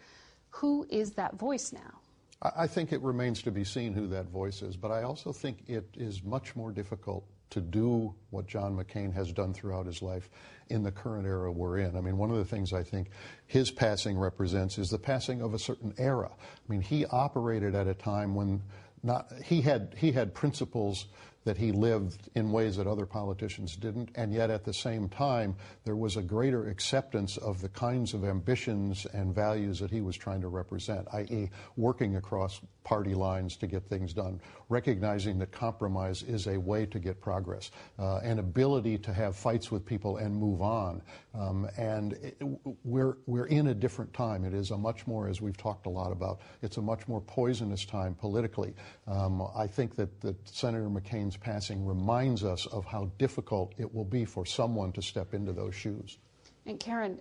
Who 0.50 0.86
is 0.90 1.12
that 1.14 1.36
voice 1.36 1.72
now? 1.72 2.00
I 2.42 2.68
think 2.68 2.94
it 2.94 3.02
remains 3.02 3.42
to 3.44 3.52
be 3.52 3.64
seen 3.64 3.94
who 3.94 4.08
that 4.08 4.28
voice 4.28 4.62
is, 4.62 4.78
but 4.78 4.92
I 4.92 5.04
also 5.04 5.34
think 5.34 5.64
it 5.68 5.88
is 5.98 6.24
much 6.24 6.56
more 6.56 6.72
difficult 6.72 7.26
to 7.50 7.62
do 7.62 8.14
what 8.30 8.46
John 8.46 8.76
McCain 8.76 9.14
has 9.14 9.32
done 9.32 9.54
throughout 9.54 9.86
his 9.86 10.02
life 10.02 10.30
in 10.70 10.84
the 10.84 10.92
current 10.92 11.26
era 11.26 11.52
we're 11.52 11.78
in. 11.80 11.96
I 11.96 12.02
mean, 12.02 12.18
one 12.18 12.30
of 12.30 12.38
the 12.38 12.46
things 12.46 12.74
I 12.74 12.84
think 12.84 13.10
his 13.48 13.72
passing 13.72 14.18
represents 14.18 14.78
is 14.78 14.90
the 14.90 15.00
passing 15.00 15.42
of 15.42 15.54
a 15.54 15.60
certain 15.60 15.94
era. 15.98 16.30
I 16.30 16.72
mean, 16.72 16.82
he 16.82 17.06
operated 17.06 17.74
at 17.74 17.88
a 17.88 17.94
time 17.94 18.36
when 18.36 18.62
not 19.04 19.32
he 19.44 19.62
had 19.62 19.94
he 19.98 20.12
had 20.12 20.34
principles 20.34 21.06
that 21.48 21.58
he 21.58 21.72
lived 21.72 22.30
in 22.36 22.52
ways 22.52 22.76
that 22.76 22.88
other 22.88 23.06
politicians 23.06 23.78
didn't, 23.78 24.10
and 24.16 24.34
yet 24.34 24.50
at 24.50 24.66
the 24.66 24.74
same 24.74 25.08
time, 25.08 25.56
there 25.86 25.96
was 25.96 26.18
a 26.18 26.22
greater 26.22 26.68
acceptance 26.68 27.38
of 27.38 27.62
the 27.62 27.70
kinds 27.70 28.14
of 28.14 28.26
ambitions 28.26 29.08
and 29.14 29.34
values 29.34 29.80
that 29.80 29.90
he 29.90 30.02
was 30.02 30.18
trying 30.18 30.42
to 30.42 30.50
represent, 30.50 31.08
i.e., 31.14 31.50
working 31.78 32.18
across 32.18 32.60
party 32.88 33.14
lines 33.14 33.58
to 33.58 33.68
get 33.68 33.84
things 33.90 34.14
done, 34.14 34.40
recognizing 34.70 35.38
that 35.38 35.52
compromise 35.52 36.24
is 36.24 36.48
a 36.48 36.58
way 36.58 36.86
to 36.86 37.00
get 37.00 37.20
progress, 37.20 37.72
uh, 38.00 38.20
an 38.20 38.40
ability 38.40 38.98
to 38.98 39.12
have 39.14 39.36
fights 39.36 39.70
with 39.70 39.86
people 39.86 40.16
and 40.18 40.34
move 40.34 40.62
on. 40.62 41.02
Um, 41.38 41.70
and 41.76 42.14
it, 42.14 42.42
we're, 42.86 43.18
we're 43.26 43.48
in 43.48 43.68
a 43.68 43.74
different 43.74 44.14
time. 44.14 44.46
It 44.46 44.54
is 44.54 44.72
a 44.72 44.78
much 44.78 45.06
more, 45.06 45.28
as 45.28 45.42
we've 45.42 45.58
talked 45.58 45.86
a 45.86 45.90
lot 45.90 46.14
about, 46.14 46.40
it's 46.62 46.78
a 46.78 46.82
much 46.82 47.10
more 47.10 47.20
poisonous 47.20 47.84
time 47.84 48.16
politically. 48.16 48.74
Um, 49.06 49.46
I 49.54 49.68
think 49.68 49.98
that, 49.98 50.22
that 50.22 50.38
Senator 50.48 50.90
McCain's 50.90 51.36
passing 51.36 51.86
reminds 51.86 52.46
us 52.46 52.68
of 52.68 52.86
how 52.86 53.12
difficult 53.18 53.74
it 53.78 53.94
will 53.94 54.06
be 54.06 54.24
for 54.24 54.46
someone 54.46 54.94
to 54.94 55.02
step 55.02 55.34
into 55.34 55.52
those 55.52 55.76
shoes. 55.76 56.20
And 56.66 56.80
Karen, 56.80 57.20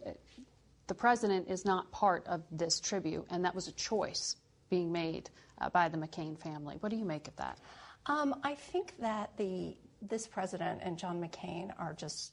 the 0.86 0.94
president 0.94 1.48
is 1.48 1.64
not 1.64 1.90
part 1.90 2.24
of 2.28 2.44
this 2.52 2.78
tribute, 2.78 3.26
and 3.30 3.44
that 3.44 3.54
was 3.54 3.66
a 3.66 3.72
choice 3.72 4.36
being 4.68 4.92
made 4.92 5.30
uh, 5.60 5.70
by 5.70 5.88
the 5.88 5.96
McCain 5.96 6.38
family. 6.38 6.76
What 6.80 6.90
do 6.90 6.96
you 6.96 7.04
make 7.04 7.28
of 7.28 7.36
that? 7.36 7.58
Um, 8.06 8.40
I 8.42 8.54
think 8.54 8.94
that 9.00 9.36
the 9.36 9.76
this 10.02 10.26
president 10.26 10.80
and 10.82 10.98
John 10.98 11.20
McCain 11.20 11.72
are 11.78 11.94
just 11.94 12.32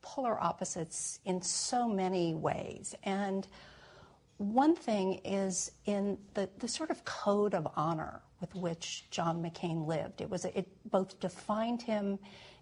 polar 0.00 0.40
opposites 0.40 1.20
in 1.24 1.42
so 1.42 1.88
many 1.88 2.34
ways, 2.34 2.94
and 3.02 3.46
one 4.38 4.74
thing 4.74 5.20
is 5.22 5.72
in 5.84 6.16
the, 6.32 6.48
the 6.60 6.68
sort 6.68 6.90
of 6.90 7.04
code 7.04 7.54
of 7.54 7.68
honor 7.76 8.22
with 8.40 8.54
which 8.54 9.04
John 9.10 9.42
McCain 9.42 9.86
lived. 9.86 10.22
It 10.22 10.30
was 10.30 10.46
it 10.46 10.66
both 10.90 11.20
defined 11.20 11.82
him 11.82 12.18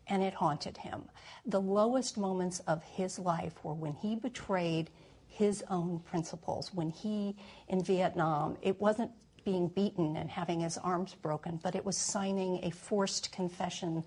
and 0.08 0.22
it 0.22 0.34
haunted 0.34 0.76
him. 0.76 1.04
The 1.46 1.60
lowest 1.60 2.18
moments 2.18 2.58
of 2.60 2.82
his 2.82 3.18
life 3.18 3.62
were 3.62 3.74
when 3.74 3.94
he 3.94 4.16
betrayed 4.16 4.90
his 5.28 5.62
own 5.70 6.00
principles. 6.00 6.74
When 6.74 6.90
he 6.90 7.36
in 7.68 7.84
Vietnam, 7.84 8.56
it 8.60 8.80
wasn't 8.80 9.12
being 9.48 9.68
beaten 9.68 10.14
and 10.18 10.28
having 10.28 10.60
his 10.60 10.76
arms 10.76 11.14
broken, 11.14 11.58
but 11.62 11.74
it 11.74 11.82
was 11.82 11.96
signing 11.96 12.60
a 12.64 12.70
forced 12.70 13.32
confession, 13.32 14.04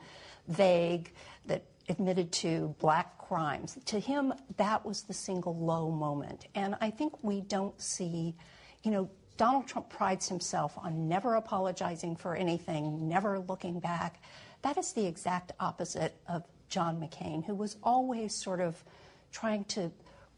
vague, 0.48 1.12
that 1.48 1.64
admitted 1.90 2.32
to 2.32 2.76
black 2.80 3.18
crimes. 3.18 3.80
To 3.86 4.00
him, 4.00 4.36
that 4.58 4.86
was 4.86 5.02
the 5.02 5.16
single 5.16 5.58
low 5.58 5.90
moment. 5.90 6.46
And 6.54 6.76
I 6.80 6.92
think 6.92 7.24
we 7.24 7.42
don't 7.42 7.82
see, 7.82 8.36
you 8.84 8.92
know, 8.92 9.10
Donald 9.38 9.66
Trump 9.66 9.90
prides 9.90 10.30
himself 10.30 10.78
on 10.78 11.08
never 11.08 11.34
apologizing 11.34 12.16
for 12.18 12.36
anything, 12.36 13.08
never 13.08 13.40
looking 13.40 13.80
back. 13.80 14.22
That 14.62 14.78
is 14.78 14.94
the 14.94 15.08
exact 15.08 15.54
opposite 15.60 16.14
of 16.30 16.44
John 16.70 17.02
McCain, 17.02 17.44
who 17.44 17.56
was 17.56 17.78
always 17.82 18.36
sort 18.36 18.62
of 18.62 18.84
trying 19.32 19.64
to 19.66 19.92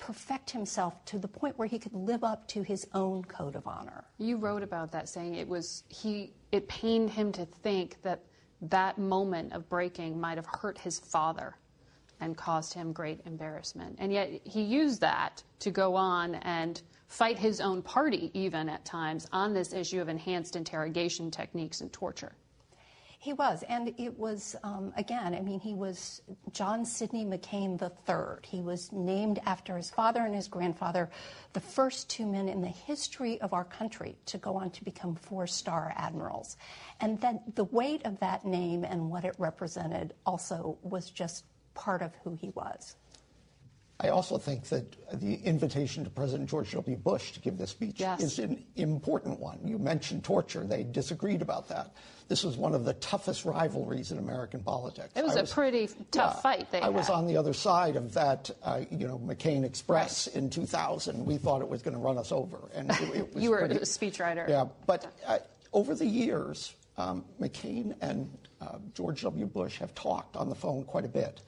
perfect 0.05 0.51
himself 0.51 1.05
to 1.05 1.17
the 1.17 1.27
point 1.29 1.57
where 1.57 1.67
he 1.67 1.79
could 1.79 1.93
live 1.93 2.25
up 2.25 2.45
to 2.45 2.61
his 2.61 2.85
own 2.93 3.23
code 3.23 3.55
of 3.55 3.65
honor. 3.65 4.03
You 4.17 4.35
wrote 4.35 4.61
about 4.61 4.91
that 4.91 5.07
saying 5.07 5.35
it 5.35 5.47
was 5.47 5.83
he 5.87 6.33
it 6.51 6.67
pained 6.67 7.09
him 7.09 7.31
to 7.31 7.45
think 7.45 8.01
that 8.01 8.21
that 8.63 8.97
moment 8.97 9.53
of 9.53 9.69
breaking 9.69 10.19
might 10.19 10.37
have 10.37 10.45
hurt 10.45 10.77
his 10.77 10.99
father 10.99 11.55
and 12.19 12.35
caused 12.35 12.73
him 12.73 12.91
great 12.91 13.21
embarrassment. 13.25 13.95
And 13.97 14.11
yet 14.11 14.41
he 14.43 14.61
used 14.61 14.99
that 14.99 15.41
to 15.59 15.71
go 15.71 15.95
on 15.95 16.35
and 16.35 16.81
fight 17.07 17.39
his 17.39 17.61
own 17.61 17.81
party, 17.81 18.29
even 18.33 18.67
at 18.67 18.83
times, 18.83 19.25
on 19.31 19.53
this 19.53 19.71
issue 19.71 20.01
of 20.01 20.09
enhanced 20.09 20.57
interrogation 20.57 21.31
techniques 21.31 21.79
and 21.79 21.93
torture. 21.93 22.33
He 23.23 23.31
was, 23.31 23.63
and 23.69 23.93
it 23.97 24.19
was 24.19 24.53
um, 24.63 24.91
again. 24.97 25.33
I 25.33 25.39
mean, 25.39 25.61
he 25.61 25.73
was 25.73 26.21
John 26.51 26.83
Sidney 26.83 27.23
McCain 27.23 27.81
III. 27.81 28.39
He 28.43 28.61
was 28.61 28.91
named 28.91 29.39
after 29.45 29.77
his 29.77 29.89
father 29.89 30.25
and 30.25 30.35
his 30.35 30.49
grandfather, 30.49 31.09
the 31.53 31.61
first 31.61 32.09
two 32.09 32.25
men 32.25 32.49
in 32.49 32.59
the 32.59 32.67
history 32.67 33.39
of 33.39 33.53
our 33.53 33.63
country 33.63 34.17
to 34.25 34.37
go 34.37 34.57
on 34.57 34.71
to 34.71 34.83
become 34.83 35.15
four-star 35.15 35.93
admirals, 35.95 36.57
and 36.99 37.17
that 37.21 37.55
the 37.55 37.63
weight 37.63 38.01
of 38.03 38.19
that 38.19 38.43
name 38.43 38.83
and 38.83 39.09
what 39.09 39.23
it 39.23 39.35
represented 39.37 40.13
also 40.25 40.77
was 40.81 41.09
just 41.09 41.45
part 41.75 42.01
of 42.01 42.11
who 42.25 42.35
he 42.35 42.49
was. 42.49 42.97
I 44.03 44.09
also 44.09 44.37
think 44.37 44.65
that 44.65 44.97
the 45.21 45.35
invitation 45.35 46.03
to 46.03 46.09
President 46.09 46.49
George 46.49 46.71
W. 46.73 46.97
Bush 46.97 47.31
to 47.31 47.39
give 47.39 47.57
this 47.57 47.69
speech 47.69 48.01
yes. 48.01 48.21
is 48.21 48.37
an 48.37 48.61
important 48.75 49.39
one. 49.39 49.59
You 49.63 49.79
mentioned 49.79 50.25
torture. 50.25 50.65
They 50.65 50.83
disagreed 50.83 51.41
about 51.41 51.69
that. 51.69 51.93
This 52.27 52.43
was 52.43 52.57
one 52.57 52.75
of 52.75 52.83
the 52.83 52.93
toughest 52.95 53.45
rivalries 53.45 54.11
in 54.11 54.17
American 54.17 54.61
politics. 54.61 55.09
It 55.15 55.23
was, 55.23 55.35
was 55.35 55.49
a 55.49 55.53
pretty 55.53 55.87
tough 56.11 56.35
yeah, 56.35 56.41
fight. 56.41 56.67
I 56.73 56.77
had. 56.77 56.93
was 56.93 57.09
on 57.09 57.27
the 57.27 57.37
other 57.37 57.53
side 57.53 57.95
of 57.95 58.13
that, 58.15 58.49
uh, 58.61 58.81
you 58.91 59.07
know, 59.07 59.19
McCain 59.19 59.63
Express 59.63 60.27
right. 60.27 60.35
in 60.35 60.49
2000. 60.49 61.25
We 61.25 61.37
thought 61.37 61.61
it 61.61 61.69
was 61.69 61.81
going 61.81 61.95
to 61.95 61.99
run 61.99 62.17
us 62.17 62.33
over. 62.33 62.57
And 62.75 62.91
it, 62.91 63.01
it 63.01 63.29
you 63.37 63.51
were 63.51 63.59
pretty, 63.59 63.75
a 63.75 63.79
speechwriter. 63.79 64.49
Yeah, 64.49 64.65
but 64.85 65.13
uh, 65.25 65.39
over 65.71 65.95
the 65.95 66.05
years, 66.05 66.73
um, 66.97 67.23
McCain 67.39 67.95
and 68.01 68.29
uh, 68.59 68.79
George 68.95 69.21
W. 69.21 69.45
Bush 69.45 69.77
have 69.79 69.95
talked 69.95 70.35
on 70.35 70.49
the 70.49 70.55
phone 70.55 70.83
quite 70.83 71.05
a 71.05 71.09
bit 71.09 71.41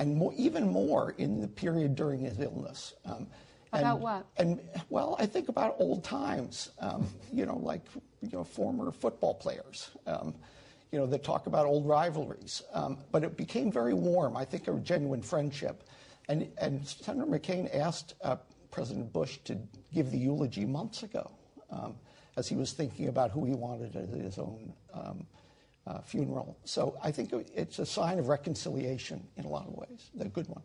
and 0.00 0.16
more, 0.16 0.32
even 0.36 0.66
more 0.66 1.14
in 1.18 1.40
the 1.40 1.46
period 1.46 1.94
during 1.94 2.20
his 2.20 2.40
illness. 2.40 2.94
Um, 3.04 3.26
about 3.72 3.94
and, 3.94 4.02
what? 4.02 4.26
And 4.38 4.60
well, 4.88 5.14
I 5.20 5.26
think 5.26 5.48
about 5.48 5.76
old 5.78 6.02
times. 6.02 6.70
Um, 6.80 7.06
you 7.32 7.46
know, 7.46 7.58
like 7.58 7.82
you 8.22 8.30
know, 8.32 8.42
former 8.42 8.90
football 8.90 9.34
players. 9.34 9.90
Um, 10.06 10.34
you 10.90 10.98
know, 10.98 11.06
that 11.06 11.22
talk 11.22 11.46
about 11.46 11.66
old 11.66 11.86
rivalries. 11.86 12.62
Um, 12.72 12.98
but 13.12 13.22
it 13.22 13.36
became 13.36 13.70
very 13.70 13.94
warm. 13.94 14.36
I 14.36 14.44
think 14.44 14.66
a 14.66 14.72
genuine 14.78 15.22
friendship. 15.22 15.84
And 16.28 16.50
and 16.58 16.84
Senator 16.86 17.30
McCain 17.30 17.72
asked 17.76 18.14
uh, 18.22 18.36
President 18.70 19.12
Bush 19.12 19.38
to 19.44 19.56
give 19.92 20.10
the 20.10 20.18
eulogy 20.18 20.64
months 20.64 21.02
ago, 21.02 21.30
um, 21.70 21.94
as 22.36 22.48
he 22.48 22.56
was 22.56 22.72
thinking 22.72 23.08
about 23.08 23.30
who 23.30 23.44
he 23.44 23.52
wanted 23.52 23.94
as 23.94 24.08
his 24.08 24.38
own 24.38 24.72
um, 24.94 25.26
uh, 25.90 26.00
funeral. 26.02 26.56
So 26.64 26.96
I 27.02 27.10
think 27.10 27.32
it's 27.54 27.78
a 27.78 27.86
sign 27.86 28.18
of 28.18 28.28
reconciliation 28.28 29.26
in 29.36 29.44
a 29.44 29.48
lot 29.48 29.66
of 29.66 29.74
ways, 29.74 30.10
a 30.20 30.28
good 30.28 30.48
one. 30.48 30.62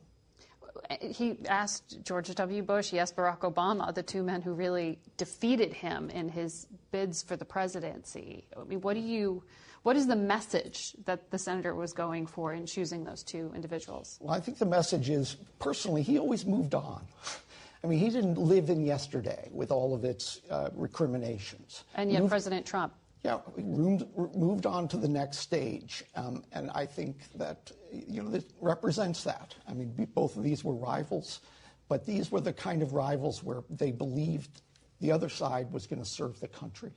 he 1.01 1.37
asked 1.47 2.03
George 2.03 2.33
W. 2.35 2.61
Bush, 2.61 2.89
he 2.89 2.99
asked 2.99 3.15
Barack 3.15 3.39
Obama, 3.39 3.93
the 3.93 4.03
two 4.03 4.21
men 4.21 4.41
who 4.41 4.53
really 4.53 4.99
defeated 5.17 5.73
him 5.73 6.09
in 6.11 6.29
his 6.29 6.67
bids 6.91 7.23
for 7.23 7.35
the 7.35 7.45
presidency. 7.45 8.45
I 8.55 8.63
mean, 8.65 8.81
what 8.81 8.93
do 8.93 8.99
you, 8.99 9.43
what 9.83 9.95
is 9.95 10.05
the 10.05 10.15
message 10.15 10.93
that 11.05 11.31
the 11.31 11.39
senator 11.39 11.73
was 11.73 11.93
going 11.93 12.27
for 12.27 12.53
in 12.53 12.67
choosing 12.67 13.03
those 13.03 13.23
two 13.23 13.51
individuals? 13.55 14.19
Well, 14.21 14.35
I 14.35 14.39
think 14.39 14.59
the 14.59 14.65
message 14.65 15.09
is 15.09 15.37
personally, 15.57 16.03
he 16.03 16.19
always 16.19 16.45
moved 16.45 16.75
on. 16.75 17.03
I 17.83 17.87
mean, 17.87 17.99
he 17.99 18.09
didn't 18.09 18.37
live 18.37 18.69
in 18.69 18.83
yesterday 18.83 19.49
with 19.51 19.71
all 19.71 19.93
of 19.93 20.05
its 20.05 20.41
uh, 20.49 20.69
recriminations. 20.73 21.83
And 21.93 22.11
yet, 22.11 22.21
moved, 22.21 22.31
President 22.31 22.65
Trump. 22.65 22.93
Yeah, 23.25 23.39
moved, 23.57 24.05
moved 24.35 24.67
on 24.67 24.87
to 24.89 24.97
the 24.97 25.07
next 25.07 25.39
stage. 25.39 26.03
Um, 26.15 26.43
and 26.51 26.69
I 26.75 26.85
think 26.85 27.17
that, 27.33 27.71
you 27.91 28.21
know, 28.21 28.29
this 28.29 28.45
represents 28.61 29.23
that. 29.23 29.55
I 29.67 29.73
mean, 29.73 30.07
both 30.13 30.37
of 30.37 30.43
these 30.43 30.63
were 30.63 30.75
rivals, 30.75 31.41
but 31.89 32.05
these 32.05 32.31
were 32.31 32.39
the 32.39 32.53
kind 32.53 32.83
of 32.83 32.93
rivals 32.93 33.43
where 33.43 33.63
they 33.71 33.91
believed 33.91 34.61
the 35.01 35.11
other 35.11 35.27
side 35.27 35.73
was 35.73 35.87
going 35.87 36.03
to 36.03 36.07
serve 36.07 36.39
the 36.39 36.47
country. 36.47 36.91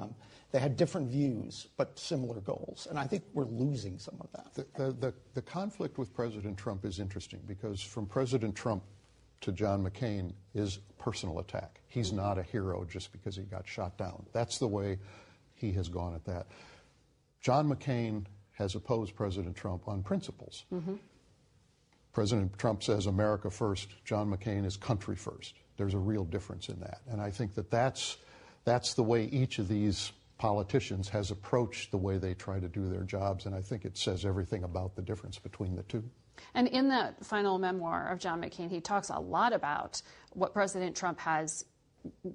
Um, 0.00 0.14
they 0.52 0.60
had 0.60 0.76
different 0.76 1.10
views, 1.10 1.66
but 1.76 1.98
similar 1.98 2.38
goals. 2.38 2.86
And 2.88 2.96
I 2.96 3.08
think 3.08 3.24
we're 3.32 3.46
losing 3.46 3.98
some 3.98 4.18
of 4.20 4.28
that. 4.30 4.54
The, 4.54 4.84
the, 4.84 4.92
the, 4.92 5.14
the 5.34 5.42
conflict 5.42 5.98
with 5.98 6.14
President 6.14 6.56
Trump 6.56 6.84
is 6.84 7.00
interesting 7.00 7.40
because 7.48 7.80
from 7.80 8.06
President 8.06 8.54
Trump 8.54 8.84
to 9.40 9.50
John 9.50 9.82
McCain 9.82 10.34
is 10.54 10.78
personal 10.98 11.40
attack. 11.40 11.80
He's 11.88 12.12
not 12.12 12.38
a 12.38 12.44
hero 12.44 12.84
just 12.84 13.10
because 13.10 13.34
he 13.34 13.42
got 13.42 13.66
shot 13.66 13.98
down. 13.98 14.24
That's 14.32 14.58
the 14.58 14.68
way 14.68 14.98
he 15.54 15.72
has 15.72 15.88
gone 15.88 16.14
at 16.14 16.24
that. 16.24 16.46
John 17.40 17.68
McCain 17.68 18.24
has 18.52 18.74
opposed 18.74 19.14
President 19.14 19.56
Trump 19.56 19.88
on 19.88 20.02
principles. 20.02 20.64
Mm-hmm. 20.72 20.94
President 22.12 22.56
Trump 22.58 22.82
says 22.82 23.06
America 23.06 23.50
first. 23.50 23.88
John 24.04 24.30
McCain 24.30 24.64
is 24.64 24.76
country 24.76 25.16
first. 25.16 25.54
There's 25.76 25.94
a 25.94 25.98
real 25.98 26.24
difference 26.24 26.68
in 26.68 26.78
that. 26.80 27.00
And 27.10 27.20
I 27.20 27.30
think 27.30 27.54
that 27.54 27.70
that's, 27.70 28.16
that's 28.64 28.94
the 28.94 29.02
way 29.02 29.24
each 29.24 29.58
of 29.58 29.68
these 29.68 30.12
politicians 30.38 31.08
has 31.08 31.30
approached 31.30 31.90
the 31.90 31.98
way 31.98 32.18
they 32.18 32.34
try 32.34 32.60
to 32.60 32.68
do 32.68 32.88
their 32.88 33.02
jobs. 33.02 33.46
And 33.46 33.54
I 33.54 33.60
think 33.60 33.84
it 33.84 33.98
says 33.98 34.24
everything 34.24 34.62
about 34.62 34.94
the 34.94 35.02
difference 35.02 35.38
between 35.38 35.74
the 35.74 35.82
two. 35.84 36.04
And 36.54 36.68
in 36.68 36.88
that 36.88 37.24
final 37.24 37.58
memoir 37.58 38.10
of 38.10 38.18
John 38.18 38.42
McCain, 38.42 38.70
he 38.70 38.80
talks 38.80 39.08
a 39.08 39.18
lot 39.18 39.52
about 39.52 40.00
what 40.32 40.52
President 40.52 40.96
Trump 40.96 41.18
has 41.20 41.64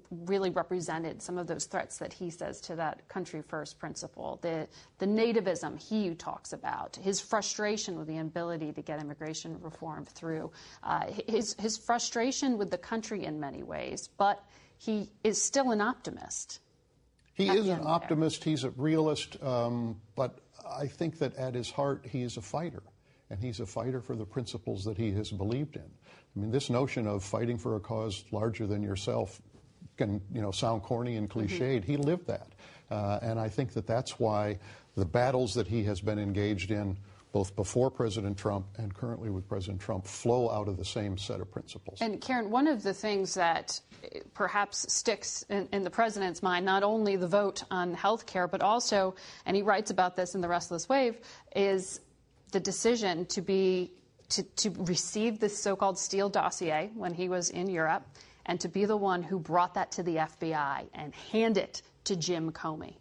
really 0.10 0.50
represented 0.50 1.22
some 1.22 1.38
of 1.38 1.48
those 1.48 1.66
threats 1.66 1.98
that 1.98 2.14
he 2.14 2.30
says 2.30 2.60
to 2.62 2.76
that 2.76 3.08
country 3.08 3.42
first 3.42 3.80
principle. 3.80 4.40
The, 4.42 4.68
the 4.98 5.06
nativism 5.06 5.80
he 5.80 6.14
talks 6.16 6.54
about, 6.54 6.96
his 6.96 7.20
frustration 7.20 7.98
with 7.98 8.08
the 8.08 8.18
inability 8.18 8.72
to 8.74 8.82
get 8.82 9.00
immigration 9.00 9.58
reform 9.62 10.06
through, 10.06 10.52
uh, 10.84 11.06
his, 11.28 11.56
his 11.60 11.78
frustration 11.78 12.58
with 12.58 12.72
the 12.72 12.78
country 12.78 13.26
in 13.26 13.40
many 13.40 13.64
ways, 13.64 14.10
but 14.18 14.44
he 14.78 15.10
is 15.24 15.42
still 15.42 15.72
an 15.72 15.82
optimist. 15.82 16.60
He 17.34 17.50
is 17.50 17.68
an 17.70 17.82
optimist, 17.86 18.44
there. 18.44 18.52
he's 18.52 18.64
a 18.64 18.72
realist, 18.72 19.42
um, 19.42 20.02
but 20.16 20.40
I 20.70 20.88
think 20.88 21.20
that 21.20 21.36
at 21.36 21.56
his 21.56 21.72
heart, 21.72 22.06
he 22.06 22.22
is 22.22 22.38
a 22.38 22.42
fighter 22.42 22.84
and 23.30 23.40
he's 23.40 23.60
a 23.60 23.66
fighter 23.66 24.02
for 24.02 24.16
the 24.16 24.26
principles 24.26 24.84
that 24.86 24.98
he 24.98 25.12
has 25.12 25.32
believed 25.32 25.76
in. 25.76 25.84
I 25.84 26.40
mean, 26.40 26.52
this 26.52 26.70
notion 26.70 27.08
of 27.08 27.24
fighting 27.24 27.58
for 27.58 27.76
a 27.76 27.80
cause 27.80 28.26
larger 28.32 28.68
than 28.68 28.82
yourself 28.84 29.42
can, 30.00 30.22
you 30.34 30.42
know, 30.42 30.50
sound 30.50 30.82
corny 30.82 31.18
and 31.18 31.30
mm-hmm. 31.30 31.40
cliched. 31.40 31.82
Mm-hmm. 31.82 31.92
He 31.92 31.98
lived 31.98 32.26
that, 32.28 32.48
uh, 32.90 33.20
and 33.22 33.40
I 33.40 33.50
think 33.50 33.74
that 33.74 33.86
that's 33.86 34.20
why 34.20 34.58
the 34.96 35.06
battles 35.06 35.54
that 35.54 35.68
he 35.68 35.84
has 35.84 36.02
been 36.02 36.18
engaged 36.18 36.72
in, 36.72 36.98
both 37.32 37.56
before 37.56 37.92
President 37.92 38.38
Trump 38.38 38.66
and 38.78 38.92
currently 38.94 39.30
with 39.30 39.48
President 39.48 39.80
Trump, 39.80 40.08
flow 40.08 40.50
out 40.50 40.68
of 40.68 40.78
the 40.78 40.86
same 40.86 41.16
set 41.18 41.40
of 41.40 41.52
principles. 41.52 42.02
And 42.02 42.20
Karen, 42.20 42.50
one 42.50 42.68
of 42.68 42.82
the 42.82 42.94
things 42.94 43.36
that 43.36 43.80
perhaps 44.34 44.92
sticks 44.92 45.46
in, 45.50 45.68
in, 45.72 45.84
the 45.84 45.92
president's 45.92 46.42
mind, 46.42 46.66
not 46.66 46.82
only 46.82 47.18
the 47.18 47.28
vote 47.28 47.64
on 47.70 47.94
health 47.94 48.26
care, 48.26 48.48
but 48.48 48.64
also, 48.64 49.14
and 49.46 49.56
he 49.56 49.62
writes 49.62 49.92
about 49.92 50.16
this 50.16 50.34
in 50.34 50.42
The 50.42 50.48
Restless 50.48 50.90
Wave, 50.90 51.18
is 51.56 52.00
the 52.52 52.60
decision 52.60 53.26
to 53.28 53.42
be 53.42 53.92
to, 54.30 54.44
to 54.44 54.70
receive 54.84 55.40
this 55.40 55.58
so-called 55.58 55.98
Steele 55.98 56.30
dossier 56.30 56.92
when 56.94 57.14
he 57.14 57.30
was 57.30 57.50
in 57.50 57.70
Europe, 57.70 58.04
and 58.50 58.60
to 58.60 58.68
be 58.68 58.86
the 58.86 58.98
one 58.98 59.22
who 59.22 59.38
brought 59.38 59.76
that 59.76 59.92
to 59.92 60.02
the 60.02 60.16
FBI 60.16 60.88
and 60.96 61.14
hand 61.32 61.56
it 61.56 61.84
to 62.04 62.16
Jim 62.16 62.52
Comey. 62.52 62.96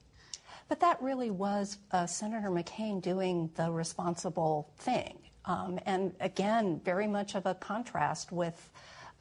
But 0.68 0.78
that 0.80 1.00
really 1.00 1.30
was 1.30 1.78
uh, 1.90 2.04
Senator 2.06 2.50
McCain 2.50 3.00
doing 3.00 3.48
the 3.54 3.72
responsible 3.72 4.70
thing. 4.76 5.16
Um, 5.46 5.80
and 5.86 6.12
again, 6.20 6.82
very 6.84 7.06
much 7.06 7.34
of 7.34 7.46
a 7.46 7.54
contrast 7.54 8.30
with 8.30 8.70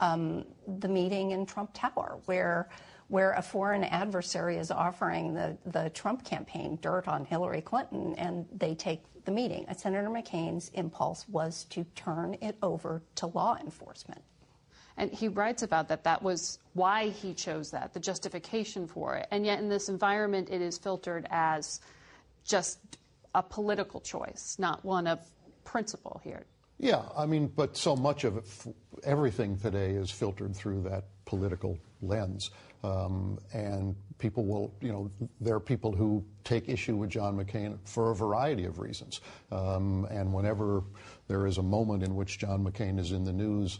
um, 0.01 0.43
the 0.67 0.89
meeting 0.89 1.31
in 1.31 1.45
Trump 1.45 1.71
Tower, 1.73 2.19
where 2.25 2.67
where 3.07 3.31
a 3.31 3.41
foreign 3.41 3.85
adversary 3.85 4.57
is 4.57 4.69
offering 4.69 5.33
the, 5.33 5.57
the 5.67 5.89
Trump 5.91 6.25
campaign 6.25 6.77
dirt 6.81 7.07
on 7.07 7.23
Hillary 7.23 7.61
Clinton 7.61 8.13
and 8.15 8.45
they 8.53 8.75
take 8.75 9.01
the 9.23 9.31
meeting. 9.31 9.65
Senator 9.77 10.09
McCain's 10.09 10.67
impulse 10.73 11.25
was 11.29 11.63
to 11.69 11.85
turn 11.95 12.35
it 12.41 12.57
over 12.61 13.01
to 13.15 13.27
law 13.27 13.57
enforcement. 13.61 14.21
And 14.97 15.11
he 15.11 15.27
writes 15.27 15.61
about 15.63 15.89
that. 15.89 16.03
That 16.03 16.23
was 16.23 16.59
why 16.73 17.09
he 17.09 17.33
chose 17.33 17.71
that, 17.71 17.93
the 17.93 17.99
justification 17.99 18.87
for 18.87 19.15
it. 19.15 19.27
And 19.31 19.45
yet, 19.45 19.59
in 19.59 19.69
this 19.69 19.89
environment, 19.89 20.49
it 20.51 20.61
is 20.61 20.77
filtered 20.77 21.27
as 21.29 21.79
just 22.43 22.79
a 23.35 23.43
political 23.43 24.01
choice, 24.01 24.55
not 24.57 24.83
one 24.83 25.05
of 25.05 25.19
principle 25.63 26.19
here. 26.23 26.45
Yeah, 26.79 27.03
I 27.15 27.25
mean, 27.25 27.47
but 27.47 27.75
so 27.75 27.95
much 27.95 28.23
of 28.23 28.37
it, 28.37 28.45
everything 29.03 29.57
today 29.57 29.91
is 29.91 30.11
filtered 30.11 30.55
through 30.55 30.83
that 30.83 31.05
political 31.25 31.77
lens. 32.01 32.51
Um, 32.83 33.39
and 33.53 33.95
people 34.19 34.45
will, 34.45 34.73
you 34.81 34.91
know, 34.91 35.11
there 35.41 35.55
are 35.55 35.59
people 35.59 35.91
who 35.91 36.23
take 36.43 36.69
issue 36.69 36.95
with 36.95 37.09
John 37.09 37.35
McCain 37.35 37.77
for 37.85 38.11
a 38.11 38.15
variety 38.15 38.65
of 38.65 38.79
reasons. 38.79 39.21
Um, 39.51 40.07
and 40.11 40.31
whenever 40.31 40.83
there 41.27 41.47
is 41.47 41.57
a 41.57 41.63
moment 41.63 42.03
in 42.03 42.15
which 42.15 42.37
John 42.37 42.63
McCain 42.63 42.99
is 42.99 43.11
in 43.11 43.23
the 43.23 43.33
news, 43.33 43.79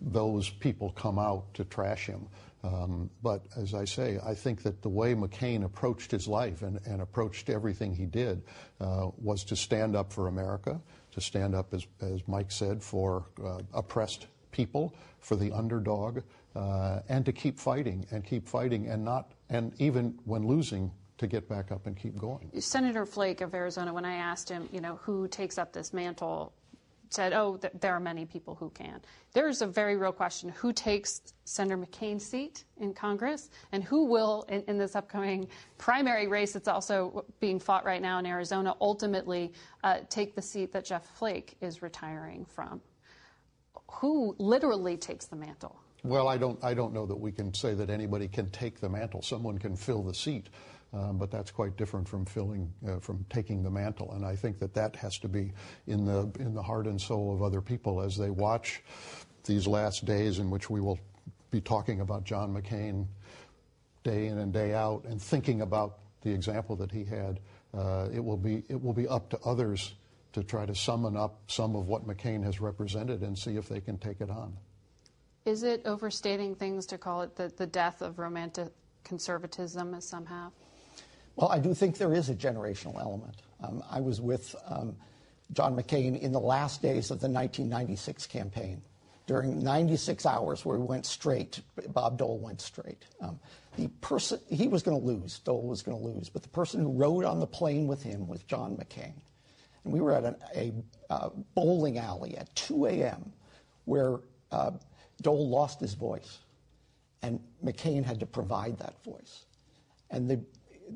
those 0.00 0.48
people 0.48 0.90
come 0.92 1.18
out 1.18 1.52
to 1.54 1.64
trash 1.64 2.06
him. 2.06 2.26
Um, 2.64 3.08
but 3.22 3.42
as 3.56 3.72
I 3.72 3.84
say, 3.84 4.18
I 4.24 4.34
think 4.34 4.62
that 4.64 4.82
the 4.82 4.88
way 4.88 5.14
McCain 5.14 5.64
approached 5.64 6.10
his 6.10 6.26
life 6.26 6.62
and, 6.62 6.80
and 6.86 7.00
approached 7.00 7.50
everything 7.50 7.94
he 7.94 8.06
did 8.06 8.42
uh, 8.80 9.08
was 9.16 9.44
to 9.44 9.56
stand 9.56 9.94
up 9.94 10.12
for 10.12 10.26
America, 10.26 10.80
to 11.12 11.20
stand 11.20 11.54
up, 11.54 11.72
as, 11.72 11.86
as 12.00 12.26
Mike 12.26 12.50
said, 12.50 12.82
for 12.82 13.26
uh, 13.44 13.60
oppressed 13.72 14.26
people, 14.50 14.94
for 15.20 15.36
the 15.36 15.52
underdog, 15.52 16.20
uh, 16.56 17.00
and 17.08 17.24
to 17.24 17.32
keep 17.32 17.60
fighting 17.60 18.04
and 18.10 18.24
keep 18.24 18.48
fighting 18.48 18.88
and 18.88 19.04
not, 19.04 19.32
and 19.50 19.72
even 19.78 20.18
when 20.24 20.46
losing, 20.46 20.90
to 21.18 21.26
get 21.26 21.48
back 21.48 21.72
up 21.72 21.86
and 21.86 21.96
keep 21.96 22.16
going. 22.16 22.50
Senator 22.60 23.04
Flake 23.04 23.40
of 23.40 23.52
Arizona, 23.54 23.92
when 23.92 24.04
I 24.04 24.14
asked 24.14 24.48
him, 24.48 24.68
you 24.72 24.80
know, 24.80 24.96
who 25.02 25.26
takes 25.28 25.58
up 25.58 25.72
this 25.72 25.92
mantle, 25.92 26.52
said, 27.10 27.32
oh, 27.32 27.56
th- 27.56 27.72
there 27.80 27.94
are 27.94 28.00
many 28.00 28.24
people 28.24 28.54
who 28.54 28.70
can. 28.70 29.00
There's 29.32 29.62
a 29.62 29.66
very 29.66 29.96
real 29.96 30.12
question 30.12 30.48
who 30.50 30.72
takes 30.72 31.34
Senator 31.44 31.78
McCain's 31.78 32.24
seat 32.24 32.64
in 32.78 32.92
Congress 32.92 33.50
and 33.72 33.82
who 33.82 34.04
will, 34.04 34.44
in, 34.48 34.62
in 34.68 34.78
this 34.78 34.96
upcoming 34.96 35.48
primary 35.76 36.26
race 36.26 36.52
that's 36.52 36.68
also 36.68 37.24
being 37.40 37.58
fought 37.58 37.84
right 37.84 38.02
now 38.02 38.18
in 38.18 38.26
Arizona, 38.26 38.74
ultimately 38.80 39.52
uh, 39.84 39.98
take 40.08 40.34
the 40.34 40.42
seat 40.42 40.72
that 40.72 40.84
Jeff 40.84 41.06
Flake 41.16 41.56
is 41.60 41.82
retiring 41.82 42.44
from? 42.44 42.80
Who 43.92 44.34
literally 44.38 44.96
takes 44.96 45.26
the 45.26 45.36
mantle? 45.36 45.80
Well, 46.04 46.28
I 46.28 46.36
don't, 46.36 46.62
I 46.62 46.74
don't 46.74 46.92
know 46.92 47.06
that 47.06 47.16
we 47.16 47.32
can 47.32 47.52
say 47.52 47.74
that 47.74 47.90
anybody 47.90 48.28
can 48.28 48.50
take 48.50 48.80
the 48.80 48.88
mantle. 48.88 49.22
Someone 49.22 49.58
can 49.58 49.76
fill 49.76 50.02
the 50.02 50.14
seat, 50.14 50.48
um, 50.92 51.18
but 51.18 51.30
that's 51.30 51.50
quite 51.50 51.76
different 51.76 52.08
from 52.08 52.24
filling, 52.24 52.72
uh, 52.86 52.98
from 52.98 53.24
taking 53.28 53.62
the 53.62 53.70
mantle. 53.70 54.12
And 54.12 54.24
I 54.24 54.34
think 54.34 54.58
that 54.58 54.74
that 54.74 54.96
has 54.96 55.18
to 55.18 55.28
be 55.28 55.52
in 55.86 56.04
the 56.04 56.30
in 56.38 56.54
the 56.54 56.62
heart 56.62 56.86
and 56.86 57.00
soul 57.00 57.34
of 57.34 57.42
other 57.42 57.60
people 57.60 58.00
as 58.00 58.16
they 58.16 58.30
watch 58.30 58.82
these 59.44 59.66
last 59.66 60.04
days 60.04 60.38
in 60.38 60.50
which 60.50 60.70
we 60.70 60.80
will 60.80 60.98
be 61.50 61.60
talking 61.60 62.00
about 62.00 62.24
John 62.24 62.54
McCain 62.54 63.06
day 64.04 64.26
in 64.26 64.38
and 64.38 64.52
day 64.52 64.74
out 64.74 65.04
and 65.04 65.20
thinking 65.20 65.60
about 65.60 65.98
the 66.22 66.30
example 66.30 66.76
that 66.76 66.90
he 66.90 67.04
had. 67.04 67.40
Uh, 67.74 68.08
it 68.12 68.24
will 68.24 68.36
be 68.36 68.64
it 68.68 68.82
will 68.82 68.94
be 68.94 69.06
up 69.06 69.28
to 69.30 69.38
others 69.44 69.94
to 70.32 70.42
try 70.42 70.64
to 70.64 70.74
summon 70.74 71.16
up 71.16 71.40
some 71.48 71.76
of 71.76 71.88
what 71.88 72.06
McCain 72.06 72.42
has 72.42 72.60
represented 72.60 73.22
and 73.22 73.36
see 73.36 73.56
if 73.56 73.68
they 73.68 73.80
can 73.80 73.98
take 73.98 74.20
it 74.20 74.30
on. 74.30 74.56
Is 75.44 75.62
it 75.62 75.82
overstating 75.86 76.54
things 76.54 76.84
to 76.86 76.98
call 76.98 77.22
it 77.22 77.34
the, 77.34 77.50
the 77.56 77.66
death 77.66 78.02
of 78.02 78.18
romantic 78.18 78.70
conservatism, 79.04 79.94
as 79.94 80.06
some 80.06 80.26
have? 80.26 80.52
Well, 81.38 81.50
I 81.50 81.60
do 81.60 81.72
think 81.72 81.98
there 81.98 82.12
is 82.12 82.30
a 82.30 82.34
generational 82.34 83.00
element. 83.00 83.36
Um, 83.62 83.80
I 83.88 84.00
was 84.00 84.20
with 84.20 84.56
um, 84.66 84.96
John 85.52 85.76
McCain 85.76 86.18
in 86.20 86.32
the 86.32 86.40
last 86.40 86.82
days 86.82 87.12
of 87.12 87.20
the 87.20 87.28
1996 87.28 88.26
campaign. 88.26 88.82
During 89.28 89.62
96 89.62 90.26
hours 90.26 90.64
where 90.64 90.78
we 90.78 90.84
went 90.84 91.06
straight, 91.06 91.60
Bob 91.92 92.18
Dole 92.18 92.38
went 92.38 92.60
straight. 92.60 93.04
Um, 93.20 93.38
the 93.76 93.86
person, 94.00 94.40
he 94.50 94.66
was 94.66 94.82
going 94.82 94.98
to 95.00 95.06
lose, 95.06 95.38
Dole 95.38 95.62
was 95.62 95.80
going 95.80 95.96
to 95.96 96.04
lose, 96.04 96.28
but 96.28 96.42
the 96.42 96.48
person 96.48 96.80
who 96.80 96.90
rode 96.90 97.24
on 97.24 97.38
the 97.38 97.46
plane 97.46 97.86
with 97.86 98.02
him 98.02 98.26
was 98.26 98.42
John 98.42 98.76
McCain. 98.76 99.12
And 99.84 99.92
we 99.92 100.00
were 100.00 100.14
at 100.14 100.24
an, 100.24 100.36
a 100.56 100.72
uh, 101.08 101.28
bowling 101.54 101.98
alley 101.98 102.36
at 102.36 102.52
2 102.56 102.86
a.m 102.86 103.32
where 103.88 104.20
uh, 104.52 104.70
Dole 105.22 105.48
lost 105.48 105.80
his 105.80 105.94
voice, 105.94 106.40
and 107.22 107.40
McCain 107.64 108.04
had 108.04 108.20
to 108.20 108.26
provide 108.26 108.78
that 108.78 109.02
voice. 109.02 109.46
And 110.10 110.28
the, 110.28 110.40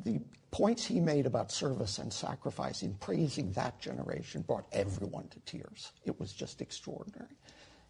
the 0.04 0.20
points 0.50 0.84
he 0.84 1.00
made 1.00 1.26
about 1.26 1.50
service 1.50 1.98
and 1.98 2.12
sacrifice 2.12 2.82
in 2.82 2.94
praising 2.94 3.50
that 3.52 3.80
generation 3.80 4.42
brought 4.42 4.66
everyone 4.72 5.26
to 5.28 5.40
tears. 5.40 5.92
It 6.04 6.18
was 6.20 6.32
just 6.32 6.60
extraordinary. 6.60 7.36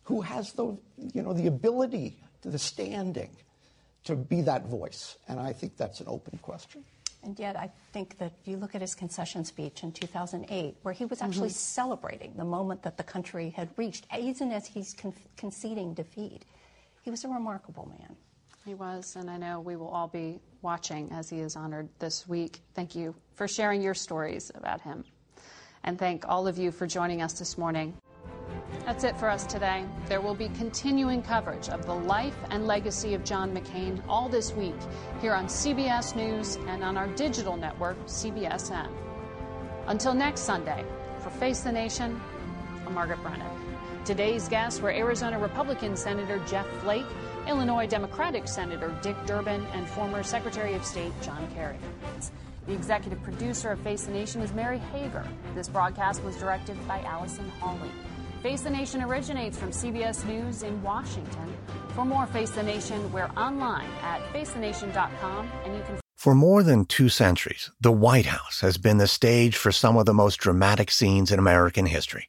Who 0.05 0.21
has 0.21 0.53
the, 0.53 0.77
you 0.97 1.23
know, 1.23 1.33
the 1.33 1.49
ability, 1.49 2.19
the 2.43 2.59
standing 2.59 3.31
to 4.05 4.17
be 4.17 4.43
that 4.43 4.67
voice? 4.67 5.17
And 5.29 5.39
I 5.39 5.53
think 5.53 5.77
that's 5.77 6.01
an 6.01 6.07
open 6.09 6.39
question. 6.39 6.85
And 7.25 7.39
yet, 7.39 7.57
I 7.57 7.71
think 7.93 8.19
that 8.19 8.33
if 8.41 8.49
you 8.49 8.57
look 8.57 8.75
at 8.75 8.81
his 8.81 8.97
concession 8.97 9.45
speech 9.45 9.85
in 9.85 9.93
2008, 9.93 10.77
where 10.83 10.95
he 10.95 11.05
was 11.05 11.23
actually 11.23 11.51
mm-hmm. 11.51 11.57
celebrating 11.57 12.35
the 12.37 12.45
moment 12.45 12.83
that 12.83 12.97
the 12.97 13.05
country 13.05 13.51
had 13.51 13.69
reached, 13.77 14.07
even 14.19 14.51
as 14.51 14.67
he's 14.67 14.93
con- 14.93 15.15
conceding 15.37 15.95
defeat, 15.95 16.45
he 17.03 17.11
was 17.11 17.25
a 17.25 17.29
remarkable 17.29 17.89
man. 17.99 18.17
He 18.65 18.75
was, 18.75 19.15
and 19.17 19.31
I 19.31 19.37
know 19.37 19.61
we 19.61 19.77
will 19.77 19.89
all 19.89 20.09
be 20.09 20.41
watching 20.63 21.11
as 21.13 21.29
he 21.29 21.41
is 21.41 21.57
honored 21.57 21.89
this 21.99 22.29
week. 22.29 22.61
Thank 22.75 22.95
you 22.95 23.15
for 23.35 23.49
sharing 23.49 23.83
your 23.83 23.95
stories 23.95 24.51
about 24.55 24.81
him. 24.81 25.05
And 25.85 25.99
thank 25.99 26.29
all 26.29 26.47
of 26.47 26.59
you 26.59 26.71
for 26.71 26.87
joining 26.87 27.23
us 27.23 27.33
this 27.35 27.59
morning. 27.59 27.95
That's 28.87 29.05
it 29.05 29.17
for 29.17 29.29
us 29.29 29.47
today. 29.47 29.85
There 30.07 30.21
will 30.21 30.35
be 30.35 30.49
continuing 30.51 31.23
coverage 31.23 31.69
of 31.69 31.87
the 31.87 31.95
life 31.95 32.37
and 32.51 32.67
legacy 32.67 33.15
of 33.15 33.25
John 33.25 33.55
McCain 33.55 34.03
all 34.09 34.29
this 34.29 34.53
week 34.53 34.75
here 35.21 35.35
on 35.35 35.47
CBS 35.47 36.17
News 36.17 36.57
and 36.69 36.83
on 36.83 36.97
our 36.97 37.09
digital 37.09 37.57
network, 37.57 37.97
CBSN. 38.07 38.91
Until 39.87 40.15
next 40.15 40.43
Sunday, 40.43 40.85
for 41.21 41.31
Face 41.31 41.61
the 41.61 41.73
Nation, 41.73 42.21
I'm 42.87 42.95
Margaret 42.95 43.23
Brennan. 43.23 43.51
Today's 44.05 44.49
guests 44.49 44.81
were 44.81 44.91
Arizona 44.91 45.39
Republican 45.39 45.97
Senator 45.97 46.41
Jeff 46.47 46.67
Flake, 46.81 47.07
Illinois 47.49 47.87
Democratic 47.87 48.47
Senator 48.47 48.95
Dick 49.03 49.17
Durbin, 49.27 49.67
and 49.73 49.89
former 49.89 50.23
Secretary 50.23 50.75
of 50.75 50.85
State 50.85 51.13
John 51.23 51.49
Kerry. 51.55 51.77
The 52.67 52.73
executive 52.73 53.23
producer 53.23 53.73
of 53.73 53.81
Face 53.81 54.05
the 54.05 54.13
Nation 54.13 54.41
is 54.41 54.53
Mary 54.53 54.79
Hager. 54.79 55.27
This 55.55 55.69
broadcast 55.69 56.23
was 56.23 56.37
directed 56.37 56.77
by 56.87 57.01
Allison 57.01 57.49
Hawley. 57.61 57.91
Face 58.43 58.63
the 58.63 58.71
Nation 58.71 59.03
originates 59.03 59.59
from 59.59 59.71
CBS 59.71 60.25
News 60.27 60.63
in 60.63 60.83
Washington. 60.83 61.57
For 61.95 62.05
more 62.05 62.27
Face 62.27 62.51
the 62.51 62.63
Nation, 62.63 63.13
we're 63.13 63.31
online 63.37 63.89
at 64.03 64.21
facethenation.com 64.33 65.51
and 65.65 65.77
you 65.77 65.83
can. 65.83 66.01
For 66.17 66.35
more 66.37 66.63
than 66.63 66.85
two 66.85 67.09
centuries, 67.09 67.71
the 67.81 67.91
White 67.91 68.27
House 68.27 68.61
has 68.61 68.79
been 68.79 68.99
the 68.99 69.09
stage 69.09 69.57
for 69.57 69.73
some 69.73 69.97
of 69.97 70.07
the 70.07 70.15
most 70.15 70.37
dramatic 70.37 70.91
scenes 70.91 71.33
in 71.33 71.39
American 71.41 71.87
history. 71.87 72.29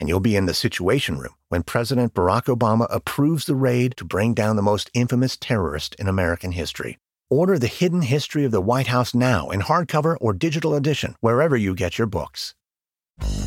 And 0.00 0.08
you'll 0.08 0.20
be 0.20 0.36
in 0.36 0.46
the 0.46 0.54
Situation 0.54 1.18
Room 1.18 1.34
when 1.48 1.62
President 1.62 2.14
Barack 2.14 2.44
Obama 2.44 2.86
approves 2.90 3.46
the 3.46 3.54
raid 3.54 3.96
to 3.96 4.04
bring 4.04 4.34
down 4.34 4.56
the 4.56 4.62
most 4.62 4.90
infamous 4.94 5.36
terrorist 5.36 5.94
in 5.98 6.08
American 6.08 6.52
history. 6.52 6.98
Order 7.30 7.58
The 7.58 7.66
Hidden 7.66 8.02
History 8.02 8.44
of 8.44 8.50
the 8.50 8.60
White 8.60 8.88
House 8.88 9.14
now 9.14 9.50
in 9.50 9.62
hardcover 9.62 10.16
or 10.20 10.32
digital 10.32 10.74
edition, 10.74 11.16
wherever 11.20 11.56
you 11.56 11.74
get 11.74 11.96
your 11.98 12.06
books. 12.06 12.54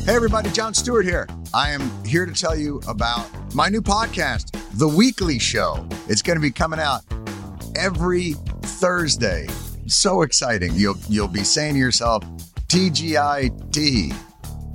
Hey, 0.04 0.14
everybody, 0.16 0.50
Jon 0.50 0.74
Stewart 0.74 1.04
here. 1.04 1.28
I 1.52 1.70
am 1.70 2.04
here 2.04 2.26
to 2.26 2.32
tell 2.32 2.56
you 2.56 2.80
about 2.88 3.26
my 3.54 3.68
new 3.68 3.82
podcast, 3.82 4.58
The 4.78 4.88
Weekly 4.88 5.38
Show. 5.38 5.86
It's 6.08 6.22
going 6.22 6.36
to 6.36 6.42
be 6.42 6.50
coming 6.50 6.80
out 6.80 7.02
every 7.76 8.32
Thursday. 8.62 9.46
So 9.86 10.22
exciting. 10.22 10.72
You'll, 10.74 10.96
you'll 11.08 11.28
be 11.28 11.44
saying 11.44 11.74
to 11.74 11.78
yourself, 11.78 12.24
TGIT. 12.68 14.27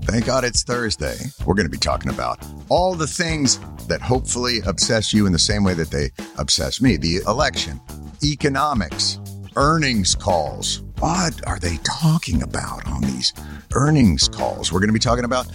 Thank 0.06 0.26
God 0.26 0.44
it's 0.44 0.64
Thursday. 0.64 1.16
We're 1.46 1.56
going 1.56 1.66
to 1.66 1.72
be 1.72 1.78
talking 1.78 2.12
about 2.12 2.46
all 2.70 2.94
the 2.94 3.08
things 3.08 3.58
that 3.88 4.02
hopefully 4.02 4.60
obsess 4.66 5.14
you 5.14 5.26
in 5.26 5.32
the 5.32 5.40
same 5.40 5.64
way 5.64 5.74
that 5.76 5.92
they 5.92 6.12
obsess 6.38 6.82
me 6.82 6.98
the 6.98 7.22
election, 7.26 7.80
economics, 8.24 9.18
earnings 9.56 10.14
calls. 10.14 10.82
What 11.00 11.46
are 11.48 11.58
they 11.58 11.78
talking 11.84 12.44
about 12.44 12.86
on 12.86 13.02
these 13.02 13.34
earnings 13.74 14.28
calls? 14.28 14.72
We're 14.72 14.82
going 14.82 14.90
to 14.90 14.94
be 14.94 15.00
talking 15.00 15.26
about 15.26 15.48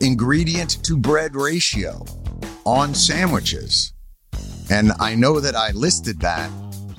ingredient 0.00 0.84
to 0.84 0.96
bread 0.96 1.34
ratio 1.34 2.04
on 2.64 2.94
sandwiches. 2.94 3.94
And 4.70 4.92
I 5.00 5.14
know 5.14 5.40
that 5.40 5.56
I 5.56 5.70
listed 5.70 6.20
that 6.20 6.50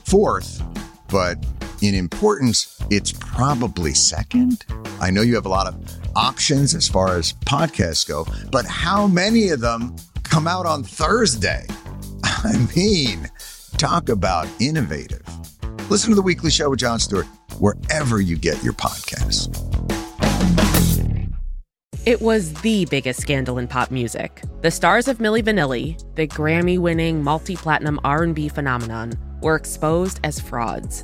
fourth, 0.03 0.63
but 1.09 1.37
in 1.81 1.95
importance, 1.95 2.81
it's 2.89 3.11
probably 3.11 3.93
second. 3.93 4.65
I 4.99 5.11
know 5.11 5.21
you 5.21 5.35
have 5.35 5.45
a 5.45 5.49
lot 5.49 5.67
of 5.67 5.75
options 6.15 6.73
as 6.73 6.87
far 6.87 7.17
as 7.17 7.33
podcasts 7.33 8.07
go, 8.07 8.25
but 8.51 8.65
how 8.65 9.07
many 9.07 9.49
of 9.49 9.59
them 9.59 9.95
come 10.23 10.47
out 10.47 10.65
on 10.65 10.83
Thursday? 10.83 11.65
I 12.23 12.67
mean, 12.75 13.29
talk 13.77 14.09
about 14.09 14.47
innovative. 14.59 15.23
Listen 15.89 16.09
to 16.09 16.15
the 16.15 16.21
weekly 16.21 16.51
show 16.51 16.69
with 16.69 16.79
Jon 16.79 16.99
Stewart 16.99 17.27
wherever 17.59 18.19
you 18.19 18.37
get 18.37 18.61
your 18.63 18.73
podcasts. 18.73 19.47
It 22.05 22.21
was 22.21 22.53
the 22.61 22.85
biggest 22.85 23.19
scandal 23.19 23.57
in 23.57 23.67
pop 23.67 23.91
music. 23.91 24.41
The 24.61 24.71
stars 24.71 25.09
of 25.09 25.17
Milli 25.17 25.43
Vanilli, 25.43 26.01
the 26.15 26.25
Grammy-winning 26.25 27.21
multi-platinum 27.21 27.99
R&B 28.05 28.47
phenomenon, 28.47 29.13
were 29.41 29.55
exposed 29.55 30.21
as 30.23 30.39
frauds. 30.39 31.03